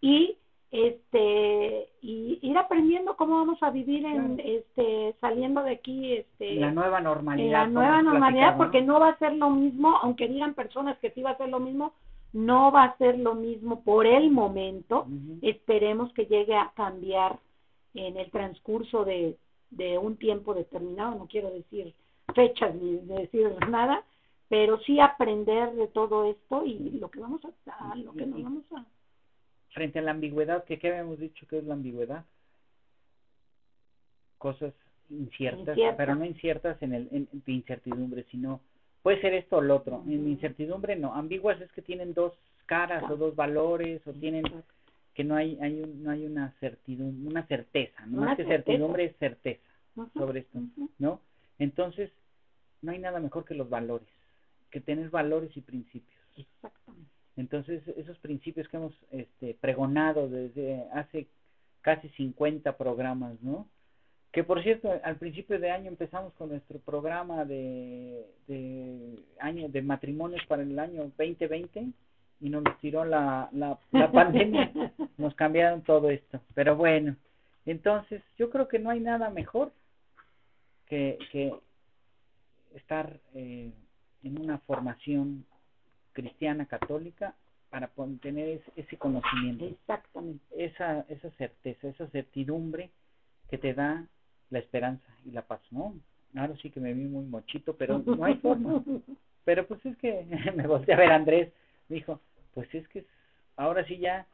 y 0.00 0.36
este 0.72 1.88
y 2.00 2.38
ir 2.40 2.56
aprendiendo 2.56 3.14
cómo 3.16 3.36
vamos 3.36 3.62
a 3.62 3.70
vivir 3.70 4.06
en 4.06 4.36
Claro. 4.36 4.50
este 4.56 5.14
saliendo 5.20 5.62
de 5.62 5.72
aquí 5.72 6.14
este 6.14 6.54
La 6.54 6.70
nueva 6.70 6.98
normalidad. 7.00 7.52
la 7.52 7.66
nueva 7.66 8.00
normalidad 8.02 8.56
porque 8.56 8.80
¿no? 8.80 8.94
no 8.94 9.00
va 9.00 9.08
a 9.10 9.18
ser 9.18 9.34
lo 9.34 9.50
mismo 9.50 9.94
aunque 10.02 10.28
digan 10.28 10.54
personas 10.54 10.96
que 10.98 11.10
sí 11.10 11.20
va 11.22 11.32
a 11.32 11.36
ser 11.36 11.50
lo 11.50 11.60
mismo 11.60 11.92
no 12.32 12.72
va 12.72 12.84
a 12.84 12.96
ser 12.96 13.18
lo 13.18 13.34
mismo 13.34 13.82
por 13.82 14.06
el 14.06 14.30
momento 14.30 15.06
esperemos 15.42 16.10
que 16.14 16.24
llegue 16.24 16.56
a 16.56 16.72
cambiar 16.74 17.38
en 17.94 18.16
el 18.16 18.30
transcurso 18.30 19.04
de, 19.04 19.36
de 19.70 19.98
un 19.98 20.16
tiempo 20.16 20.54
determinado, 20.54 21.14
no 21.14 21.26
quiero 21.26 21.50
decir 21.50 21.94
fechas 22.34 22.74
ni 22.74 22.96
decir 22.98 23.52
nada, 23.68 24.04
pero 24.48 24.78
sí 24.80 25.00
aprender 25.00 25.72
de 25.72 25.88
todo 25.88 26.30
esto 26.30 26.64
y 26.64 26.90
lo 26.98 27.10
que 27.10 27.20
vamos 27.20 27.40
a, 27.66 27.96
lo 27.96 28.12
que 28.12 28.26
nos 28.26 28.42
vamos 28.42 28.64
a 28.76 28.84
Frente 29.70 30.00
a 30.00 30.02
la 30.02 30.10
ambigüedad, 30.10 30.64
que 30.64 30.78
¿qué 30.78 30.88
habíamos 30.88 31.18
dicho 31.18 31.46
que 31.46 31.56
es 31.56 31.64
la 31.64 31.72
ambigüedad? 31.72 32.26
Cosas 34.36 34.74
inciertas, 35.08 35.78
pero 35.96 36.14
no 36.14 36.26
inciertas 36.26 36.76
en 36.82 36.92
el 36.92 37.08
en, 37.10 37.28
de 37.32 37.52
incertidumbre, 37.52 38.26
sino 38.30 38.60
puede 39.02 39.22
ser 39.22 39.32
esto 39.32 39.56
o 39.56 39.60
lo 39.62 39.76
otro. 39.76 40.02
En 40.06 40.28
incertidumbre 40.28 40.96
no, 40.96 41.14
ambiguas 41.14 41.58
es 41.62 41.72
que 41.72 41.80
tienen 41.80 42.12
dos 42.12 42.34
caras 42.66 43.02
o 43.10 43.16
dos 43.16 43.34
valores 43.34 44.06
o 44.06 44.12
tienen 44.12 44.44
que 45.14 45.24
no 45.24 45.34
hay 45.34 45.58
hay 45.60 45.80
un- 45.80 46.02
no 46.02 46.10
hay 46.10 46.24
una 46.26 46.50
certidumbre, 46.60 47.30
una 47.30 47.46
certeza, 47.46 48.04
no 48.06 48.18
Una 48.18 48.26
más 48.28 48.36
que 48.36 48.44
certeza. 48.44 48.64
certidumbre 48.64 49.04
es 49.06 49.16
certeza 49.18 49.60
sobre 50.14 50.40
esto. 50.40 50.58
¿no? 50.98 51.20
Entonces, 51.58 52.10
no 52.80 52.92
hay 52.92 52.98
nada 52.98 53.20
mejor 53.20 53.44
que 53.44 53.54
los 53.54 53.68
valores, 53.68 54.08
que 54.70 54.80
tener 54.80 55.10
valores 55.10 55.54
y 55.56 55.60
principios. 55.60 56.20
Exactamente. 56.36 57.10
Entonces, 57.36 57.82
esos 57.96 58.18
principios 58.18 58.68
que 58.68 58.76
hemos 58.76 58.94
este, 59.10 59.54
pregonado 59.54 60.28
desde 60.28 60.84
hace 60.92 61.26
casi 61.82 62.08
50 62.10 62.76
programas, 62.76 63.40
¿no? 63.42 63.66
Que 64.32 64.44
por 64.44 64.62
cierto, 64.62 64.90
al 65.04 65.16
principio 65.16 65.58
de 65.60 65.70
año 65.70 65.88
empezamos 65.88 66.32
con 66.34 66.48
nuestro 66.50 66.78
programa 66.78 67.44
de, 67.44 68.24
de 68.46 69.18
año 69.38 69.68
de 69.68 69.82
matrimonios 69.82 70.40
para 70.46 70.62
el 70.62 70.78
año 70.78 71.02
2020 71.18 71.88
y 72.42 72.50
nos 72.50 72.64
tiró 72.80 73.04
la, 73.04 73.48
la, 73.52 73.78
la 73.92 74.12
pandemia, 74.12 74.72
nos 75.16 75.34
cambiaron 75.36 75.82
todo 75.82 76.10
esto. 76.10 76.40
Pero 76.54 76.76
bueno, 76.76 77.16
entonces 77.64 78.20
yo 78.36 78.50
creo 78.50 78.68
que 78.68 78.80
no 78.80 78.90
hay 78.90 79.00
nada 79.00 79.30
mejor 79.30 79.72
que, 80.86 81.18
que 81.30 81.54
estar 82.74 83.20
eh, 83.34 83.70
en 84.24 84.40
una 84.40 84.58
formación 84.58 85.46
cristiana 86.12 86.66
católica 86.66 87.34
para 87.70 87.90
tener 88.20 88.48
ese, 88.48 88.72
ese 88.76 88.98
conocimiento, 88.98 89.64
Exactamente. 89.64 90.44
esa, 90.56 91.06
esa 91.08 91.30
certeza, 91.38 91.88
esa 91.88 92.06
certidumbre 92.08 92.90
que 93.48 93.56
te 93.56 93.72
da 93.72 94.04
la 94.50 94.58
esperanza 94.58 95.06
y 95.24 95.30
la 95.30 95.42
paz, 95.42 95.60
¿no? 95.70 95.94
Ahora 96.34 96.54
sí 96.60 96.70
que 96.70 96.80
me 96.80 96.92
vi 96.92 97.04
muy 97.04 97.24
mochito, 97.24 97.74
pero 97.76 97.98
no 98.04 98.24
hay 98.24 98.34
forma. 98.36 98.82
Pero 99.44 99.66
pues 99.66 99.84
es 99.84 99.96
que 99.96 100.24
me 100.56 100.68
volteé 100.68 100.94
a 100.94 100.98
ver 100.98 101.10
a 101.10 101.16
Andrés, 101.16 101.52
me 101.88 101.96
dijo, 101.96 102.20
pues 102.54 102.72
es 102.74 102.86
que 102.88 103.04
ahora 103.56 103.84
sí 103.86 103.98
ya 103.98 104.26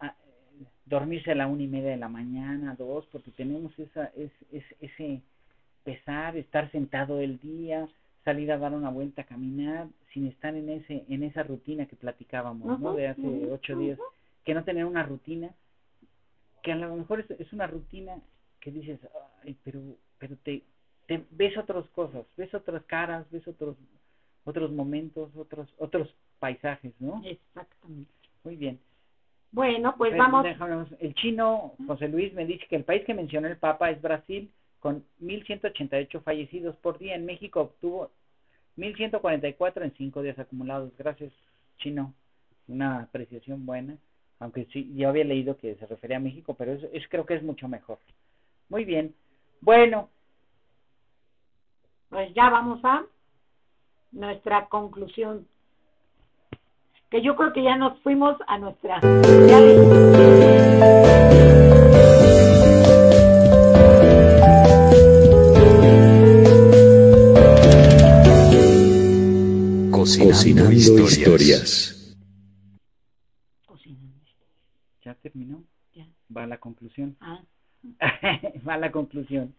ah, 0.00 0.14
dormirse 0.86 1.32
a 1.32 1.34
la 1.34 1.46
una 1.46 1.62
y 1.62 1.68
media 1.68 1.90
de 1.90 1.96
la 1.96 2.08
mañana, 2.08 2.74
dos, 2.78 3.06
porque 3.12 3.30
tenemos 3.30 3.76
esa, 3.78 4.06
es, 4.16 4.30
es, 4.52 4.64
ese 4.80 5.22
pesar, 5.84 6.36
estar 6.36 6.70
sentado 6.70 7.20
el 7.20 7.38
día, 7.40 7.88
salir 8.24 8.52
a 8.52 8.58
dar 8.58 8.72
una 8.72 8.90
vuelta, 8.90 9.24
caminar, 9.24 9.88
sin 10.12 10.26
estar 10.26 10.54
en 10.54 10.68
ese, 10.68 11.04
en 11.08 11.22
esa 11.22 11.42
rutina 11.42 11.86
que 11.86 11.96
platicábamos, 11.96 12.78
¿no? 12.80 12.94
De 12.94 13.08
hace 13.08 13.50
ocho 13.50 13.76
días, 13.76 13.98
que 14.44 14.54
no 14.54 14.64
tener 14.64 14.84
una 14.84 15.02
rutina, 15.02 15.50
que 16.62 16.72
a 16.72 16.76
lo 16.76 16.94
mejor 16.96 17.20
es, 17.20 17.30
es 17.40 17.52
una 17.52 17.66
rutina 17.66 18.20
que 18.60 18.70
dices, 18.70 19.00
ay, 19.42 19.56
pero, 19.64 19.80
pero 20.18 20.36
te, 20.44 20.62
te 21.06 21.24
ves 21.30 21.56
otras 21.56 21.88
cosas, 21.90 22.26
ves 22.36 22.52
otras 22.52 22.84
caras, 22.84 23.26
ves 23.30 23.46
otros, 23.48 23.76
otros 24.44 24.70
momentos, 24.70 25.34
otros, 25.34 25.72
otros 25.78 26.14
paisajes, 26.40 26.92
¿no? 26.98 27.22
Exactamente. 27.24 28.10
Muy 28.42 28.56
bien. 28.56 28.80
Bueno, 29.52 29.94
pues 29.96 30.10
Pero 30.12 30.22
vamos. 30.24 30.44
déjanos- 30.44 30.96
el 30.98 31.14
chino 31.14 31.74
José 31.86 32.08
Luis 32.08 32.32
me 32.34 32.44
dice 32.46 32.66
que 32.68 32.76
el 32.76 32.84
país 32.84 33.04
que 33.04 33.14
mencionó 33.14 33.46
el 33.46 33.56
Papa 33.56 33.90
es 33.90 34.00
Brasil, 34.02 34.50
con 34.80 35.04
1.188 35.20 36.20
fallecidos 36.22 36.74
por 36.76 36.98
día. 36.98 37.14
En 37.14 37.26
México 37.26 37.60
obtuvo 37.60 38.10
1.144 38.76 39.84
en 39.84 39.92
cinco 39.96 40.22
días 40.22 40.38
acumulados. 40.38 40.92
Gracias, 40.96 41.32
chino. 41.78 42.12
Una 42.66 43.00
apreciación 43.02 43.66
buena. 43.66 43.96
Aunque 44.38 44.64
sí, 44.72 44.90
yo 44.96 45.08
había 45.10 45.24
leído 45.24 45.56
que 45.58 45.74
se 45.74 45.86
refería 45.86 46.16
a 46.16 46.20
México, 46.20 46.54
pero 46.54 46.72
es, 46.72 46.82
es- 46.92 47.06
creo 47.08 47.26
que 47.26 47.34
es 47.34 47.42
mucho 47.42 47.68
mejor. 47.68 47.98
Muy 48.68 48.84
bien. 48.84 49.14
Bueno, 49.60 50.08
Pues 52.08 52.32
ya 52.34 52.50
vamos 52.50 52.80
a 52.84 53.04
nuestra 54.12 54.66
conclusión. 54.66 55.46
Que 57.10 57.22
yo 57.22 57.34
creo 57.34 57.52
que 57.52 57.64
ya 57.64 57.76
nos 57.76 57.98
fuimos 58.02 58.36
a 58.46 58.56
nuestra. 58.56 59.00
Cocinando, 69.90 70.70
historias. 70.70 72.16
Cocinando. 73.66 74.14
ya 75.02 75.14
terminó. 75.14 75.64
Ya. 75.92 76.06
Va 76.34 76.44
a 76.44 76.46
la 76.46 76.58
conclusión. 76.58 77.16
Ah, 77.20 77.40
Va 78.68 78.74
a 78.74 78.78
la 78.78 78.92
conclusión. 78.92 79.52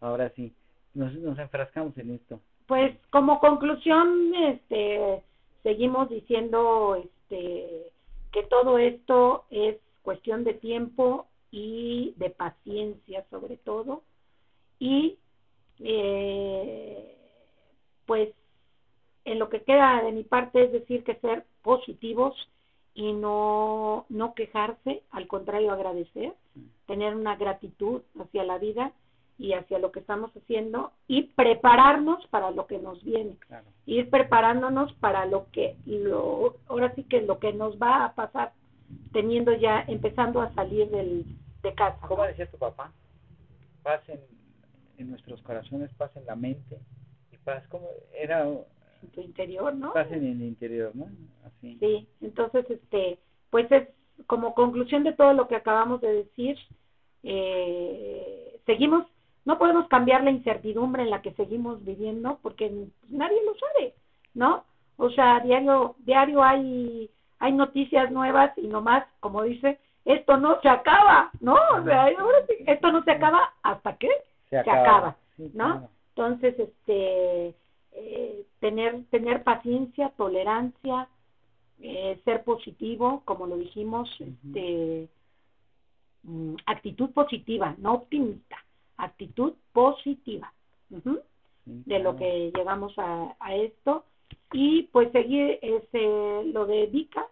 Ahora 0.00 0.32
sí. 0.34 0.52
Nos, 0.94 1.14
nos 1.14 1.38
enfrascamos 1.38 1.96
en 1.98 2.14
esto. 2.14 2.40
Pues 2.66 2.96
como 3.10 3.38
conclusión, 3.38 4.34
este, 4.34 5.22
seguimos 5.62 6.08
diciendo 6.08 6.96
este, 6.96 7.92
que 8.32 8.42
todo 8.44 8.78
esto 8.78 9.44
es 9.50 9.76
cuestión 10.02 10.44
de 10.44 10.54
tiempo 10.54 11.26
y 11.50 12.14
de 12.16 12.30
paciencia 12.30 13.24
sobre 13.30 13.56
todo. 13.56 14.02
Y 14.78 15.18
eh, 15.80 17.16
pues 18.06 18.30
en 19.24 19.38
lo 19.38 19.48
que 19.48 19.62
queda 19.62 20.02
de 20.02 20.12
mi 20.12 20.24
parte 20.24 20.64
es 20.64 20.72
decir 20.72 21.04
que 21.04 21.14
ser 21.16 21.44
positivos 21.62 22.34
y 22.94 23.12
no, 23.12 24.06
no 24.08 24.34
quejarse, 24.34 25.02
al 25.10 25.28
contrario 25.28 25.72
agradecer, 25.72 26.34
tener 26.86 27.14
una 27.14 27.36
gratitud 27.36 28.02
hacia 28.18 28.44
la 28.44 28.58
vida 28.58 28.92
y 29.40 29.54
hacia 29.54 29.78
lo 29.78 29.90
que 29.90 30.00
estamos 30.00 30.30
haciendo 30.36 30.92
y 31.08 31.22
prepararnos 31.34 32.24
para 32.28 32.50
lo 32.50 32.66
que 32.66 32.78
nos 32.78 33.02
viene, 33.02 33.36
Claro. 33.48 33.64
ir 33.86 34.10
preparándonos 34.10 34.92
para 34.94 35.24
lo 35.24 35.46
que 35.50 35.76
lo 35.86 36.56
ahora 36.68 36.94
sí 36.94 37.04
que 37.04 37.22
lo 37.22 37.38
que 37.38 37.52
nos 37.52 37.76
va 37.80 38.04
a 38.04 38.14
pasar 38.14 38.52
teniendo 39.12 39.52
ya 39.54 39.84
empezando 39.88 40.40
a 40.42 40.52
salir 40.54 40.90
del 40.90 41.24
de 41.62 41.74
casa. 41.74 42.06
¿Cómo 42.06 42.24
decía 42.24 42.50
tu 42.50 42.58
papá? 42.58 42.92
Paz 43.82 44.02
en, 44.08 44.20
en 44.98 45.10
nuestros 45.10 45.40
corazones, 45.42 45.90
paz 45.94 46.10
en 46.16 46.26
la 46.26 46.36
mente 46.36 46.78
y 47.32 47.36
paz, 47.38 47.66
como 47.68 47.88
era 48.14 48.42
En 48.46 49.08
tu 49.14 49.20
interior, 49.22 49.74
¿no? 49.74 49.92
paz 49.94 50.10
en 50.12 50.24
el 50.26 50.42
interior, 50.42 50.90
¿no? 50.94 51.06
Así. 51.46 51.76
Sí, 51.80 52.06
entonces, 52.20 52.68
este, 52.70 53.18
pues 53.50 53.70
es 53.72 53.88
como 54.26 54.54
conclusión 54.54 55.02
de 55.04 55.12
todo 55.14 55.32
lo 55.32 55.48
que 55.48 55.56
acabamos 55.56 56.00
de 56.02 56.12
decir, 56.24 56.58
eh, 57.22 58.60
seguimos, 58.66 59.06
no 59.44 59.58
podemos 59.58 59.88
cambiar 59.88 60.22
la 60.22 60.30
incertidumbre 60.30 61.02
en 61.02 61.10
la 61.10 61.22
que 61.22 61.32
seguimos 61.32 61.84
viviendo 61.84 62.38
porque 62.42 62.70
nadie 63.08 63.38
lo 63.44 63.54
sabe, 63.54 63.94
¿no? 64.34 64.64
O 64.96 65.10
sea, 65.10 65.40
diario, 65.40 65.96
diario 65.98 66.42
hay, 66.42 67.10
hay 67.38 67.52
noticias 67.52 68.10
nuevas 68.10 68.52
y 68.58 68.66
nomás, 68.66 69.04
como 69.20 69.42
dice, 69.42 69.78
esto 70.04 70.36
no 70.36 70.60
se 70.60 70.68
acaba, 70.68 71.30
¿no? 71.40 71.54
O 71.54 71.84
sea, 71.84 72.04
ahora 72.04 72.38
sí, 72.46 72.54
esto 72.66 72.92
no 72.92 73.02
se 73.04 73.12
acaba 73.12 73.54
hasta 73.62 73.96
que 73.96 74.08
Se 74.50 74.58
acaba, 74.58 75.16
¿no? 75.54 75.88
Entonces, 76.14 76.58
este, 76.58 77.54
eh, 77.92 78.46
tener, 78.60 79.04
tener 79.10 79.42
paciencia, 79.42 80.10
tolerancia, 80.16 81.08
eh, 81.80 82.20
ser 82.24 82.44
positivo, 82.44 83.22
como 83.24 83.46
lo 83.46 83.56
dijimos, 83.56 84.10
este, 84.20 85.08
mm, 86.24 86.56
actitud 86.66 87.10
positiva, 87.10 87.74
no 87.78 87.94
optimista, 87.94 88.56
actitud 89.04 89.54
positiva 89.72 90.52
de 91.66 91.98
lo 91.98 92.16
que 92.16 92.50
llegamos 92.54 92.92
a, 92.98 93.34
a 93.38 93.54
esto 93.54 94.04
y 94.52 94.82
pues 94.84 95.10
seguir 95.12 95.58
ese, 95.62 96.44
lo 96.52 96.66
de 96.66 96.86
Vika 96.86 97.26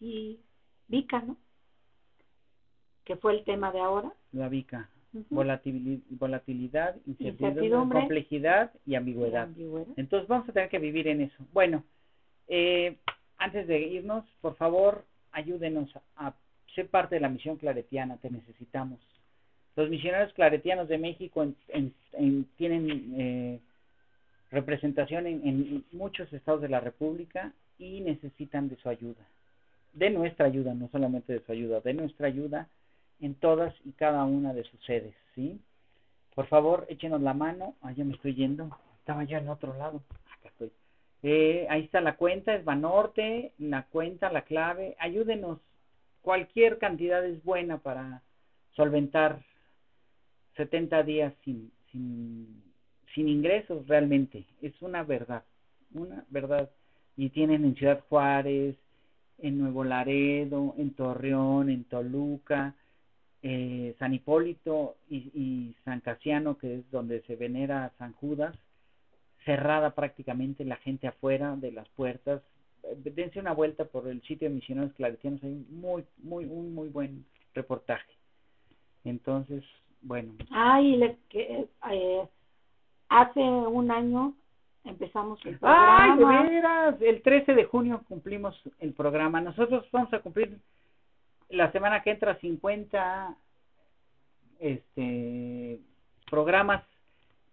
y 0.00 0.38
Vika, 0.88 1.20
¿no? 1.20 1.36
Que 3.04 3.16
fue 3.16 3.32
el 3.34 3.44
tema 3.44 3.72
de 3.72 3.80
ahora. 3.80 4.12
La 4.32 4.48
vica. 4.48 4.88
Ujú. 5.12 5.26
Volatilidad, 5.28 6.02
volatilidad 6.10 6.96
incertidumbre, 7.06 7.98
complejidad 8.00 8.70
y 8.86 8.94
ambigüedad. 8.94 9.42
Ambigüedad. 9.42 9.92
Entonces 9.96 10.28
vamos 10.28 10.48
a 10.48 10.52
tener 10.52 10.70
que 10.70 10.78
vivir 10.78 11.08
en 11.08 11.20
eso. 11.22 11.44
Bueno, 11.52 11.84
eh, 12.48 12.96
antes 13.36 13.66
de 13.66 13.80
irnos, 13.80 14.24
por 14.40 14.54
favor, 14.54 15.04
ayúdenos 15.32 15.90
a 16.16 16.32
sé 16.74 16.84
parte 16.84 17.16
de 17.16 17.20
la 17.20 17.28
misión 17.28 17.56
claretiana, 17.56 18.16
te 18.16 18.30
necesitamos. 18.30 18.98
Los 19.76 19.88
misioneros 19.88 20.32
claretianos 20.34 20.88
de 20.88 20.98
México 20.98 21.42
en- 21.42 21.56
en- 21.68 21.94
en- 22.12 22.44
tienen 22.56 23.14
eh, 23.16 23.60
representación 24.50 25.26
en, 25.26 25.46
en 25.46 25.84
muchos 25.92 26.32
estados 26.32 26.60
de 26.60 26.68
la 26.68 26.80
República 26.80 27.52
y 27.78 28.00
necesitan 28.00 28.68
de 28.68 28.76
su 28.76 28.88
ayuda, 28.88 29.26
de 29.94 30.10
nuestra 30.10 30.46
ayuda, 30.46 30.74
no 30.74 30.88
solamente 30.88 31.32
de 31.32 31.40
su 31.40 31.52
ayuda, 31.52 31.80
de 31.80 31.94
nuestra 31.94 32.26
ayuda 32.26 32.68
en 33.20 33.34
todas 33.34 33.74
y 33.84 33.92
cada 33.92 34.24
una 34.24 34.52
de 34.52 34.64
sus 34.64 34.80
sedes, 34.84 35.14
¿sí? 35.34 35.58
Por 36.34 36.46
favor, 36.46 36.86
échenos 36.88 37.20
la 37.20 37.34
mano. 37.34 37.74
Ah, 37.82 37.92
ya 37.92 38.04
me 38.04 38.14
estoy 38.14 38.34
yendo. 38.34 38.70
Estaba 38.98 39.24
yo 39.24 39.36
en 39.36 39.48
otro 39.48 39.74
lado. 39.76 40.02
Acá 40.38 40.48
estoy. 40.48 40.70
Eh, 41.22 41.66
ahí 41.68 41.82
está 41.84 42.00
la 42.00 42.16
cuenta, 42.16 42.54
es 42.54 42.64
Banorte, 42.64 43.52
la 43.58 43.82
cuenta, 43.84 44.30
la 44.32 44.42
clave. 44.42 44.96
Ayúdenos. 44.98 45.58
Cualquier 46.22 46.78
cantidad 46.78 47.24
es 47.24 47.42
buena 47.44 47.78
para 47.78 48.22
solventar 48.74 49.40
70 50.56 51.02
días 51.02 51.32
sin, 51.44 51.70
sin, 51.90 53.28
ingresos 53.28 53.86
realmente. 53.86 54.44
Es 54.60 54.80
una 54.82 55.02
verdad, 55.02 55.44
una 55.92 56.24
verdad. 56.30 56.70
Y 57.16 57.30
tienen 57.30 57.64
en 57.64 57.74
Ciudad 57.74 58.00
Juárez, 58.08 58.76
en 59.38 59.58
Nuevo 59.58 59.84
Laredo, 59.84 60.74
en 60.78 60.94
Torreón, 60.94 61.68
en 61.68 61.84
Toluca, 61.84 62.74
eh, 63.42 63.94
San 63.98 64.14
Hipólito 64.14 64.96
y, 65.08 65.16
y 65.34 65.76
San 65.84 66.00
Casiano, 66.00 66.56
que 66.56 66.76
es 66.78 66.90
donde 66.90 67.22
se 67.22 67.36
venera 67.36 67.84
a 67.84 67.90
San 67.98 68.12
Judas, 68.12 68.56
cerrada 69.44 69.94
prácticamente 69.94 70.64
la 70.64 70.76
gente 70.76 71.08
afuera 71.08 71.56
de 71.56 71.72
las 71.72 71.88
puertas. 71.90 72.42
Eh, 72.84 73.10
Dense 73.14 73.40
una 73.40 73.52
vuelta 73.52 73.84
por 73.84 74.08
el 74.08 74.22
sitio 74.22 74.48
de 74.48 74.54
Misioneros 74.54 74.92
Claretianos, 74.94 75.42
hay 75.42 75.66
muy, 75.70 76.04
muy, 76.18 76.44
un 76.44 76.74
muy 76.74 76.88
buen 76.88 77.24
reportaje. 77.54 78.12
Entonces, 79.04 79.64
bueno, 80.02 80.32
Ay, 80.50 80.96
les 80.96 81.16
que 81.28 81.66
eh, 81.90 82.28
hace 83.08 83.40
un 83.40 83.90
año 83.90 84.34
empezamos 84.84 85.44
el 85.46 85.58
¡Ay, 85.62 86.10
de 86.10 86.16
programa. 86.16 86.48
veras! 86.48 87.02
El 87.02 87.22
13 87.22 87.54
de 87.54 87.64
junio 87.64 88.02
cumplimos 88.08 88.60
el 88.80 88.92
programa. 88.92 89.40
Nosotros 89.40 89.86
vamos 89.92 90.12
a 90.12 90.20
cumplir 90.20 90.58
la 91.48 91.70
semana 91.72 92.02
que 92.02 92.10
entra 92.10 92.38
50 92.40 93.36
este, 94.60 95.78
programas 96.30 96.82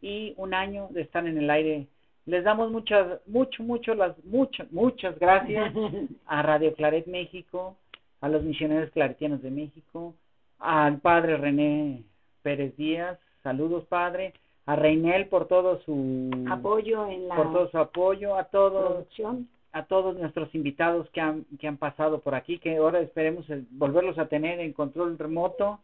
y 0.01 0.33
un 0.37 0.53
año 0.53 0.87
de 0.91 1.01
estar 1.01 1.25
en 1.27 1.37
el 1.37 1.49
aire. 1.49 1.87
Les 2.25 2.43
damos 2.43 2.71
muchas, 2.71 3.19
mucho, 3.27 3.63
mucho, 3.63 3.93
las, 3.95 4.23
muchas, 4.25 4.71
muchas 4.71 5.17
gracias 5.19 5.73
a 6.25 6.41
Radio 6.41 6.73
Claret 6.73 7.07
México, 7.07 7.77
a 8.21 8.29
los 8.29 8.43
misioneros 8.43 8.91
claretianos 8.91 9.41
de 9.41 9.51
México, 9.51 10.15
al 10.59 10.99
padre 10.99 11.37
René 11.37 12.03
Pérez 12.41 12.75
Díaz, 12.77 13.19
saludos 13.43 13.85
padre, 13.85 14.33
a 14.65 14.75
Reinel 14.75 15.27
por 15.27 15.47
todo 15.47 15.79
su 15.81 16.29
apoyo 16.49 17.07
en 17.07 17.27
la 17.27 17.35
por 17.35 17.51
todo 17.51 17.69
su 17.69 17.77
apoyo, 17.77 18.35
a 18.35 18.45
todos 18.45 18.91
producción. 18.91 19.49
a 19.71 19.85
todos 19.85 20.17
nuestros 20.17 20.53
invitados 20.53 21.09
que 21.11 21.21
han, 21.21 21.45
que 21.59 21.67
han 21.67 21.77
pasado 21.77 22.19
por 22.21 22.35
aquí, 22.35 22.59
que 22.59 22.77
ahora 22.77 22.99
esperemos 22.99 23.45
volverlos 23.71 24.17
a 24.17 24.27
tener 24.27 24.59
en 24.59 24.73
control 24.73 25.17
remoto, 25.17 25.79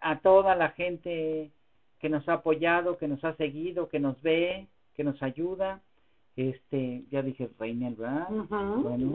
a 0.00 0.18
toda 0.18 0.54
la 0.56 0.70
gente 0.70 1.50
que 2.00 2.08
nos 2.08 2.28
ha 2.28 2.34
apoyado, 2.34 2.98
que 2.98 3.06
nos 3.06 3.22
ha 3.24 3.34
seguido, 3.36 3.88
que 3.88 4.00
nos 4.00 4.20
ve, 4.22 4.66
que 4.94 5.04
nos 5.04 5.22
ayuda, 5.22 5.80
este, 6.36 7.02
ya 7.10 7.20
dije 7.22 7.50
Reinel, 7.58 7.94
¿verdad? 7.94 8.28
Bueno, 8.30 9.14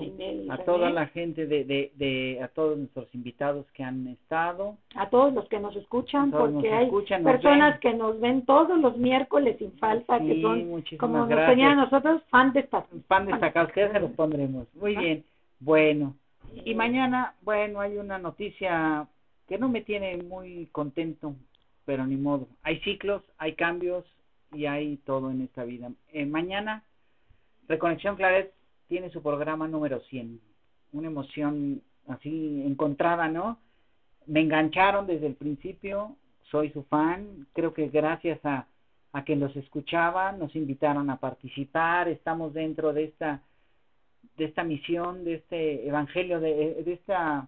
a 0.50 0.58
toda 0.60 0.90
la 0.92 1.08
gente 1.08 1.48
de, 1.48 1.64
de, 1.64 1.92
de, 1.96 2.40
a 2.44 2.48
todos 2.50 2.78
nuestros 2.78 3.08
invitados 3.16 3.66
que 3.74 3.84
han 3.84 4.08
estado, 4.08 4.78
a 4.96 5.10
todos 5.10 5.34
los 5.34 5.48
que 5.50 5.60
nos 5.60 5.76
escuchan, 5.76 6.30
porque 6.30 6.54
nos 6.54 6.64
hay 6.66 6.92
nos 6.92 7.04
personas 7.24 7.72
ven. 7.74 7.80
que 7.80 7.94
nos 7.98 8.20
ven 8.20 8.46
todos 8.46 8.80
los 8.80 8.98
miércoles 8.98 9.56
sin 9.58 9.72
falta, 9.80 10.20
que 10.20 10.42
son 10.42 10.84
como 11.00 11.26
nos 11.26 11.30
tenían 11.48 11.78
nosotros 11.78 12.22
fan 12.30 12.54
destacados. 12.54 13.02
pan 13.08 13.26
destacado, 13.26 13.68
ustedes 13.68 13.92
se 13.94 14.00
los 14.00 14.12
pondremos. 14.12 14.68
Muy 14.76 14.96
Ah. 14.96 15.00
bien, 15.00 15.24
bueno. 15.60 16.16
Y 16.66 16.76
mañana, 16.76 17.34
bueno, 17.42 17.80
hay 17.82 17.98
una 17.98 18.20
noticia 18.20 19.08
que 19.48 19.58
no 19.58 19.70
me 19.70 19.82
tiene 19.82 20.18
muy 20.18 20.68
contento, 20.72 21.34
pero 21.86 22.06
ni 22.06 22.16
modo. 22.16 22.48
Hay 22.64 22.80
ciclos, 22.82 23.24
hay 23.38 23.54
cambios 23.54 24.06
y 24.54 24.66
hay 24.66 24.98
todo 24.98 25.32
en 25.32 25.42
esta 25.42 25.64
vida. 25.64 25.90
Eh, 26.14 26.26
mañana, 26.26 26.84
Reconexión 27.68 28.16
Claret 28.16 28.54
tiene 28.88 29.10
su 29.10 29.22
programa 29.22 29.68
número 29.68 30.00
100. 30.02 30.40
Una 30.94 31.08
emoción 31.08 31.82
así 32.08 32.64
encontrada, 32.66 33.28
¿no? 33.28 33.60
Me 34.26 34.42
engancharon 34.42 35.08
desde 35.08 35.28
el 35.28 35.36
principio, 35.36 36.16
soy 36.50 36.72
su 36.72 36.84
fan, 36.84 37.48
creo 37.54 37.74
que 37.74 37.90
gracias 37.90 38.40
a, 38.46 38.68
a 39.12 39.24
que 39.24 39.36
los 39.36 39.56
escuchaba, 39.56 40.32
nos 40.32 40.56
invitaron 40.56 41.10
a 41.10 41.18
participar, 41.18 42.08
estamos 42.08 42.54
dentro 42.54 42.94
de 42.94 43.06
esta 43.06 43.42
de 44.38 44.46
esta 44.46 44.64
misión, 44.64 45.24
de 45.24 45.36
este 45.36 45.88
evangelio, 45.88 46.40
de, 46.40 46.84
de 46.84 46.94
esta 46.94 47.48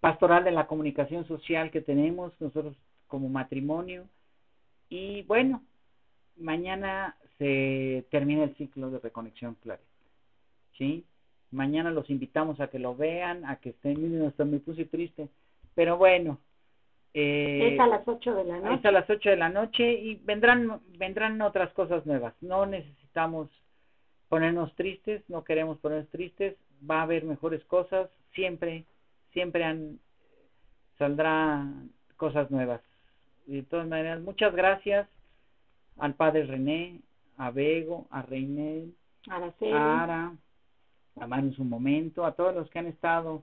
pastoral 0.00 0.44
de 0.44 0.52
la 0.52 0.66
comunicación 0.66 1.26
social 1.26 1.70
que 1.70 1.80
tenemos 1.80 2.32
nosotros 2.40 2.76
como 3.08 3.28
matrimonio. 3.28 4.06
Y 4.88 5.22
bueno, 5.22 5.62
mañana 6.38 7.16
se 7.38 8.04
termina 8.10 8.44
el 8.44 8.54
ciclo 8.56 8.90
de 8.90 8.98
Reconexión 8.98 9.54
Claret. 9.62 9.84
¿Sí? 10.76 11.04
Mañana 11.50 11.90
los 11.90 12.10
invitamos 12.10 12.60
a 12.60 12.68
que 12.68 12.78
lo 12.78 12.94
vean, 12.94 13.44
a 13.44 13.56
que 13.56 13.70
estén, 13.70 14.02
miren, 14.02 14.26
hasta 14.26 14.44
me 14.44 14.58
puse 14.58 14.84
triste. 14.84 15.28
Pero 15.74 15.96
bueno, 15.96 16.38
eh, 17.14 17.70
es 17.72 17.80
a 17.80 17.86
las 17.86 18.06
8 18.06 18.34
de 18.34 18.44
la 18.44 18.56
es 18.58 18.62
noche. 18.62 18.88
a 18.88 18.92
las 18.92 19.08
8 19.08 19.30
de 19.30 19.36
la 19.36 19.48
noche 19.48 19.92
y 19.92 20.16
vendrán 20.16 20.80
vendrán 20.98 21.40
otras 21.40 21.72
cosas 21.72 22.04
nuevas. 22.04 22.34
No 22.40 22.66
necesitamos 22.66 23.48
ponernos 24.28 24.74
tristes, 24.74 25.22
no 25.28 25.42
queremos 25.44 25.78
ponernos 25.78 26.10
tristes, 26.10 26.56
va 26.88 27.00
a 27.00 27.02
haber 27.02 27.24
mejores 27.24 27.64
cosas, 27.64 28.10
siempre 28.34 28.84
siempre 29.32 29.64
han 29.64 29.98
saldrá 30.98 31.66
cosas 32.16 32.50
nuevas. 32.50 32.82
Y 33.46 33.56
de 33.56 33.62
todas 33.62 33.88
maneras, 33.88 34.20
muchas 34.20 34.54
gracias 34.54 35.08
al 35.98 36.14
padre 36.14 36.44
René, 36.44 37.00
a 37.36 37.50
Bego, 37.50 38.06
a 38.10 38.22
Reinel, 38.22 38.94
Araceli. 39.28 39.72
a 39.72 40.02
Ara, 40.02 40.32
a 41.20 41.26
Manu 41.26 41.48
en 41.48 41.54
su 41.54 41.64
momento, 41.64 42.24
a 42.24 42.32
todos 42.32 42.54
los 42.54 42.68
que 42.70 42.78
han 42.78 42.86
estado 42.86 43.42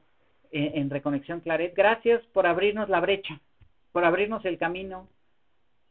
en, 0.52 0.78
en 0.78 0.90
Reconexión 0.90 1.42
Claret. 1.42 1.74
Gracias 1.76 2.24
por 2.34 2.48
abrirnos 2.48 2.90
la 2.90 3.00
brecha, 3.00 3.40
por 3.92 4.06
abrirnos 4.06 4.44
el 4.46 4.58
camino 4.58 5.08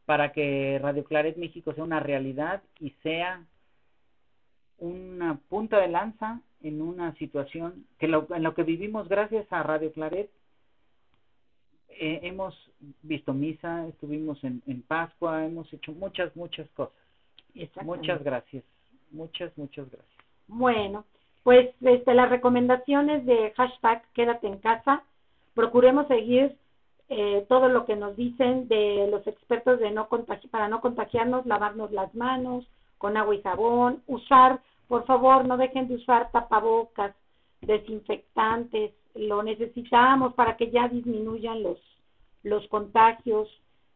para 0.05 0.31
que 0.31 0.79
Radio 0.81 1.03
Claret 1.03 1.35
México 1.37 1.73
sea 1.73 1.83
una 1.83 1.99
realidad 1.99 2.61
y 2.79 2.91
sea 3.01 3.43
una 4.77 5.39
punta 5.49 5.79
de 5.79 5.87
lanza 5.87 6.41
en 6.61 6.81
una 6.81 7.13
situación 7.15 7.85
que 7.99 8.07
lo, 8.07 8.27
en 8.33 8.43
lo 8.43 8.53
que 8.53 8.63
vivimos 8.63 9.07
gracias 9.07 9.45
a 9.51 9.63
Radio 9.63 9.91
Claret. 9.93 10.29
Eh, 11.97 12.19
hemos 12.23 12.53
visto 13.03 13.33
misa, 13.33 13.87
estuvimos 13.87 14.43
en, 14.43 14.61
en 14.67 14.81
Pascua, 14.81 15.45
hemos 15.45 15.71
hecho 15.71 15.93
muchas, 15.93 16.35
muchas 16.35 16.69
cosas. 16.71 16.93
Muchas 17.83 18.21
gracias, 18.23 18.63
muchas, 19.11 19.57
muchas 19.57 19.89
gracias. 19.89 20.25
Bueno, 20.47 21.05
pues 21.43 21.69
este, 21.81 22.13
las 22.13 22.29
recomendaciones 22.29 23.25
de 23.25 23.51
hashtag 23.55 24.03
quédate 24.13 24.47
en 24.47 24.57
casa, 24.57 25.03
procuremos 25.53 26.07
seguir 26.07 26.57
eh, 27.07 27.45
todo 27.47 27.69
lo 27.69 27.85
que 27.85 27.95
nos 27.95 28.15
dicen 28.17 28.67
de 28.67 29.07
los 29.09 29.25
expertos 29.27 29.79
de 29.79 29.91
no 29.91 30.09
contagi 30.09 30.47
para 30.47 30.67
no 30.67 30.81
contagiarnos, 30.81 31.45
lavarnos 31.45 31.91
las 31.91 32.13
manos 32.13 32.65
con 32.97 33.15
agua 33.15 33.35
y 33.35 33.41
jabón, 33.41 34.01
usar, 34.07 34.59
por 34.87 35.05
favor, 35.05 35.45
no 35.45 35.55
dejen 35.55 35.87
de 35.87 35.95
usar 35.95 36.31
tapabocas, 36.31 37.15
desinfectantes, 37.61 38.91
lo 39.15 39.43
necesitamos 39.43 40.33
para 40.33 40.57
que 40.57 40.69
ya 40.71 40.87
disminuyan 40.87 41.63
los, 41.63 41.77
los 42.43 42.67
contagios, 42.67 43.49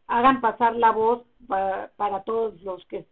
hagan 0.06 0.40
pasar 0.40 0.76
la 0.76 0.90
voz 0.90 1.22
para, 1.46 1.90
para 1.96 2.22
todos 2.24 2.60
los 2.62 2.84
que, 2.86 3.04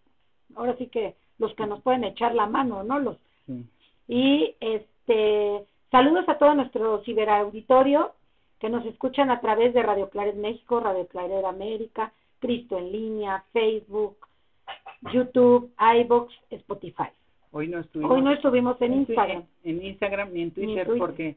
ahora 0.56 0.76
sí 0.78 0.86
que 0.88 1.14
los 1.38 1.54
que 1.54 1.66
nos 1.66 1.80
pueden 1.82 2.04
echar 2.04 2.34
la 2.34 2.46
mano, 2.46 2.82
¿no? 2.82 2.98
Los 2.98 3.16
Sí. 3.46 3.64
y 4.08 4.54
este 4.60 5.64
saludos 5.90 6.28
a 6.28 6.36
todo 6.36 6.54
nuestro 6.54 7.02
ciberauditorio 7.04 8.12
que 8.58 8.68
nos 8.68 8.84
escuchan 8.84 9.30
a 9.30 9.40
través 9.40 9.72
de 9.72 9.82
Radio 9.82 10.10
Claret 10.10 10.34
México, 10.34 10.80
Radio 10.80 11.06
Claret 11.06 11.44
América, 11.46 12.12
Cristo 12.40 12.76
en 12.76 12.92
línea, 12.92 13.44
Facebook, 13.54 14.18
YouTube, 15.12 15.70
iBox, 16.00 16.34
Spotify. 16.50 17.08
Hoy 17.52 17.68
no 17.68 17.78
estuvimos 17.78 18.12
Hoy 18.12 18.20
no 18.22 18.32
estuvimos 18.32 18.82
en 18.82 18.94
Instagram. 18.94 19.44
En, 19.64 19.82
Instagram 19.82 20.32
ni 20.32 20.42
en 20.42 20.52
Ni 20.56 20.62
en 20.62 20.66
Twitter, 20.66 20.86
Twitter. 20.86 20.98
porque 20.98 21.36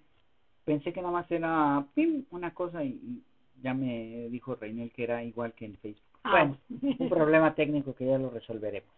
pensé 0.65 0.93
que 0.93 1.01
nada 1.01 1.13
más 1.13 1.31
era 1.31 1.85
pim, 1.93 2.25
una 2.31 2.53
cosa 2.53 2.83
y, 2.83 2.89
y 2.89 3.23
ya 3.61 3.73
me 3.73 4.27
dijo 4.29 4.55
Reinel 4.55 4.91
que 4.91 5.03
era 5.03 5.23
igual 5.23 5.53
que 5.53 5.65
en 5.65 5.77
Facebook. 5.77 6.03
Ah. 6.23 6.31
Bueno, 6.31 6.57
un 6.99 7.09
problema 7.09 7.53
técnico 7.55 7.95
que 7.95 8.05
ya 8.05 8.17
lo 8.17 8.29
resolveremos. 8.29 8.89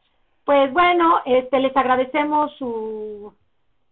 Pues 0.46 0.72
bueno, 0.74 1.20
este 1.26 1.60
les 1.60 1.76
agradecemos 1.76 2.52
su 2.58 3.34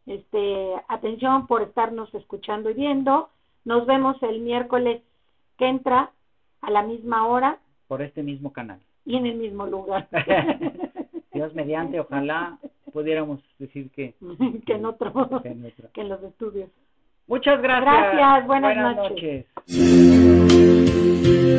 este 0.06 0.74
atención 0.90 1.48
por 1.48 1.62
estarnos 1.62 2.14
escuchando 2.14 2.70
y 2.70 2.74
viendo. 2.74 3.30
Nos 3.64 3.86
vemos 3.86 4.22
el 4.24 4.42
miércoles 4.42 5.02
que 5.58 5.68
entra 5.68 6.12
a 6.62 6.72
la 6.72 6.82
misma 6.82 7.28
hora 7.28 7.60
por 7.88 8.02
este 8.02 8.24
mismo 8.24 8.52
canal. 8.52 8.80
y 9.06 9.16
en 9.16 9.26
el 9.26 9.36
mismo 9.36 9.66
lugar. 9.66 10.08
Dios 11.34 11.54
mediante, 11.54 12.00
ojalá 12.00 12.58
pudiéramos 12.92 13.40
decir 13.58 13.90
que, 13.92 14.16
que 14.66 14.74
en 14.74 14.86
otro, 14.86 15.42
que 15.42 15.50
en 15.50 15.66
otro. 15.66 15.90
que 15.94 16.02
en 16.02 16.10
los 16.10 16.24
estudios. 16.24 16.70
Muchas 17.32 17.62
gracias. 17.62 18.14
Gracias, 18.14 18.46
buenas 18.46 18.98
noches. 18.98 19.46
noches. 19.66 21.51